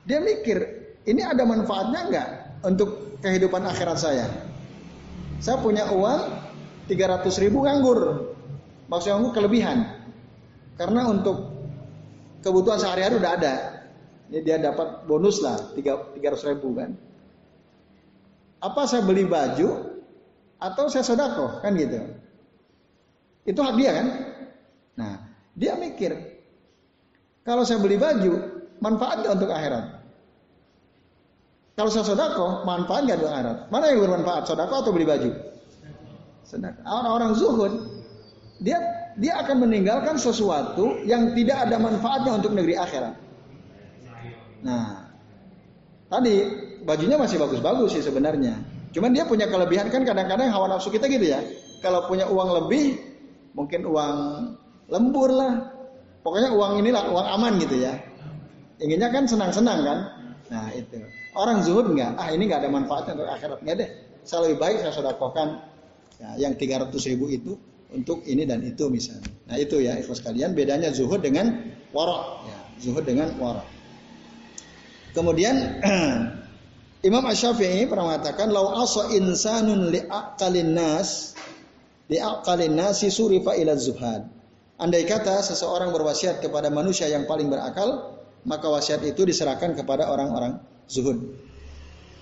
dia 0.05 0.21
mikir, 0.21 0.59
ini 1.09 1.25
ada 1.25 1.43
manfaatnya 1.45 2.01
enggak 2.07 2.29
untuk 2.65 3.19
kehidupan 3.21 3.65
akhirat 3.65 3.99
saya? 3.99 4.27
Saya 5.41 5.57
punya 5.61 5.89
uang 5.89 6.21
300 6.89 7.43
ribu 7.43 7.65
nganggur. 7.65 8.33
Maksudnya 8.93 9.33
kelebihan. 9.33 9.79
Karena 10.77 11.09
untuk 11.09 11.49
kebutuhan 12.45 12.77
sehari-hari 12.77 13.17
udah 13.17 13.33
ada. 13.39 13.55
Ini 14.31 14.41
dia 14.45 14.57
dapat 14.61 15.09
bonus 15.09 15.41
lah 15.43 15.57
300 15.75 16.21
ribu 16.51 16.77
kan. 16.77 17.10
Apa 18.61 18.85
saya 18.85 19.03
beli 19.05 19.25
baju 19.25 19.89
atau 20.61 20.85
saya 20.93 21.05
sodako 21.05 21.65
kan 21.65 21.73
gitu. 21.77 21.97
Itu 23.49 23.61
hak 23.65 23.75
dia 23.81 23.91
kan. 23.97 24.07
Nah 25.01 25.13
dia 25.57 25.75
mikir 25.81 26.13
kalau 27.43 27.65
saya 27.65 27.81
beli 27.81 27.97
baju 27.97 28.61
manfaatnya 28.85 29.33
untuk 29.33 29.49
akhirat. 29.49 29.85
Kalau 31.81 31.89
saya 31.89 32.05
sodako 32.05 32.69
manfaat 32.69 33.09
untuk 33.09 33.33
akhirat. 33.33 33.57
Mana 33.73 33.85
yang 33.89 34.05
bermanfaat 34.05 34.45
sodako 34.45 34.85
atau 34.85 34.93
beli 34.93 35.09
baju? 35.09 35.31
Orang-orang 36.85 37.33
zuhud 37.39 37.73
dia 38.61 38.77
dia 39.17 39.41
akan 39.41 39.65
meninggalkan 39.65 40.21
sesuatu 40.21 41.01
yang 41.09 41.33
tidak 41.33 41.69
ada 41.69 41.77
manfaatnya 41.81 42.37
untuk 42.37 42.53
negeri 42.53 42.77
akhirat. 42.77 43.15
Nah, 44.61 45.09
tadi 46.13 46.69
bajunya 46.85 47.17
masih 47.17 47.37
bagus-bagus 47.41 47.97
sih 47.99 48.03
sebenarnya. 48.05 48.59
Cuman 48.91 49.15
dia 49.15 49.23
punya 49.23 49.47
kelebihan 49.47 49.87
kan 49.89 50.03
kadang-kadang 50.03 50.51
hawa 50.51 50.67
nafsu 50.67 50.91
kita 50.91 51.07
gitu 51.07 51.31
ya. 51.31 51.41
Kalau 51.81 52.05
punya 52.11 52.29
uang 52.29 52.51
lebih, 52.65 52.99
mungkin 53.55 53.87
uang 53.87 54.17
lembur 54.91 55.31
lah. 55.31 55.55
Pokoknya 56.21 56.53
uang 56.53 56.85
inilah 56.85 57.09
uang 57.09 57.27
aman 57.41 57.53
gitu 57.63 57.81
ya. 57.81 57.97
Inginnya 58.83 59.09
kan 59.09 59.25
senang-senang 59.25 59.81
kan. 59.87 59.99
Nah 60.53 60.69
itu. 60.77 61.01
Orang 61.33 61.63
zuhud 61.65 61.95
enggak. 61.95 62.19
Ah 62.19 62.29
ini 62.35 62.51
enggak 62.51 62.67
ada 62.67 62.71
manfaatnya 62.73 63.13
untuk 63.17 63.29
akhirat. 63.31 63.59
Enggak 63.65 63.77
deh. 63.81 63.91
Saya 64.27 64.39
lebih 64.51 64.59
baik 64.61 64.77
saya 64.85 64.93
sodakokan 64.93 65.49
ya, 66.21 66.49
yang 66.49 66.53
300 66.59 66.93
ribu 67.09 67.33
itu 67.33 67.57
untuk 67.95 68.21
ini 68.29 68.45
dan 68.45 68.61
itu 68.61 68.91
misalnya. 68.93 69.31
Nah 69.49 69.57
itu 69.57 69.81
ya 69.81 69.97
ikhlas 69.97 70.21
kalian. 70.21 70.53
Bedanya 70.53 70.93
zuhud 70.93 71.25
dengan 71.25 71.73
warok. 71.95 72.45
Ya, 72.45 72.59
zuhud 72.83 73.05
dengan 73.07 73.33
warok. 73.41 73.65
Kemudian 75.17 75.57
Imam 77.01 77.25
Ash-Syafi'i 77.25 77.89
pernah 77.89 78.13
mengatakan 78.13 78.53
lau 78.53 78.77
asa 78.77 79.09
insanun 79.17 79.89
li'aqalin 79.89 80.77
nas 80.77 81.33
li'aqalin 82.13 82.77
nasi 82.77 83.09
surifa 83.09 83.57
ila 83.57 83.73
zuhad. 83.73 84.29
Andai 84.77 85.09
kata 85.09 85.41
seseorang 85.41 85.97
berwasiat 85.97 86.45
kepada 86.45 86.69
manusia 86.69 87.09
yang 87.09 87.25
paling 87.25 87.49
berakal, 87.49 88.21
maka 88.45 88.69
wasiat 88.69 89.01
itu 89.05 89.25
diserahkan 89.25 89.73
kepada 89.73 90.13
orang-orang 90.13 90.61
zuhud. 90.93 91.25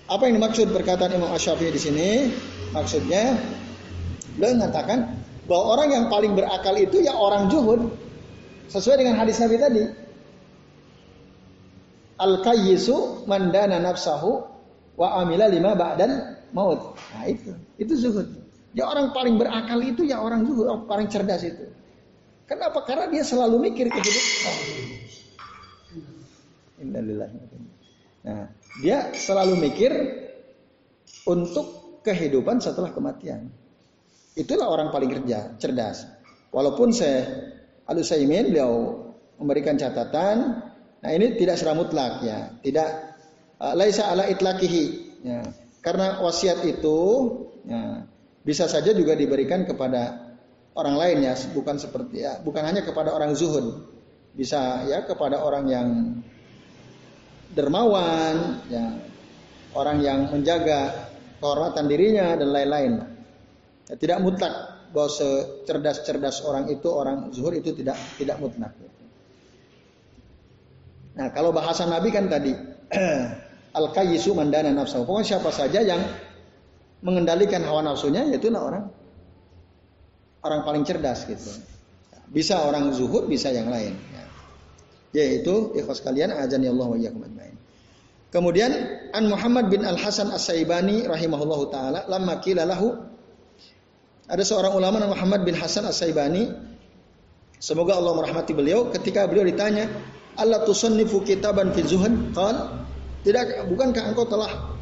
Apa 0.07 0.31
yang 0.31 0.39
dimaksud 0.39 0.71
perkataan 0.71 1.11
Imam 1.11 1.31
Ash-Syafi'i 1.35 1.75
di 1.75 1.81
sini? 1.81 2.09
Maksudnya 2.71 3.35
beliau 4.39 4.63
mengatakan 4.63 5.11
bahwa 5.43 5.75
orang 5.75 5.89
yang 5.91 6.05
paling 6.07 6.39
berakal 6.39 6.75
itu 6.79 7.03
ya 7.03 7.19
orang 7.19 7.51
zuhud. 7.51 7.91
Sesuai 8.71 9.03
dengan 9.03 9.19
hadis 9.19 9.43
Nabi 9.43 9.55
tadi. 9.59 9.83
Al 12.19 12.43
kayyisu 12.43 13.27
mandana 13.27 13.81
nafsahu 13.81 14.48
wa 14.99 15.23
amila 15.23 15.47
lima 15.47 15.71
ba'dan 15.79 16.35
maut. 16.51 16.99
Nah 17.15 17.23
itu, 17.31 17.55
itu 17.79 17.93
zuhud. 17.95 18.27
Ya 18.75 18.85
orang 18.85 19.15
paling 19.15 19.39
berakal 19.39 19.79
itu 19.79 20.03
ya 20.03 20.19
orang 20.19 20.43
zuhud, 20.43 20.67
orang 20.67 20.85
paling 20.85 21.07
cerdas 21.07 21.47
itu. 21.47 21.71
Kenapa? 22.43 22.83
Karena 22.83 23.07
dia 23.07 23.23
selalu 23.23 23.71
mikir 23.71 23.87
kehidupan. 23.87 24.55
Innalillahi 26.83 27.37
Nah, 28.19 28.51
dia 28.83 29.15
selalu 29.15 29.55
mikir 29.63 29.91
untuk 31.23 31.99
kehidupan 32.03 32.59
setelah 32.59 32.91
kematian. 32.91 33.47
Itulah 34.35 34.67
orang 34.67 34.91
paling 34.91 35.07
kerja, 35.07 35.55
cerdas. 35.55 36.03
Walaupun 36.51 36.91
saya 36.91 37.23
Al-Utsaimin 37.87 38.51
beliau 38.51 39.07
memberikan 39.39 39.79
catatan 39.79 40.67
Nah 40.99 41.11
ini 41.15 41.39
tidak 41.39 41.55
secara 41.55 41.79
mutlak 41.79 42.13
ya, 42.27 42.51
tidak 42.59 43.08
laisa 43.59 44.07
ala 44.07 44.25
itlakihi. 44.31 44.85
Ya. 45.23 45.43
Karena 45.83 46.19
wasiat 46.23 46.63
itu 46.63 46.97
ya, 47.67 48.03
bisa 48.43 48.67
saja 48.67 48.91
juga 48.95 49.15
diberikan 49.15 49.67
kepada 49.67 50.35
orang 50.75 50.95
lain 50.95 51.17
ya, 51.27 51.35
bukan 51.51 51.75
seperti 51.79 52.23
ya, 52.23 52.39
bukan 52.39 52.63
hanya 52.63 52.83
kepada 52.83 53.11
orang 53.11 53.35
zuhud, 53.35 53.83
bisa 54.35 54.87
ya 54.87 55.03
kepada 55.03 55.43
orang 55.43 55.65
yang 55.67 55.87
dermawan, 57.55 58.63
ya, 58.71 58.95
orang 59.75 59.97
yang 60.03 60.19
menjaga 60.31 61.11
kehormatan 61.39 61.87
dirinya 61.87 62.35
dan 62.35 62.49
lain-lain. 62.51 62.91
Ya, 63.87 63.95
tidak 63.99 64.19
mutlak 64.23 64.53
bahwa 64.91 65.09
secerdas-cerdas 65.11 66.43
orang 66.43 66.67
itu 66.71 66.87
orang 66.91 67.31
zuhud 67.31 67.55
itu 67.55 67.75
tidak 67.75 67.95
tidak 68.19 68.39
mutlak. 68.39 68.71
Nah, 71.19 71.27
kalau 71.35 71.51
bahasa 71.51 71.83
Nabi 71.83 72.15
kan 72.15 72.31
tadi 72.31 72.55
al 73.73 73.91
kayyisu 73.93 74.33
mandana 74.33 74.73
nafsu. 74.73 75.03
Pokoknya 75.03 75.37
siapa 75.37 75.49
saja 75.53 75.81
yang 75.83 76.01
mengendalikan 77.05 77.63
hawa 77.63 77.85
nafsunya 77.85 78.27
yaitu 78.27 78.51
orang 78.51 78.91
orang 80.43 80.61
paling 80.63 80.83
cerdas 80.87 81.27
gitu. 81.27 81.51
Bisa 82.29 82.61
orang 82.61 82.93
zuhud, 82.93 83.25
bisa 83.25 83.49
yang 83.49 83.73
lain. 83.73 83.97
Ya. 84.13 84.25
Yaitu 85.23 85.73
ikhwas 85.73 86.05
kalian 86.05 86.29
azan 86.29 86.61
ya 86.61 86.69
Allah 86.69 86.87
wa 86.87 86.97
iyyakum. 86.97 87.25
Kemudian 88.29 88.71
An 89.09 89.25
Muhammad 89.25 89.73
bin 89.73 89.81
Al 89.81 89.97
Hasan 89.97 90.29
As 90.29 90.45
Saibani 90.45 91.01
rahimahullahu 91.09 91.73
taala 91.73 92.05
lamma 92.05 92.37
qila 92.37 92.61
lahu 92.61 92.93
ada 94.29 94.45
seorang 94.45 94.77
ulama 94.77 95.01
nama 95.01 95.17
Muhammad 95.17 95.41
bin 95.41 95.57
Hasan 95.57 95.89
As 95.89 95.97
Saibani 95.97 96.45
semoga 97.57 97.97
Allah 97.97 98.13
merahmati 98.13 98.53
beliau 98.53 98.93
ketika 98.93 99.25
beliau 99.25 99.49
ditanya 99.49 99.89
Allah 100.37 100.61
tusannifu 100.61 101.25
kitaban 101.25 101.73
fi 101.73 101.81
zuhud? 101.81 102.37
Qal, 102.37 102.85
tidak 103.23 103.67
bukankah 103.67 104.15
engkau 104.15 104.25
telah 104.27 104.75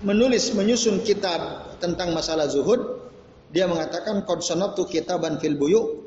menulis 0.00 0.52
menyusun 0.56 1.04
kitab 1.04 1.72
tentang 1.80 2.16
masalah 2.16 2.48
zuhud? 2.48 3.04
Dia 3.52 3.68
mengatakan 3.70 4.24
qad 4.26 4.40
sanatu 4.42 4.88
kitaban 4.88 5.38
fil 5.38 5.60
buyu. 5.60 6.04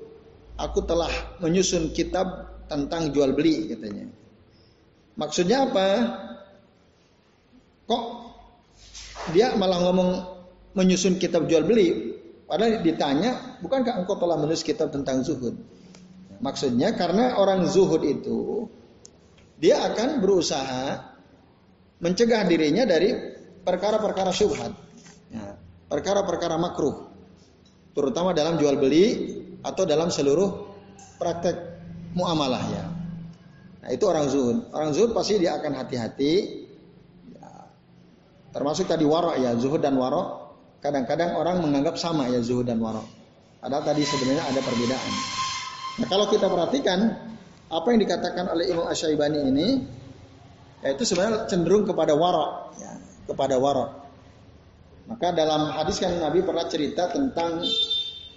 Aku 0.60 0.84
telah 0.84 1.10
menyusun 1.40 1.96
kitab 1.96 2.52
tentang 2.68 3.16
jual 3.16 3.32
beli 3.32 3.72
katanya. 3.72 4.12
Maksudnya 5.16 5.68
apa? 5.68 5.88
Kok 7.88 8.04
dia 9.32 9.56
malah 9.56 9.80
ngomong 9.88 10.10
menyusun 10.76 11.16
kitab 11.18 11.48
jual 11.48 11.64
beli? 11.64 12.18
Padahal 12.50 12.82
ditanya, 12.82 13.62
bukankah 13.62 14.04
engkau 14.04 14.18
telah 14.18 14.36
menulis 14.42 14.66
kitab 14.66 14.90
tentang 14.90 15.22
zuhud? 15.22 15.54
Maksudnya 16.42 16.98
karena 16.98 17.38
orang 17.38 17.68
zuhud 17.70 18.02
itu 18.02 18.66
dia 19.60 19.86
akan 19.86 20.24
berusaha 20.24 21.09
mencegah 22.00 22.44
dirinya 22.48 22.84
dari 22.88 23.12
perkara-perkara 23.64 24.32
syubhat. 24.32 24.72
Ya, 25.30 25.60
perkara-perkara 25.92 26.56
makruh. 26.56 27.12
Terutama 27.94 28.32
dalam 28.32 28.56
jual 28.56 28.80
beli 28.80 29.36
atau 29.60 29.84
dalam 29.84 30.08
seluruh 30.08 30.72
praktek 31.20 31.56
muamalah 32.16 32.64
ya. 32.72 32.86
Nah 33.84 33.90
itu 33.92 34.04
orang 34.08 34.26
zuhud. 34.32 34.58
Orang 34.72 34.92
zuhud 34.96 35.12
pasti 35.12 35.40
dia 35.40 35.60
akan 35.60 35.76
hati-hati. 35.76 36.34
Ya, 37.36 37.52
termasuk 38.56 38.88
tadi 38.88 39.04
warok 39.04 39.36
ya, 39.40 39.56
zuhud 39.60 39.84
dan 39.84 40.00
warok. 40.00 40.56
Kadang-kadang 40.80 41.36
orang 41.36 41.60
menganggap 41.60 42.00
sama 42.00 42.32
ya 42.32 42.40
zuhud 42.40 42.64
dan 42.64 42.80
warok. 42.80 43.04
Padahal 43.60 43.84
tadi 43.84 44.08
sebenarnya 44.08 44.48
ada 44.48 44.64
perbedaan. 44.64 45.14
Nah 46.00 46.08
kalau 46.08 46.32
kita 46.32 46.48
perhatikan 46.48 47.00
apa 47.68 47.88
yang 47.92 48.00
dikatakan 48.00 48.48
oleh 48.48 48.72
Imam 48.72 48.88
Asyaibani 48.88 49.40
ini 49.44 49.68
yaitu 50.80 51.04
sebenarnya 51.04 51.48
cenderung 51.52 51.84
kepada 51.84 52.16
warok 52.16 52.76
ya, 52.80 52.92
kepada 53.28 53.56
warok. 53.60 54.10
Maka 55.10 55.34
dalam 55.34 55.74
hadis 55.74 55.98
kan 55.98 56.14
Nabi 56.22 56.46
pernah 56.46 56.70
cerita 56.70 57.10
tentang 57.10 57.66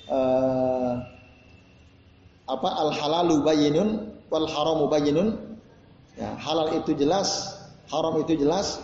uh, 0.08 0.94
apa 2.48 2.68
al 2.80 2.90
halalu 2.96 3.44
bayinun 3.44 3.88
wal 4.32 4.48
haramu 4.48 4.88
bayinun. 4.88 5.52
Ya, 6.12 6.36
halal 6.36 6.76
itu 6.76 6.92
jelas, 6.92 7.56
haram 7.88 8.20
itu 8.20 8.36
jelas. 8.36 8.80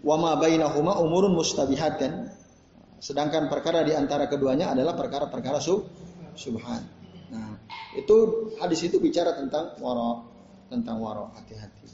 Wa 0.00 0.16
ma 0.16 0.36
bainahuma 0.36 0.96
umurun 1.00 1.36
mustabihat 1.36 2.00
kan. 2.00 2.32
Sedangkan 3.02 3.50
perkara 3.50 3.84
di 3.84 3.92
antara 3.92 4.30
keduanya 4.30 4.72
adalah 4.72 4.96
perkara-perkara 4.96 5.58
sub 5.60 5.88
subhan. 6.36 6.86
Nah, 7.32 7.56
itu 7.96 8.48
hadis 8.60 8.84
itu 8.84 9.00
bicara 9.00 9.36
tentang 9.36 9.76
waro, 9.80 10.31
tentang 10.72 10.96
waro, 11.04 11.28
hati-hati. 11.36 11.92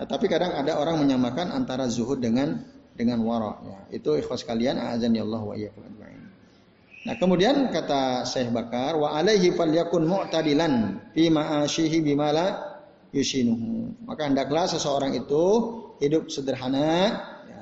Nah, 0.00 0.08
tapi 0.08 0.32
kadang 0.32 0.56
ada 0.56 0.80
orang 0.80 0.96
menyamakan 0.96 1.52
antara 1.52 1.84
zuhud 1.84 2.24
dengan 2.24 2.64
dengan 2.96 3.20
waro. 3.20 3.60
Ya, 3.68 4.00
itu 4.00 4.16
ikhwas 4.16 4.48
kalian, 4.48 4.80
azan 4.80 5.12
ya 5.12 5.28
Allah 5.28 5.44
wa 5.44 5.52
iyyakum 5.52 5.84
ajma'in. 5.84 6.24
Nah, 7.04 7.14
kemudian 7.20 7.68
kata 7.68 8.24
Syekh 8.24 8.48
Bakar, 8.48 8.96
wa 8.96 9.12
alaihi 9.12 9.52
falyakun 9.52 10.08
mu'tadilan 10.08 11.00
fi 11.12 11.28
ma'asyihi 11.28 12.00
bimala 12.00 12.76
yusinuhu. 13.12 14.04
Maka 14.08 14.28
hendaklah 14.28 14.68
seseorang 14.68 15.12
itu 15.16 15.44
hidup 16.00 16.32
sederhana, 16.32 17.20
ya, 17.44 17.60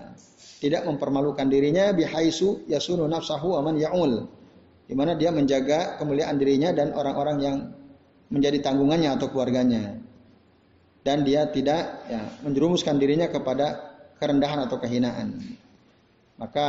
tidak 0.63 0.87
mempermalukan 0.87 1.47
dirinya 1.47 1.91
bihaisu 1.91 2.71
yasunu 2.71 3.07
nafsahu 3.11 3.59
aman 3.59 3.79
ya'ul. 3.79 4.27
Di 4.87 4.95
mana 4.95 5.19
dia 5.19 5.35
menjaga 5.35 6.01
kemuliaan 6.01 6.39
dirinya 6.39 6.71
dan 6.71 6.95
orang-orang 6.95 7.37
yang 7.43 7.57
menjadi 8.29 8.61
tanggungannya 8.65 9.17
atau 9.17 9.29
keluarganya. 9.33 10.01
Dan 11.05 11.25
dia 11.25 11.49
tidak 11.49 12.05
ya, 12.09 12.23
menjerumuskan 12.45 13.01
dirinya 13.01 13.33
kepada 13.33 13.97
kerendahan 14.21 14.69
atau 14.69 14.77
kehinaan. 14.77 15.41
Maka 16.37 16.69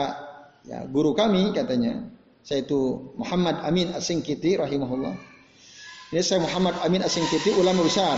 ya 0.63 0.85
guru 0.87 1.11
kami 1.13 1.51
katanya 1.51 2.07
yaitu 2.49 3.13
Muhammad 3.13 3.61
Amin 3.61 3.93
Asingkiti 3.93 4.57
rahimahullah. 4.57 5.13
Ini 6.09 6.21
saya 6.25 6.41
Muhammad 6.41 6.81
Amin 6.81 7.05
Asingkiti 7.05 7.53
ulama 7.53 7.85
besar. 7.85 8.17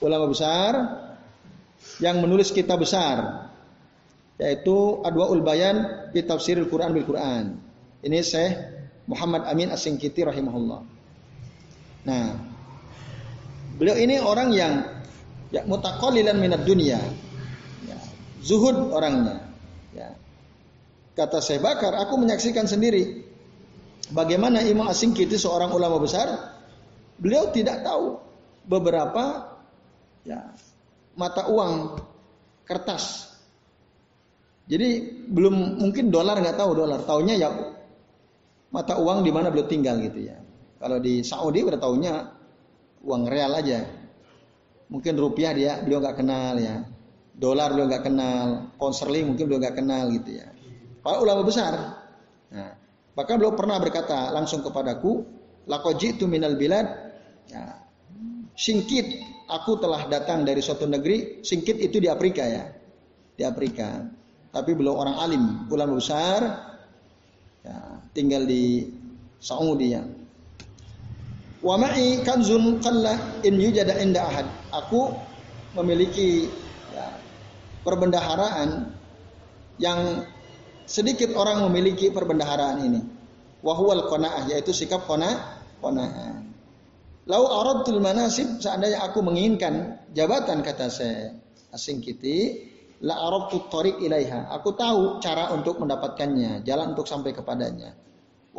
Ulama 0.00 0.26
besar 0.26 0.72
yang 2.00 2.18
menulis 2.24 2.50
kitab 2.50 2.80
besar 2.82 3.46
yaitu 4.40 5.04
Adwaul 5.04 5.44
Bayan 5.44 6.08
di 6.10 6.24
Tafsirul 6.24 6.66
Quran 6.72 6.96
bil 6.96 7.04
Quran. 7.04 7.60
Ini 8.00 8.18
saya 8.24 8.50
Muhammad 9.04 9.44
Amin 9.44 9.68
Asingkiti 9.68 10.24
rahimahullah. 10.24 10.99
Nah, 12.06 12.32
beliau 13.76 13.96
ini 13.96 14.16
orang 14.20 14.48
yang 14.56 14.72
ya 15.52 15.66
mutaqallilan 15.66 16.38
minat 16.40 16.64
dunia. 16.64 17.00
Ya, 17.84 17.98
zuhud 18.40 18.92
orangnya. 18.94 19.44
Ya, 19.90 20.14
Kata 21.20 21.42
Syekh 21.42 21.60
Bakar, 21.60 21.98
aku 21.98 22.16
menyaksikan 22.16 22.64
sendiri 22.64 23.26
bagaimana 24.14 24.62
Imam 24.64 24.86
Asing 24.88 25.12
Kiti 25.12 25.36
seorang 25.36 25.74
ulama 25.74 25.98
besar, 26.00 26.56
beliau 27.18 27.50
tidak 27.52 27.82
tahu 27.82 28.16
beberapa 28.64 29.52
ya, 30.24 30.54
mata 31.18 31.50
uang 31.50 31.98
kertas. 32.64 33.28
Jadi 34.70 35.20
belum 35.26 35.82
mungkin 35.82 36.14
dolar 36.14 36.38
nggak 36.38 36.56
tahu 36.56 36.70
dolar, 36.78 37.02
taunya 37.02 37.34
ya 37.34 37.50
mata 38.70 38.96
uang 39.02 39.26
di 39.26 39.34
mana 39.34 39.50
beliau 39.50 39.66
tinggal 39.66 39.98
gitu 39.98 40.30
ya. 40.30 40.38
Kalau 40.80 40.96
di 40.96 41.20
Saudi 41.20 41.60
udah 41.60 41.76
taunya 41.76 42.24
uang 43.04 43.28
real 43.28 43.52
aja. 43.52 43.84
Mungkin 44.88 45.14
rupiah 45.20 45.52
dia 45.52 45.76
beliau 45.84 46.00
nggak 46.00 46.16
kenal 46.16 46.56
ya. 46.56 46.80
Dolar 47.36 47.76
beliau 47.76 47.86
nggak 47.88 48.04
kenal, 48.04 48.72
pound 48.80 48.96
sterling 48.96 49.32
mungkin 49.32 49.44
beliau 49.44 49.60
nggak 49.60 49.76
kenal 49.76 50.08
gitu 50.08 50.40
ya. 50.40 50.48
Para 51.04 51.20
ulama 51.20 51.44
besar. 51.44 51.72
Nah, 52.50 52.72
bahkan 53.12 53.36
beliau 53.36 53.52
pernah 53.52 53.76
berkata 53.76 54.32
langsung 54.32 54.64
kepadaku, 54.64 55.24
lakoji 55.68 56.16
itu 56.16 56.24
minal 56.24 56.56
bilad. 56.56 56.88
Ya, 57.48 57.80
singkit, 58.56 59.24
aku 59.48 59.80
telah 59.80 60.08
datang 60.08 60.44
dari 60.44 60.60
suatu 60.60 60.84
negeri. 60.84 61.44
Singkit 61.44 61.80
itu 61.80 62.00
di 62.00 62.08
Afrika 62.08 62.44
ya, 62.44 62.68
di 63.36 63.44
Afrika. 63.44 64.04
Tapi 64.50 64.74
beliau 64.74 64.98
orang 64.98 65.16
alim, 65.22 65.44
ulama 65.70 65.96
besar. 65.96 66.40
Ya, 67.64 67.78
tinggal 68.12 68.44
di 68.44 68.90
Saudi 69.40 69.96
ya. 69.96 70.02
Wa 71.60 71.76
ma'i 71.76 72.24
kanzun 72.24 72.80
qalla 72.80 73.44
in 73.44 73.60
yujada 73.60 74.00
inda 74.00 74.24
ahad. 74.24 74.48
Aku 74.72 75.12
memiliki 75.76 76.48
ya, 76.92 77.20
perbendaharaan 77.84 78.96
yang 79.80 80.24
Sedikit 80.90 81.38
orang 81.38 81.62
memiliki 81.70 82.10
perbendaharaan 82.10 82.82
ini. 82.82 82.98
Wahwal 83.62 84.10
qanaah 84.10 84.50
yaitu 84.50 84.74
sikap 84.74 85.06
qanaah. 85.06 85.62
qanaah. 85.78 86.42
Lau 87.30 87.46
aradtul 87.46 88.02
manasib 88.02 88.58
seandainya 88.58 88.98
aku 89.06 89.22
menginginkan 89.22 90.02
jabatan 90.10 90.66
kata 90.66 90.90
saya 90.90 91.30
asing 91.70 92.02
kiti 92.02 92.66
la 93.06 93.22
aradtu 93.22 93.70
tariq 93.70 94.02
ilaiha. 94.02 94.50
Aku 94.50 94.74
tahu 94.74 95.22
cara 95.22 95.54
untuk 95.54 95.78
mendapatkannya, 95.78 96.66
jalan 96.66 96.98
untuk 96.98 97.06
sampai 97.06 97.30
kepadanya. 97.38 97.94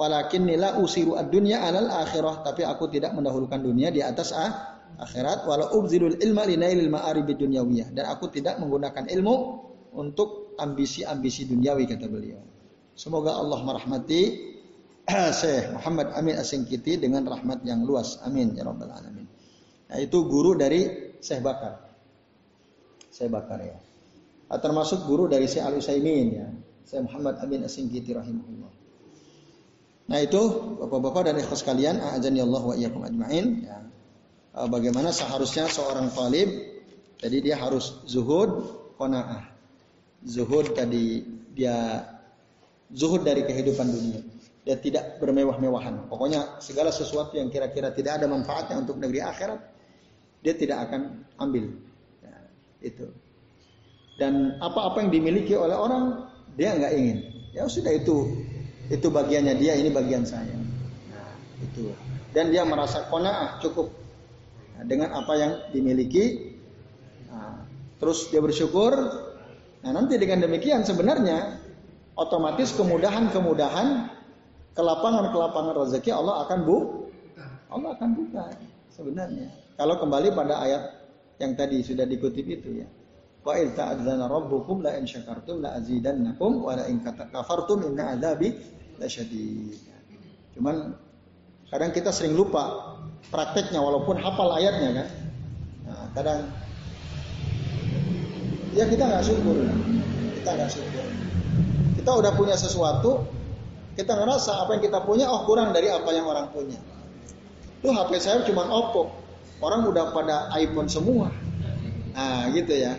Walakin 0.02 0.50
nila 0.50 0.82
usiru 0.82 1.14
ad-dunya 1.14 1.62
alal 1.62 1.94
akhirah, 1.94 2.42
tapi 2.42 2.66
aku 2.66 2.90
tidak 2.90 3.14
mendahulukan 3.14 3.62
dunia 3.62 3.94
di 3.94 4.02
atas 4.02 4.34
ah, 4.34 4.82
akhirat 4.98 5.46
walau 5.46 5.78
ubzilul 5.78 6.18
ilma 6.18 6.50
linailil 6.50 6.90
ma'aribid 6.90 7.38
dunyawiyah 7.38 7.94
dan 7.94 8.10
aku 8.10 8.34
tidak 8.34 8.58
menggunakan 8.58 9.06
ilmu 9.06 9.36
untuk 9.94 10.58
ambisi-ambisi 10.58 11.46
duniawi 11.54 11.86
kata 11.86 12.10
beliau. 12.10 12.42
Semoga 12.98 13.38
Allah 13.38 13.62
merahmati 13.62 14.22
Syekh 15.40 15.70
Muhammad 15.78 16.18
Amin 16.18 16.34
Asingkiti 16.34 16.98
dengan 16.98 17.30
rahmat 17.30 17.62
yang 17.62 17.86
luas. 17.86 18.18
Amin 18.26 18.58
ya 18.58 18.66
rabbal 18.66 18.90
alamin. 18.90 19.30
Nah, 19.86 20.02
itu 20.02 20.26
guru 20.26 20.58
dari 20.58 21.14
Syekh 21.22 21.46
Bakar. 21.46 21.78
Syekh 23.14 23.30
Bakar 23.30 23.60
ya. 23.62 23.78
Nah, 24.50 24.58
termasuk 24.58 25.06
guru 25.06 25.30
dari 25.30 25.46
Syekh 25.46 25.62
Al 25.62 25.78
Utsaimin 25.78 26.28
ya. 26.34 26.48
Syekh 26.90 27.06
Muhammad 27.06 27.38
Amin 27.38 27.62
Asingkiti 27.70 28.18
rahimahullah. 28.18 28.81
Nah 30.12 30.20
itu 30.20 30.42
bapak-bapak 30.84 31.32
dan 31.32 31.40
ikhlas 31.40 31.64
kalian, 31.64 32.04
azani 32.04 32.44
Allah 32.44 32.62
wa 32.62 32.76
iyyakum 32.76 33.08
ajmain. 33.08 33.64
Ya. 33.64 33.80
Ah, 34.52 34.68
bagaimana 34.68 35.16
seharusnya 35.16 35.72
seorang 35.72 36.12
talib, 36.12 36.52
jadi 37.24 37.38
dia 37.40 37.56
harus 37.56 38.04
zuhud, 38.04 38.76
qanaah 39.00 39.52
zuhud 40.26 40.78
tadi 40.78 41.26
dia 41.56 42.06
zuhud 42.94 43.26
dari 43.26 43.46
kehidupan 43.46 43.88
dunia. 43.90 44.22
Dia 44.62 44.78
tidak 44.78 45.18
bermewah-mewahan. 45.18 46.06
Pokoknya 46.06 46.62
segala 46.62 46.94
sesuatu 46.94 47.34
yang 47.34 47.50
kira-kira 47.50 47.90
tidak 47.98 48.22
ada 48.22 48.30
manfaatnya 48.30 48.78
untuk 48.78 49.02
negeri 49.02 49.26
akhirat, 49.26 49.58
dia 50.46 50.54
tidak 50.54 50.86
akan 50.86 51.26
ambil. 51.42 51.66
Ya, 52.22 52.36
itu. 52.86 53.10
Dan 54.22 54.62
apa-apa 54.62 55.02
yang 55.02 55.10
dimiliki 55.10 55.58
oleh 55.58 55.74
orang, 55.74 56.30
dia 56.54 56.78
nggak 56.78 56.94
ingin. 56.94 57.18
Ya 57.58 57.66
sudah 57.66 57.90
itu, 57.90 58.46
itu 58.92 59.08
bagiannya 59.08 59.56
dia, 59.56 59.80
ini 59.80 59.88
bagian 59.88 60.28
saya. 60.28 60.52
Nah, 61.10 61.32
itu. 61.64 61.96
Dan 62.36 62.52
dia 62.52 62.68
merasa 62.68 63.08
kona'ah 63.08 63.64
cukup 63.64 63.88
nah, 64.76 64.84
dengan 64.84 65.16
apa 65.16 65.34
yang 65.40 65.52
dimiliki. 65.72 66.56
Nah, 67.32 67.64
terus 68.04 68.28
dia 68.28 68.44
bersyukur, 68.44 68.92
Nah 69.82 69.92
nanti 69.98 70.14
dengan 70.22 70.46
demikian 70.46 70.86
sebenarnya 70.86 71.58
otomatis 72.14 72.70
kemudahan-kemudahan 72.78 74.14
kelapangan-kelapangan 74.78 75.74
rezeki 75.74 76.14
Allah 76.14 76.46
akan 76.46 76.60
bu 76.64 76.78
Allah 77.72 77.98
akan 77.98 78.10
buka 78.14 78.46
sebenarnya. 78.94 79.50
Kalau 79.80 79.98
kembali 79.98 80.38
pada 80.38 80.62
ayat 80.62 80.84
yang 81.42 81.58
tadi 81.58 81.82
sudah 81.82 82.06
dikutip 82.06 82.46
itu 82.46 82.86
ya. 82.86 82.88
Wa 83.42 83.58
il 83.58 83.74
ta'adzana 83.74 84.30
rabbukum 84.30 84.86
la 84.86 85.02
in 85.02 85.10
syakartum 85.10 85.66
la 85.66 85.82
azidannakum 85.82 86.62
wa 86.62 86.78
la 86.78 86.86
in 86.86 87.02
kafartum 87.02 87.82
inna 87.90 88.14
adzabi 88.14 88.54
lasyadid. 89.02 89.82
Cuman 90.54 90.94
kadang 91.74 91.92
kita 91.92 92.14
sering 92.14 92.38
lupa 92.38 92.94
prakteknya 93.34 93.82
walaupun 93.82 94.22
hafal 94.22 94.54
ayatnya 94.54 95.04
kan. 95.04 95.08
Nah, 95.90 96.06
kadang 96.14 96.40
ya 98.78 98.86
kita 98.86 99.04
nggak 99.10 99.24
syukur. 99.26 99.58
Kita 100.38 100.50
nggak 100.54 100.70
syukur. 100.70 101.06
Kita 101.98 102.12
udah 102.14 102.32
punya 102.38 102.56
sesuatu 102.56 103.26
kita 103.98 104.16
ngerasa 104.16 104.64
apa 104.64 104.80
yang 104.80 104.84
kita 104.88 105.04
punya 105.04 105.28
oh 105.28 105.44
kurang 105.44 105.76
dari 105.76 105.92
apa 105.92 106.10
yang 106.14 106.30
orang 106.30 106.48
punya. 106.54 106.80
Tuh 107.82 107.92
HP 107.92 108.22
saya 108.22 108.46
cuma 108.46 108.70
Oppo. 108.70 109.10
Orang 109.62 109.86
udah 109.86 110.14
pada 110.14 110.50
iPhone 110.58 110.90
semua. 110.90 111.30
Nah 112.14 112.50
gitu 112.54 112.72
ya. 112.72 112.98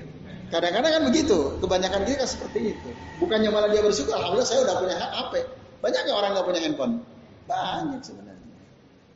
Kadang-kadang 0.52 1.00
kan 1.00 1.02
begitu. 1.08 1.58
Kebanyakan 1.58 2.02
kita 2.04 2.28
seperti 2.28 2.76
itu. 2.76 2.88
Bukannya 3.18 3.48
malah 3.48 3.70
dia 3.72 3.80
bersyukur 3.80 4.12
alhamdulillah 4.14 4.50
saya 4.50 4.60
udah 4.66 4.76
punya 4.78 4.96
HP 5.00 5.61
banyak 5.82 6.00
nggak 6.06 6.16
orang 6.16 6.30
nggak 6.38 6.46
punya 6.46 6.60
handphone 6.62 6.94
banyak 7.50 8.00
sebenarnya 8.00 8.50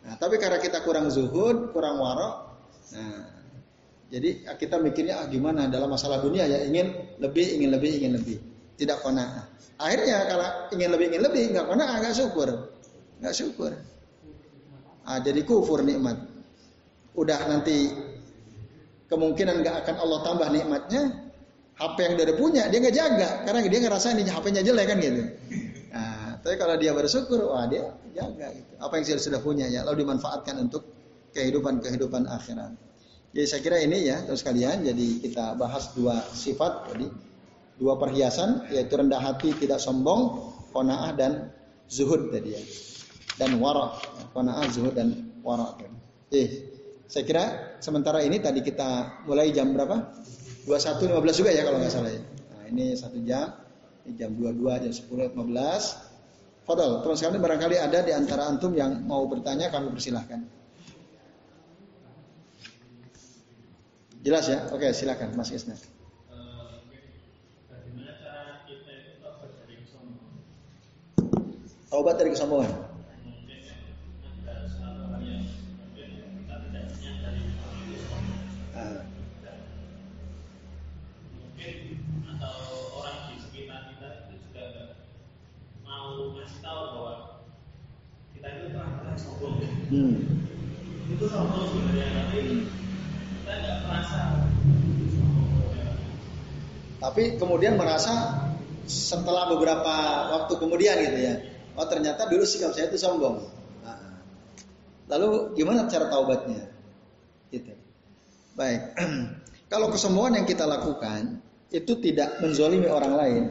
nah 0.03 0.15
tapi 0.19 0.37
karena 0.43 0.59
kita 0.59 0.83
kurang 0.83 1.09
zuhud 1.09 1.71
kurang 1.71 2.03
warok 2.03 2.59
nah 2.91 3.37
jadi 4.07 4.47
kita 4.55 4.79
mikirnya 4.79 5.19
ah 5.19 5.27
gimana 5.27 5.67
dalam 5.67 5.91
masalah 5.91 6.23
dunia 6.23 6.47
ya 6.47 6.63
ingin 6.63 6.95
lebih, 7.19 7.59
ingin 7.59 7.71
lebih, 7.75 7.91
ingin 7.99 8.13
lebih. 8.15 8.37
Tidak 8.79 9.03
kona. 9.03 9.51
Akhirnya 9.83 10.31
kalau 10.31 10.49
ingin 10.71 10.91
lebih, 10.95 11.07
ingin 11.11 11.23
lebih 11.27 11.43
nggak 11.51 11.67
kona, 11.67 11.85
nggak 11.99 12.15
syukur, 12.15 12.49
nggak 13.19 13.35
syukur. 13.35 13.73
Ah, 15.07 15.19
jadi 15.19 15.43
kufur 15.43 15.83
nikmat. 15.83 16.23
Udah 17.19 17.51
nanti 17.51 17.91
kemungkinan 19.11 19.65
nggak 19.65 19.77
akan 19.87 19.97
Allah 19.99 20.19
tambah 20.23 20.49
nikmatnya. 20.55 21.03
HP 21.77 21.97
yang 22.09 22.15
dia 22.17 22.33
punya 22.33 22.63
dia 22.73 22.79
nggak 22.81 22.97
jaga 22.97 23.31
karena 23.45 23.61
dia 23.69 23.81
ngerasa 23.85 24.17
ini 24.17 24.25
HP-nya 24.33 24.63
jelek 24.65 24.87
kan 24.89 24.97
gitu. 24.97 25.23
Tapi 26.47 26.63
kalau 26.63 26.79
dia 26.79 26.95
bersyukur, 26.95 27.51
wah 27.51 27.67
dia 27.67 27.91
jaga 28.15 28.55
gitu. 28.55 28.71
Apa 28.79 29.03
yang 29.03 29.05
dia 29.11 29.19
sudah 29.19 29.43
punya 29.43 29.67
ya, 29.67 29.83
lalu 29.83 30.07
dimanfaatkan 30.07 30.63
untuk 30.63 30.87
kehidupan 31.35 31.83
kehidupan 31.83 32.31
akhirat. 32.31 32.71
Jadi 33.35 33.47
saya 33.51 33.61
kira 33.67 33.83
ini 33.83 34.07
ya 34.07 34.23
terus 34.23 34.47
kalian. 34.47 34.87
Jadi 34.87 35.27
kita 35.27 35.59
bahas 35.59 35.91
dua 35.99 36.23
sifat 36.23 36.95
jadi 36.95 37.11
dua 37.83 37.99
perhiasan 37.99 38.71
yaitu 38.71 38.95
rendah 38.95 39.19
hati, 39.19 39.59
tidak 39.59 39.83
sombong, 39.83 40.55
konaah 40.71 41.11
dan 41.19 41.51
zuhud 41.91 42.31
tadi 42.31 42.55
ya. 42.55 42.63
Dan 43.43 43.59
wara, 43.59 43.99
konaah, 44.31 44.71
zuhud 44.71 44.95
dan 44.95 45.35
wara. 45.43 45.75
Eh, 46.31 46.63
saya 47.11 47.27
kira 47.27 47.45
sementara 47.83 48.23
ini 48.23 48.39
tadi 48.39 48.63
kita 48.63 49.19
mulai 49.27 49.51
jam 49.51 49.75
berapa? 49.75 50.15
21.15 50.63 51.43
juga 51.43 51.51
ya 51.51 51.67
kalau 51.67 51.83
nggak 51.83 51.91
salah 51.91 52.15
ya. 52.15 52.23
Nah, 52.23 52.65
ini 52.71 52.95
satu 52.95 53.19
jam, 53.27 53.51
ini 54.07 54.15
jam 54.15 54.31
22, 54.39 54.87
jam 54.87 54.95
10, 54.95 55.35
15. 56.67 56.69
Fadal, 56.69 56.99
terus 57.07 57.23
sekali 57.23 57.39
barangkali 57.39 57.79
ada 57.79 58.03
di 58.03 58.11
antara 58.11 58.51
antum 58.51 58.75
yang 58.75 59.07
mau 59.07 59.23
bertanya 59.31 59.71
kami 59.71 59.95
persilahkan. 59.95 60.43
Jelas 64.27 64.51
ya? 64.51 64.67
Oke, 64.75 64.91
silakan 64.91 65.39
Mas 65.39 65.55
Isna. 65.55 65.79
Taubat 71.87 72.19
dari 72.19 72.35
kesombongan. 72.35 72.97
Hmm. 89.87 90.19
Itu 91.07 91.25
sombong 91.31 91.71
sebenarnya 91.71 92.07
tapi 92.27 92.39
kita 93.39 93.53
nggak 93.55 93.77
merasa. 93.87 94.21
Tapi 96.99 97.23
kemudian 97.39 97.79
merasa 97.79 98.15
setelah 98.91 99.47
beberapa 99.55 99.95
waktu 100.35 100.53
kemudian 100.59 100.97
gitu 101.07 101.19
ya, 101.23 101.35
oh 101.79 101.87
ternyata 101.87 102.27
dulu 102.27 102.43
sikap 102.43 102.75
saya 102.75 102.91
itu 102.91 102.99
sombong. 102.99 103.47
Nah, 103.87 104.19
lalu 105.07 105.55
gimana 105.55 105.87
cara 105.87 106.11
taubatnya? 106.11 106.67
Gitu. 107.55 107.71
Baik, 108.59 108.99
kalau 109.73 109.95
kesombongan 109.95 110.43
yang 110.43 110.47
kita 110.51 110.67
lakukan 110.67 111.39
itu 111.71 111.95
tidak 112.03 112.43
menzolimi 112.43 112.91
orang 112.91 113.15
lain, 113.15 113.45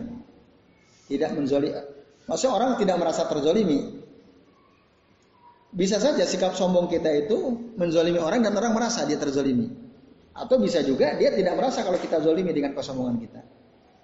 tidak 1.08 1.32
menzolimi, 1.32 1.95
maksudnya 2.26 2.54
orang 2.58 2.72
tidak 2.78 2.98
merasa 3.02 3.26
terzolimi, 3.30 4.06
bisa 5.76 6.00
saja 6.00 6.24
sikap 6.24 6.56
sombong 6.56 6.88
kita 6.88 7.28
itu 7.28 7.36
menzolimi 7.76 8.16
orang 8.16 8.40
dan 8.48 8.56
orang 8.56 8.72
merasa 8.72 9.04
dia 9.04 9.20
terzolimi. 9.20 9.68
Atau 10.32 10.56
bisa 10.60 10.80
juga 10.84 11.20
dia 11.20 11.36
tidak 11.36 11.60
merasa 11.60 11.84
kalau 11.84 12.00
kita 12.00 12.24
zolimi 12.24 12.56
dengan 12.56 12.72
kesombongan 12.72 13.18
kita. 13.20 13.42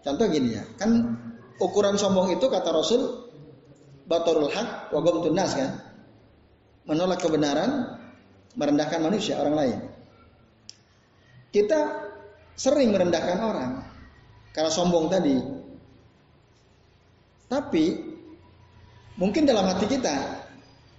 Contoh 0.03 0.27
gini 0.27 0.59
ya, 0.59 0.63
kan 0.75 1.15
ukuran 1.63 1.95
sombong 1.95 2.35
itu 2.35 2.47
kata 2.51 2.75
Rasul 2.75 3.31
batorul 4.03 4.51
haq 4.51 4.91
wa 4.91 4.99
nas 5.31 5.51
kan. 5.55 5.71
Menolak 6.87 7.23
kebenaran, 7.23 7.99
merendahkan 8.59 8.99
manusia, 8.99 9.39
orang 9.39 9.55
lain. 9.55 9.79
Kita 11.55 11.79
sering 12.59 12.91
merendahkan 12.91 13.39
orang 13.39 13.71
karena 14.51 14.71
sombong 14.71 15.07
tadi. 15.07 15.35
Tapi 17.47 18.10
mungkin 19.19 19.43
dalam 19.43 19.67
hati 19.67 19.87
kita 19.87 20.15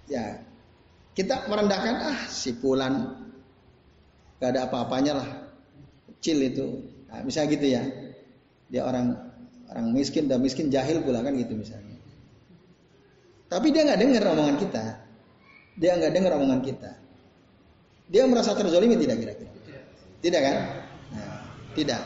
ya 0.08 0.40
kita 1.12 1.44
merendahkan 1.48 1.94
ah 2.02 2.20
si 2.28 2.56
Pulan 2.56 3.22
gak 4.42 4.58
ada 4.58 4.66
apa-apanya 4.66 5.12
lah. 5.22 5.28
Kecil 6.18 6.50
itu. 6.50 6.66
Nah, 7.06 7.22
misalnya 7.22 7.48
gitu 7.54 7.66
ya. 7.68 7.82
Dia 8.72 8.82
orang 8.88 9.14
orang 9.68 9.86
miskin 9.92 10.26
dan 10.26 10.40
miskin 10.40 10.72
jahil 10.72 11.04
pula 11.04 11.20
kan 11.22 11.36
gitu 11.36 11.54
misalnya. 11.54 11.94
Tapi 13.52 13.68
dia 13.68 13.84
nggak 13.84 14.00
dengar 14.00 14.22
omongan 14.32 14.56
kita. 14.56 14.84
Dia 15.76 15.92
nggak 16.00 16.12
dengar 16.16 16.32
omongan 16.40 16.60
kita. 16.64 16.90
Dia 18.08 18.24
merasa 18.24 18.56
terzolimi 18.56 18.96
tidak 18.96 19.20
kira-kira? 19.20 19.52
Tidak 20.24 20.40
kan? 20.40 20.56
Nah, 21.12 21.36
tidak. 21.76 22.02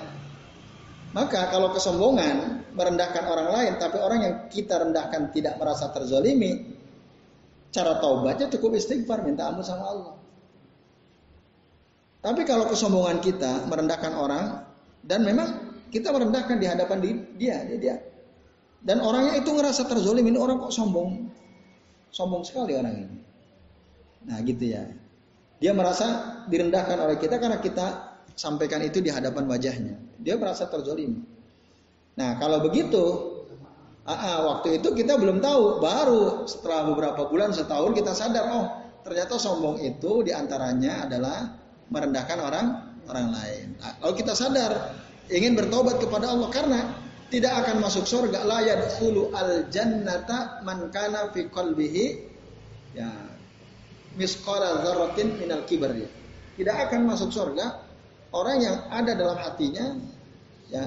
Maka 1.16 1.48
kalau 1.48 1.72
kesombongan 1.72 2.68
merendahkan 2.76 3.24
orang 3.24 3.48
lain, 3.48 3.72
tapi 3.80 3.96
orang 3.96 4.20
yang 4.20 4.34
kita 4.52 4.84
rendahkan 4.84 5.32
tidak 5.32 5.56
merasa 5.56 5.88
terzolimi, 5.88 6.76
Cara 7.76 8.00
taubatnya 8.00 8.48
cukup 8.48 8.80
istighfar, 8.80 9.20
minta 9.20 9.52
ampun 9.52 9.60
sama 9.60 9.84
Allah. 9.84 10.14
Tapi 12.24 12.48
kalau 12.48 12.72
kesombongan 12.72 13.20
kita 13.20 13.68
merendahkan 13.68 14.16
orang 14.16 14.64
dan 15.04 15.20
memang 15.20 15.76
kita 15.92 16.08
merendahkan 16.08 16.56
di 16.56 16.64
hadapan 16.64 16.98
dia, 17.36 17.60
dia, 17.68 17.76
dia. 17.76 17.96
Dan 18.80 19.04
orangnya 19.04 19.36
itu 19.36 19.52
ngerasa 19.52 19.84
terzolim, 19.92 20.24
ini 20.24 20.40
orang 20.40 20.56
kok 20.56 20.72
sombong. 20.72 21.28
Sombong 22.08 22.48
sekali 22.48 22.72
orang 22.80 22.96
ini. 22.96 23.16
Nah 24.24 24.40
gitu 24.40 24.72
ya. 24.72 24.88
Dia 25.60 25.76
merasa 25.76 26.06
direndahkan 26.48 26.96
oleh 26.96 27.20
kita 27.20 27.36
karena 27.36 27.60
kita 27.60 28.05
sampaikan 28.36 28.84
itu 28.84 29.00
di 29.00 29.08
hadapan 29.08 29.48
wajahnya. 29.48 29.96
Dia 30.20 30.36
merasa 30.36 30.68
terzolim. 30.68 31.24
Nah 32.20 32.36
kalau 32.36 32.60
begitu 32.62 33.34
waktu 34.06 34.78
itu 34.78 34.94
kita 34.94 35.18
belum 35.18 35.42
tahu, 35.42 35.82
baru 35.82 36.46
setelah 36.46 36.86
beberapa 36.86 37.26
bulan 37.26 37.50
setahun 37.50 37.90
kita 37.96 38.12
sadar, 38.14 38.44
oh 38.52 38.66
ternyata 39.02 39.34
sombong 39.40 39.82
itu 39.82 40.22
di 40.22 40.30
antaranya 40.30 41.08
adalah 41.08 41.58
merendahkan 41.90 42.38
orang 42.38 42.66
orang 43.06 43.28
lain. 43.34 43.66
Nah, 43.78 43.94
lalu 44.02 44.22
kita 44.22 44.34
sadar 44.34 44.94
ingin 45.30 45.58
bertobat 45.58 45.98
kepada 45.98 46.30
Allah 46.30 46.50
karena 46.50 46.80
tidak 47.30 47.66
akan 47.66 47.82
masuk 47.82 48.06
surga 48.06 48.46
la 48.46 48.62
yadkhulu 48.62 49.34
al 49.34 49.66
jannata 49.70 50.62
man 50.62 50.90
kana 50.94 51.30
fi 51.34 51.50
qalbihi 51.50 52.04
ya 52.94 53.10
misqala 54.14 54.82
dzarratin 54.86 55.38
minal 55.38 55.66
kibar 55.66 55.90
ya. 55.94 56.06
Tidak 56.56 56.76
akan 56.88 57.10
masuk 57.10 57.30
surga 57.34 57.85
orang 58.36 58.56
yang 58.60 58.76
ada 58.92 59.12
dalam 59.16 59.38
hatinya 59.40 59.96
ya 60.68 60.84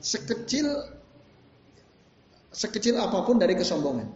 sekecil 0.00 0.66
sekecil 2.50 2.98
apa 2.98 3.22
pun 3.22 3.38
dari 3.38 3.54
kesombongan. 3.54 4.08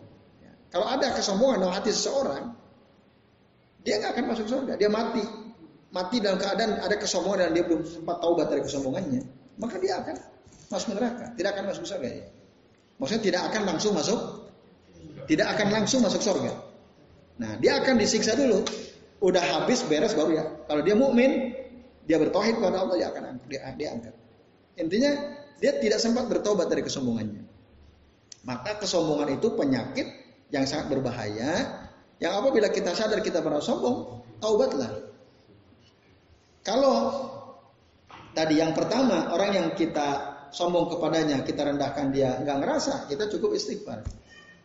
Ya. 0.42 0.52
Kalau 0.74 0.86
ada 0.90 1.14
kesombongan 1.14 1.62
dalam 1.62 1.74
hati 1.74 1.94
seseorang, 1.94 2.50
dia 3.86 4.02
nggak 4.02 4.12
akan 4.18 4.24
masuk 4.34 4.46
surga. 4.50 4.74
Dia 4.74 4.90
mati, 4.90 5.22
mati 5.94 6.18
dalam 6.18 6.42
keadaan 6.42 6.82
ada 6.82 6.96
kesombongan 6.98 7.48
dan 7.48 7.50
dia 7.54 7.64
belum 7.64 7.86
sempat 7.86 8.16
taubat 8.18 8.50
dari 8.50 8.62
kesombongannya, 8.66 9.22
maka 9.62 9.76
dia 9.78 10.02
akan 10.02 10.16
masuk 10.72 10.98
neraka, 10.98 11.30
tidak 11.38 11.50
akan 11.54 11.64
masuk 11.70 11.84
surga. 11.86 12.08
Ya. 12.10 12.26
Maksudnya 12.98 13.22
tidak 13.22 13.42
akan 13.52 13.62
langsung 13.68 13.92
masuk, 13.94 14.20
tidak 15.30 15.46
akan 15.54 15.66
langsung 15.70 16.00
masuk 16.02 16.22
surga. 16.22 16.52
Nah, 17.34 17.58
dia 17.58 17.82
akan 17.82 17.98
disiksa 17.98 18.38
dulu. 18.38 18.62
Udah 19.24 19.42
habis 19.42 19.82
beres 19.88 20.14
baru 20.14 20.38
ya. 20.38 20.44
Kalau 20.70 20.82
dia 20.84 20.94
mukmin, 20.94 21.56
dia 22.04 22.16
bertauhid 22.20 22.60
kepada 22.60 22.84
Allah, 22.84 22.96
dia 23.00 23.08
akan 23.12 23.22
dia, 23.48 23.60
dia 23.76 23.88
angkat. 23.96 24.14
Intinya 24.76 25.12
dia 25.58 25.72
tidak 25.80 26.00
sempat 26.02 26.28
bertobat 26.28 26.68
dari 26.68 26.84
kesombongannya. 26.84 27.42
Maka 28.44 28.76
kesombongan 28.76 29.40
itu 29.40 29.48
penyakit 29.56 30.06
yang 30.52 30.68
sangat 30.68 30.92
berbahaya. 30.92 31.80
Yang 32.20 32.32
apabila 32.38 32.68
kita 32.70 32.92
sadar 32.92 33.24
kita 33.24 33.40
merasa 33.40 33.72
sombong, 33.72 34.22
taubatlah. 34.38 34.92
Kalau 36.64 36.96
tadi 38.36 38.60
yang 38.60 38.76
pertama 38.76 39.32
orang 39.32 39.50
yang 39.56 39.68
kita 39.72 40.34
sombong 40.54 40.92
kepadanya, 40.92 41.42
kita 41.42 41.66
rendahkan 41.66 42.12
dia 42.14 42.38
nggak 42.40 42.58
ngerasa, 42.60 42.94
kita 43.08 43.28
cukup 43.32 43.56
istighfar. 43.56 44.04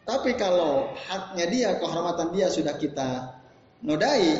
Tapi 0.04 0.34
kalau 0.36 0.94
haknya 0.96 1.46
dia, 1.50 1.70
kehormatan 1.78 2.34
dia 2.34 2.50
sudah 2.50 2.74
kita 2.78 3.40
nodai, 3.86 4.32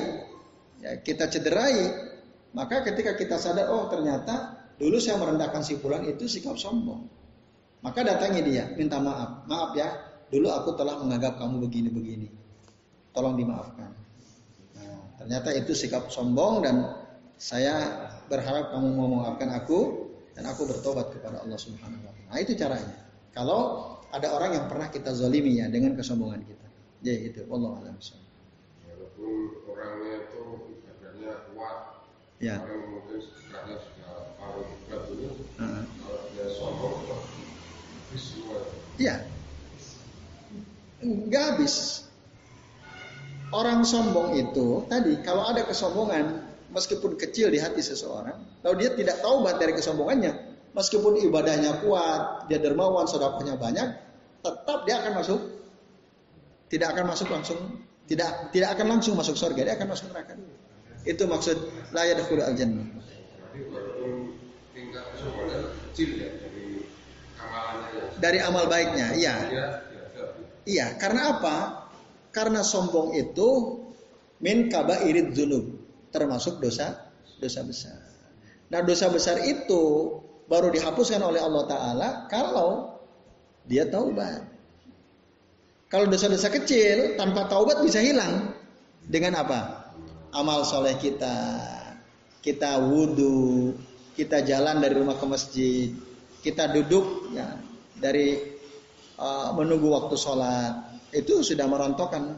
ya, 0.82 0.92
kita 1.02 1.30
cederai, 1.30 2.09
maka 2.54 2.82
ketika 2.82 3.14
kita 3.14 3.38
sadar, 3.38 3.70
oh 3.70 3.86
ternyata 3.92 4.58
dulu 4.82 4.98
saya 4.98 5.22
merendahkan 5.22 5.62
si 5.62 5.78
fulan 5.78 6.02
itu 6.08 6.26
sikap 6.26 6.58
sombong. 6.58 7.06
Maka 7.86 8.04
datangi 8.04 8.42
dia, 8.44 8.74
minta 8.76 8.98
maaf. 9.00 9.46
Maaf 9.46 9.72
ya, 9.78 9.88
dulu 10.34 10.50
aku 10.52 10.76
telah 10.76 11.00
menganggap 11.00 11.38
kamu 11.40 11.64
begini-begini. 11.70 12.28
Tolong 13.16 13.40
dimaafkan. 13.40 13.92
Nah, 14.76 15.00
ternyata 15.22 15.54
itu 15.56 15.72
sikap 15.78 16.12
sombong 16.12 16.66
dan 16.66 16.76
saya 17.40 18.08
berharap 18.28 18.76
kamu 18.76 18.88
mau 18.98 19.08
memaafkan 19.08 19.48
aku 19.56 20.12
dan 20.36 20.50
aku 20.50 20.68
bertobat 20.68 21.16
kepada 21.16 21.40
Allah 21.46 21.56
Subhanahu 21.56 22.04
wa 22.04 22.12
taala. 22.12 22.28
Nah, 22.36 22.40
itu 22.42 22.54
caranya. 22.58 22.96
Kalau 23.32 23.60
ada 24.10 24.34
orang 24.34 24.58
yang 24.58 24.66
pernah 24.66 24.90
kita 24.90 25.14
zalimi 25.14 25.62
ya 25.62 25.70
dengan 25.70 25.94
kesombongan 25.94 26.42
kita. 26.44 26.68
Ya 27.00 27.16
itu, 27.16 27.48
Allah 27.48 27.80
alam 27.80 27.96
Walaupun 27.96 29.32
orangnya 29.72 30.14
itu 30.28 30.69
semua. 38.16 38.60
Iya. 38.96 39.16
Nggak 41.04 41.44
habis. 41.56 42.08
Orang 43.50 43.82
sombong 43.82 44.38
itu 44.38 44.86
tadi 44.86 45.18
kalau 45.26 45.50
ada 45.50 45.66
kesombongan 45.66 46.46
meskipun 46.70 47.18
kecil 47.18 47.50
di 47.50 47.58
hati 47.58 47.82
seseorang, 47.82 48.38
kalau 48.62 48.76
dia 48.78 48.94
tidak 48.94 49.26
taubat 49.26 49.58
dari 49.58 49.74
kesombongannya, 49.74 50.38
meskipun 50.78 51.18
ibadahnya 51.18 51.82
kuat, 51.82 52.46
dia 52.46 52.62
dermawan, 52.62 53.10
sedekahnya 53.10 53.58
banyak, 53.58 53.90
tetap 54.46 54.80
dia 54.86 55.02
akan 55.02 55.14
masuk 55.18 55.42
tidak 56.70 56.94
akan 56.94 57.06
masuk 57.10 57.28
langsung 57.34 57.58
tidak 58.06 58.54
tidak 58.54 58.78
akan 58.78 58.86
langsung 58.98 59.18
masuk 59.18 59.34
surga, 59.34 59.62
dia 59.66 59.74
akan 59.82 59.88
masuk 59.98 60.14
neraka. 60.14 60.38
Itu 61.08 61.28
maksud 61.28 61.58
la 61.96 62.04
yadkhulu 62.08 62.44
al-jannah. 62.44 62.88
Jadi 62.90 63.60
walaupun 63.72 64.36
tingkat 64.76 65.04
kesombongan 65.16 65.62
kecil 65.92 66.10
ya 66.20 66.30
dari 68.20 68.40
amal 68.44 68.68
baiknya, 68.68 69.16
iya. 69.16 69.36
Iya, 70.68 71.00
karena 71.02 71.40
apa? 71.40 71.56
Karena 72.30 72.62
sombong 72.62 73.18
itu 73.18 73.80
min 74.44 74.70
kabairid 74.70 75.34
dzunub, 75.34 75.66
termasuk 76.14 76.62
dosa 76.62 77.10
dosa 77.42 77.64
besar. 77.66 77.98
Nah, 78.70 78.86
dosa 78.86 79.10
besar 79.10 79.42
itu 79.42 80.14
baru 80.46 80.70
dihapuskan 80.70 81.24
oleh 81.26 81.42
Allah 81.42 81.64
taala 81.66 82.10
kalau 82.30 83.02
dia 83.66 83.88
taubat. 83.90 84.46
Kalau 85.90 86.06
dosa-dosa 86.06 86.54
kecil 86.54 87.18
tanpa 87.18 87.50
taubat 87.50 87.82
bisa 87.82 87.98
hilang 87.98 88.54
dengan 89.10 89.42
apa? 89.42 89.79
Amal 90.30 90.62
soleh 90.62 90.94
kita, 91.02 91.36
kita 92.46 92.78
wudhu, 92.86 93.74
kita 94.14 94.46
jalan 94.46 94.78
dari 94.78 94.94
rumah 94.94 95.18
ke 95.18 95.26
masjid, 95.26 95.90
kita 96.46 96.70
duduk 96.70 97.34
ya 97.34 97.58
dari 97.98 98.38
uh, 99.20 99.52
menunggu 99.58 99.92
waktu 99.92 100.16
sholat 100.16 100.74
itu 101.12 101.42
sudah 101.42 101.66
merontokkan. 101.66 102.38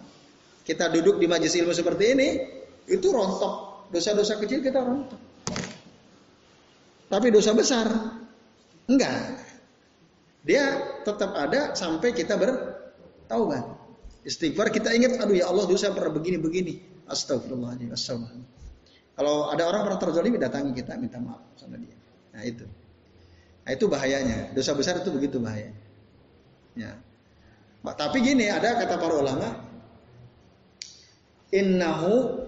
Kita 0.61 0.93
duduk 0.93 1.17
di 1.17 1.25
majelis 1.25 1.57
ilmu 1.57 1.73
seperti 1.73 2.05
ini 2.13 2.29
itu 2.85 3.07
rontok 3.09 3.89
dosa-dosa 3.89 4.37
kecil 4.39 4.61
kita 4.61 4.79
rontok. 4.79 5.19
Tapi 7.11 7.27
dosa 7.27 7.51
besar 7.51 7.91
enggak. 8.87 9.41
Dia 10.41 10.63
tetap 11.05 11.37
ada 11.37 11.73
sampai 11.77 12.13
kita 12.15 12.39
bertaubat. 12.39 13.77
Istighfar 14.21 14.69
kita 14.69 14.93
ingat, 14.93 15.17
aduh 15.17 15.33
ya 15.33 15.49
Allah 15.49 15.65
dosa 15.65 15.89
pernah 15.93 16.13
begini-begini. 16.13 16.90
Astagfirullahaladzim. 17.07 17.89
Astagfirullahaladzim. 17.93 18.59
Kalau 19.15 19.53
ada 19.53 19.63
orang 19.69 19.81
pernah 19.85 19.99
terzalimi 20.01 20.37
datangi 20.41 20.71
kita 20.73 20.97
minta 20.97 21.21
maaf 21.21 21.43
sama 21.59 21.77
dia. 21.77 21.93
Nah 22.33 22.43
itu. 22.47 22.65
Nah 23.61 23.71
itu 23.75 23.85
bahayanya. 23.85 24.55
Dosa 24.55 24.73
besar 24.73 24.97
itu 25.03 25.13
begitu 25.13 25.37
bahaya. 25.37 25.69
Ya. 26.73 26.97
Tapi 27.81 28.17
gini 28.21 28.45
ada 28.45 28.77
kata 28.77 28.97
para 29.01 29.15
ulama, 29.17 29.49
innahu 31.49 32.45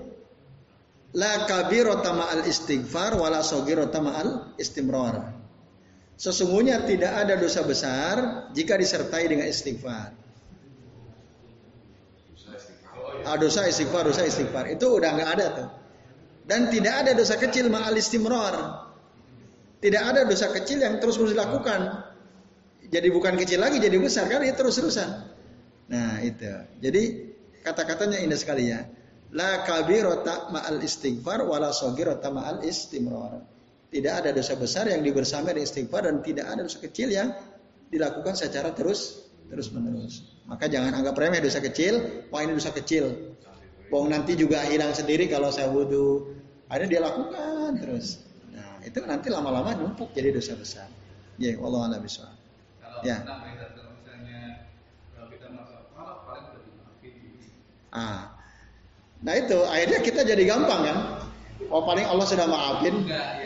la 1.13 1.45
kabirata 1.45 2.13
ma'al 2.13 2.45
istighfar 2.45 3.17
wala 3.17 3.41
sogirata 3.41 3.99
ma'al 4.01 4.57
istimrar. 4.57 5.33
Sesungguhnya 6.17 6.85
tidak 6.85 7.25
ada 7.25 7.35
dosa 7.35 7.65
besar 7.65 8.49
jika 8.53 8.77
disertai 8.77 9.25
dengan 9.25 9.49
istighfar. 9.49 10.13
Ah, 13.22 13.22
dosa 13.37 13.67
istighfar, 13.67 14.07
dosa 14.07 14.23
istighfar. 14.25 14.69
Itu 14.71 14.97
udah 14.99 15.09
nggak 15.13 15.29
ada 15.39 15.45
tuh. 15.53 15.69
Dan 16.43 16.67
tidak 16.67 17.07
ada 17.07 17.11
dosa 17.15 17.39
kecil 17.39 17.71
ma'al 17.71 17.95
istimrar. 17.95 18.55
Tidak 19.79 20.03
ada 20.03 20.27
dosa 20.27 20.51
kecil 20.51 20.83
yang 20.83 20.99
terus-terus 20.99 21.35
dilakukan. 21.35 22.03
Jadi 22.87 23.07
bukan 23.09 23.35
kecil 23.39 23.63
lagi, 23.63 23.79
jadi 23.79 23.95
besar 23.99 24.27
kan 24.27 24.43
itu 24.43 24.55
terus-terusan. 24.55 25.09
Nah 25.91 26.19
itu. 26.23 26.51
Jadi 26.83 27.03
kata-katanya 27.63 28.19
indah 28.19 28.39
sekali 28.39 28.71
ya. 28.71 28.83
La 29.33 29.65
kabirota 29.65 30.53
ma'al 30.53 30.79
istighfar 30.83 31.41
wala 31.47 31.73
sogirota 31.73 32.29
ma'al 32.29 32.61
istimrar. 32.63 33.41
Tidak 33.89 34.13
ada 34.13 34.29
dosa 34.29 34.53
besar 34.57 34.89
yang 34.89 35.01
dibersama 35.01 35.53
dengan 35.53 35.65
istighfar 35.65 36.05
dan 36.05 36.21
tidak 36.21 36.45
ada 36.49 36.61
dosa 36.65 36.79
kecil 36.81 37.09
yang 37.09 37.33
dilakukan 37.89 38.33
secara 38.37 38.73
terus 38.73 39.29
terus 39.53 39.69
menerus. 39.69 40.25
Maka 40.49 40.65
jangan 40.65 40.97
anggap 40.97 41.13
remeh 41.13 41.39
dosa 41.39 41.61
kecil. 41.61 42.25
Wah 42.33 42.41
ini 42.41 42.57
dosa 42.57 42.73
kecil. 42.73 43.37
Bohong 43.93 44.09
nanti 44.09 44.33
juga 44.33 44.65
hilang 44.65 44.91
sendiri 44.91 45.29
kalau 45.29 45.53
saya 45.53 45.69
wudhu. 45.69 46.33
Ada 46.73 46.89
dia 46.89 47.05
lakukan 47.05 47.77
terus. 47.77 48.25
Nah 48.49 48.81
itu 48.81 48.97
nanti 49.05 49.29
lama-lama 49.29 49.77
numpuk 49.77 50.09
jadi 50.17 50.33
dosa 50.33 50.57
besar. 50.57 50.89
Ya, 51.37 51.53
Allah 51.61 51.81
a'lam 51.89 52.01
bishawab. 52.01 52.33
Kalau 52.81 53.05
Ya. 53.05 53.21
Ah. 57.93 58.33
Nah 59.21 59.33
itu 59.37 59.57
akhirnya 59.69 59.99
kita 60.01 60.25
jadi 60.25 60.43
gampang 60.49 60.81
kan. 60.81 60.97
Oh 61.69 61.85
paling 61.85 62.09
Allah 62.09 62.25
sudah 62.25 62.49
maafin. 62.49 63.05
ya 63.05 63.37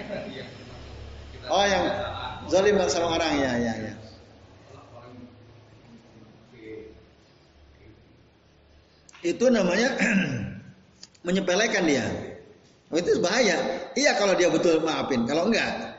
kita 1.36 1.52
Oh 1.52 1.64
yang 1.68 1.86
zalim 2.48 2.80
sama 2.88 3.20
orang 3.20 3.34
ya 3.40 3.52
ya 3.60 3.74
ya. 3.76 3.94
Allah 4.72 4.84
paling 4.96 5.20
oke 6.48 6.66
Itu 9.26 9.50
namanya 9.50 9.98
menyepelekan 11.28 11.84
dia. 11.86 12.06
Oh, 12.88 12.98
itu 12.98 13.20
bahaya. 13.20 13.58
Iya 13.98 14.16
kalau 14.16 14.38
dia 14.38 14.48
betul 14.48 14.80
maafin. 14.80 15.28
Kalau 15.28 15.50
enggak, 15.52 15.98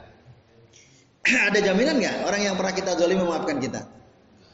ada 1.53 1.59
jaminan 1.61 2.01
nggak 2.01 2.17
orang 2.25 2.41
yang 2.43 2.55
pernah 2.57 2.75
kita 2.75 2.97
zalim 2.97 3.21
memaafkan 3.21 3.59
kita? 3.61 3.83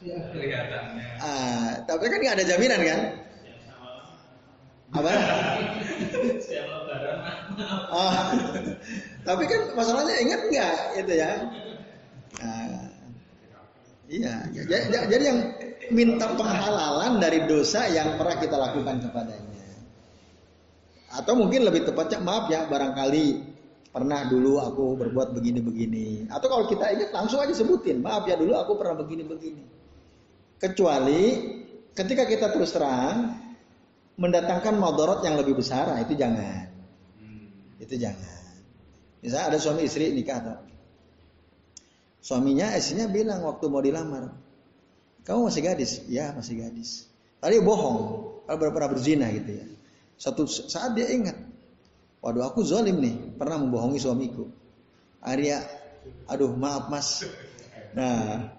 kelihatannya 0.05 1.17
Ah, 1.17 1.81
tapi 1.89 2.05
kan 2.05 2.19
nggak 2.21 2.35
ada 2.37 2.45
jaminan 2.45 2.81
kan? 2.83 2.99
Apa? 4.93 5.11
Oh, 7.87 8.11
tapi 9.27 9.43
kan 9.47 9.61
masalahnya 9.79 10.19
ingat 10.19 10.41
nggak 10.51 10.75
itu 10.99 11.13
ya? 11.15 11.31
Nah, 12.43 12.84
iya, 14.09 14.35
jadi, 14.53 15.07
jadi 15.09 15.23
yang 15.23 15.39
minta 15.93 16.29
penghalalan 16.33 17.17
dari 17.17 17.45
dosa 17.45 17.85
yang 17.89 18.17
pernah 18.17 18.37
kita 18.37 18.55
lakukan 18.57 19.01
kepadanya. 19.01 19.65
Atau 21.15 21.33
mungkin 21.39 21.63
lebih 21.63 21.87
tepatnya 21.87 22.19
maaf 22.19 22.51
ya 22.51 22.67
barangkali 22.67 23.55
pernah 23.95 24.27
dulu 24.27 24.59
aku 24.59 24.99
berbuat 24.99 25.31
begini-begini. 25.31 26.27
Atau 26.27 26.51
kalau 26.51 26.65
kita 26.67 26.91
ingat 26.91 27.09
langsung 27.15 27.39
aja 27.39 27.55
sebutin, 27.55 28.03
maaf 28.03 28.27
ya 28.27 28.35
dulu 28.35 28.51
aku 28.57 28.75
pernah 28.75 28.99
begini-begini. 28.99 29.63
Kecuali 30.59 31.23
ketika 31.95 32.27
kita 32.27 32.51
terus 32.51 32.75
terang 32.75 33.39
mendatangkan 34.19 34.75
madorot 34.75 35.23
yang 35.23 35.39
lebih 35.39 35.55
besar, 35.55 35.87
nah 35.87 35.99
itu 36.03 36.15
jangan. 36.19 36.67
Itu 37.79 37.95
jangan. 37.95 38.59
Misalnya 39.23 39.55
ada 39.55 39.57
suami 39.57 39.87
istri 39.87 40.11
nikah 40.11 40.43
atau 40.43 40.55
suaminya 42.25 42.73
istrinya 42.73 43.05
bilang 43.05 43.45
waktu 43.45 43.69
mau 43.69 43.85
dilamar, 43.85 44.33
kamu 45.21 45.53
masih 45.53 45.61
gadis? 45.61 46.01
Ya 46.09 46.33
masih 46.33 46.57
gadis. 46.57 47.05
Tadi 47.37 47.61
bohong, 47.61 47.97
kalau 48.49 48.73
pernah 48.73 48.89
berzina 48.89 49.29
gitu 49.29 49.61
ya. 49.61 49.65
Satu 50.17 50.49
saat 50.49 50.97
dia 50.97 51.05
ingat, 51.13 51.37
waduh 52.25 52.49
aku 52.49 52.65
zalim 52.65 52.97
nih, 52.97 53.37
pernah 53.37 53.61
membohongi 53.61 54.01
suamiku. 54.01 54.49
Arya, 55.21 55.61
aduh 56.25 56.49
maaf 56.57 56.89
mas. 56.89 57.29
Nah, 57.93 58.49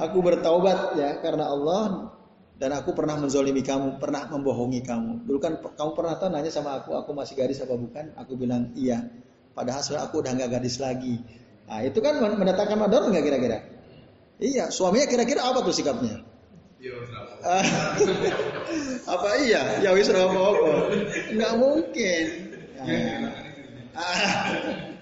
aku 0.00 0.16
bertaubat 0.24 0.96
ya 0.96 1.20
karena 1.20 1.52
Allah 1.52 2.12
dan 2.56 2.72
aku 2.72 2.96
pernah 2.96 3.20
menzolimi 3.20 3.60
kamu, 3.60 4.00
pernah 4.00 4.24
membohongi 4.32 4.80
kamu. 4.80 5.28
Dulu 5.28 5.38
kan 5.40 5.60
kamu 5.60 5.90
pernah 5.92 6.16
tahu 6.16 6.32
nanya 6.32 6.48
sama 6.48 6.80
aku, 6.80 6.96
aku 6.96 7.12
masih 7.12 7.36
gadis 7.36 7.60
apa 7.60 7.76
bukan? 7.76 8.16
Aku 8.16 8.32
bilang 8.40 8.72
iya. 8.72 9.04
Padahal 9.52 9.84
sebenarnya 9.84 10.08
aku 10.08 10.16
udah 10.24 10.32
nggak 10.36 10.50
gadis 10.60 10.76
lagi. 10.80 11.20
Nah 11.66 11.80
itu 11.82 11.98
kan 11.98 12.22
mendatangkan 12.22 12.78
mador 12.78 13.10
nggak 13.10 13.24
kira-kira? 13.26 13.58
Iya, 14.36 14.68
suaminya 14.68 15.08
kira-kira 15.08 15.42
apa 15.42 15.64
tuh 15.64 15.74
sikapnya? 15.74 16.22
ya 16.76 16.92
Ah, 17.46 17.64
apa 19.16 19.28
iya? 19.42 19.80
Ya 19.80 19.90
wis 19.96 20.10
ora 20.12 20.28
apa-apa. 20.28 20.72
Nggak 21.32 21.52
mungkin. 21.56 22.24
Nah, 22.84 23.30
ah. 23.96 24.44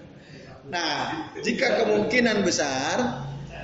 Nah, 0.65 1.29
jika 1.45 1.77
kemungkinan 1.77 2.41
besar 2.41 2.97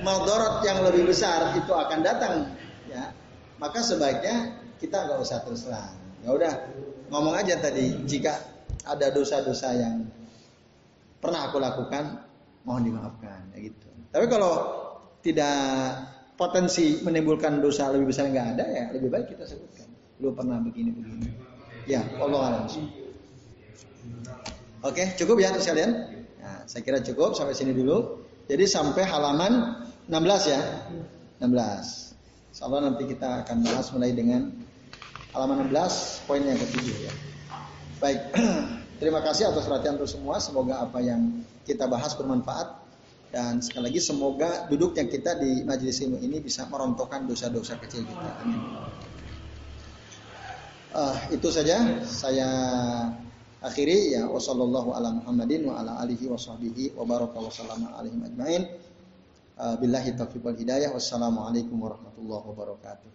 madorot 0.06 0.62
yang 0.62 0.86
lebih 0.86 1.10
besar 1.10 1.50
itu 1.58 1.74
akan 1.74 1.98
datang, 1.98 2.46
ya, 2.86 3.10
maka 3.58 3.82
sebaiknya 3.82 4.54
kita 4.78 5.10
nggak 5.10 5.18
usah 5.18 5.42
terus 5.42 5.66
terang. 5.66 5.98
Ya 6.22 6.30
udah, 6.30 6.54
ngomong 7.10 7.34
aja 7.34 7.58
tadi. 7.58 8.06
Jika 8.06 8.38
ada 8.86 9.10
dosa-dosa 9.10 9.74
yang 9.74 10.06
pernah 11.18 11.50
aku 11.50 11.58
lakukan, 11.58 12.22
mohon 12.62 12.82
dimaafkan, 12.86 13.52
ya 13.54 13.58
gitu. 13.70 13.88
Tapi 14.12 14.26
kalau 14.28 14.52
tidak 15.22 15.56
potensi 16.34 16.98
menimbulkan 17.06 17.62
dosa 17.62 17.92
lebih 17.94 18.10
besar 18.10 18.26
nggak 18.26 18.58
ada 18.58 18.64
ya 18.66 18.84
lebih 18.90 19.08
baik 19.12 19.36
kita 19.36 19.46
sebutkan. 19.46 19.86
Lu 20.18 20.34
pernah 20.34 20.58
begini 20.58 20.90
begini. 20.90 21.28
Ya, 21.86 22.02
Allah 22.18 22.62
alam. 22.62 22.64
Oke, 24.82 25.14
cukup 25.18 25.38
ya 25.42 25.50
terus 25.54 25.66
kalian? 25.66 25.90
Nah, 26.42 26.66
saya 26.66 26.82
kira 26.82 27.02
cukup 27.02 27.34
sampai 27.34 27.54
sini 27.54 27.74
dulu. 27.74 28.22
Jadi 28.46 28.66
sampai 28.66 29.02
halaman 29.06 29.82
16 30.10 30.50
ya. 30.50 30.62
16. 31.42 32.14
Insya 32.54 32.62
Allah 32.70 32.80
nanti 32.90 33.02
kita 33.06 33.46
akan 33.46 33.56
bahas 33.66 33.90
mulai 33.94 34.14
dengan 34.14 34.50
halaman 35.34 35.70
16 35.70 36.26
poin 36.26 36.42
yang 36.42 36.58
ketujuh 36.58 36.96
ya. 37.06 37.12
Baik, 38.02 38.20
terima 39.02 39.22
kasih 39.22 39.50
atas 39.50 39.66
perhatian 39.66 39.98
untuk 39.98 40.10
semua. 40.10 40.38
Semoga 40.42 40.82
apa 40.82 40.98
yang 41.02 41.42
kita 41.62 41.86
bahas 41.86 42.14
bermanfaat 42.18 42.82
dan 43.32 43.64
sekali 43.64 43.88
lagi 43.88 44.00
semoga 44.04 44.68
duduknya 44.68 45.08
kita 45.08 45.40
di 45.40 45.64
majelis 45.64 46.04
ilmu 46.04 46.20
ini 46.20 46.44
bisa 46.44 46.68
merontokkan 46.68 47.24
dosa-dosa 47.24 47.80
kecil 47.80 48.04
kita. 48.04 48.30
Amin. 48.44 48.60
Uh, 50.92 51.16
itu 51.32 51.48
saja 51.48 52.04
saya 52.04 52.44
akhiri 53.64 54.12
ya 54.12 54.28
wasallallahu 54.28 54.92
ala 54.92 55.16
Muhammadin 55.16 55.64
wa 55.64 55.80
ala 55.80 56.04
alihi 56.04 56.28
wa 56.28 56.36
sahbihi 56.36 56.92
wa 56.92 57.08
baraka 57.08 57.40
wa 57.40 57.48
sallama 57.48 57.96
alaihi 57.96 58.20
ajmain. 58.20 58.68
Uh, 59.56 59.80
billahi 59.80 60.12
taufiq 60.12 60.44
wal 60.44 60.52
hidayah. 60.52 60.92
Wassalamualaikum 60.92 61.80
warahmatullahi 61.80 62.44
wabarakatuh. 62.44 63.08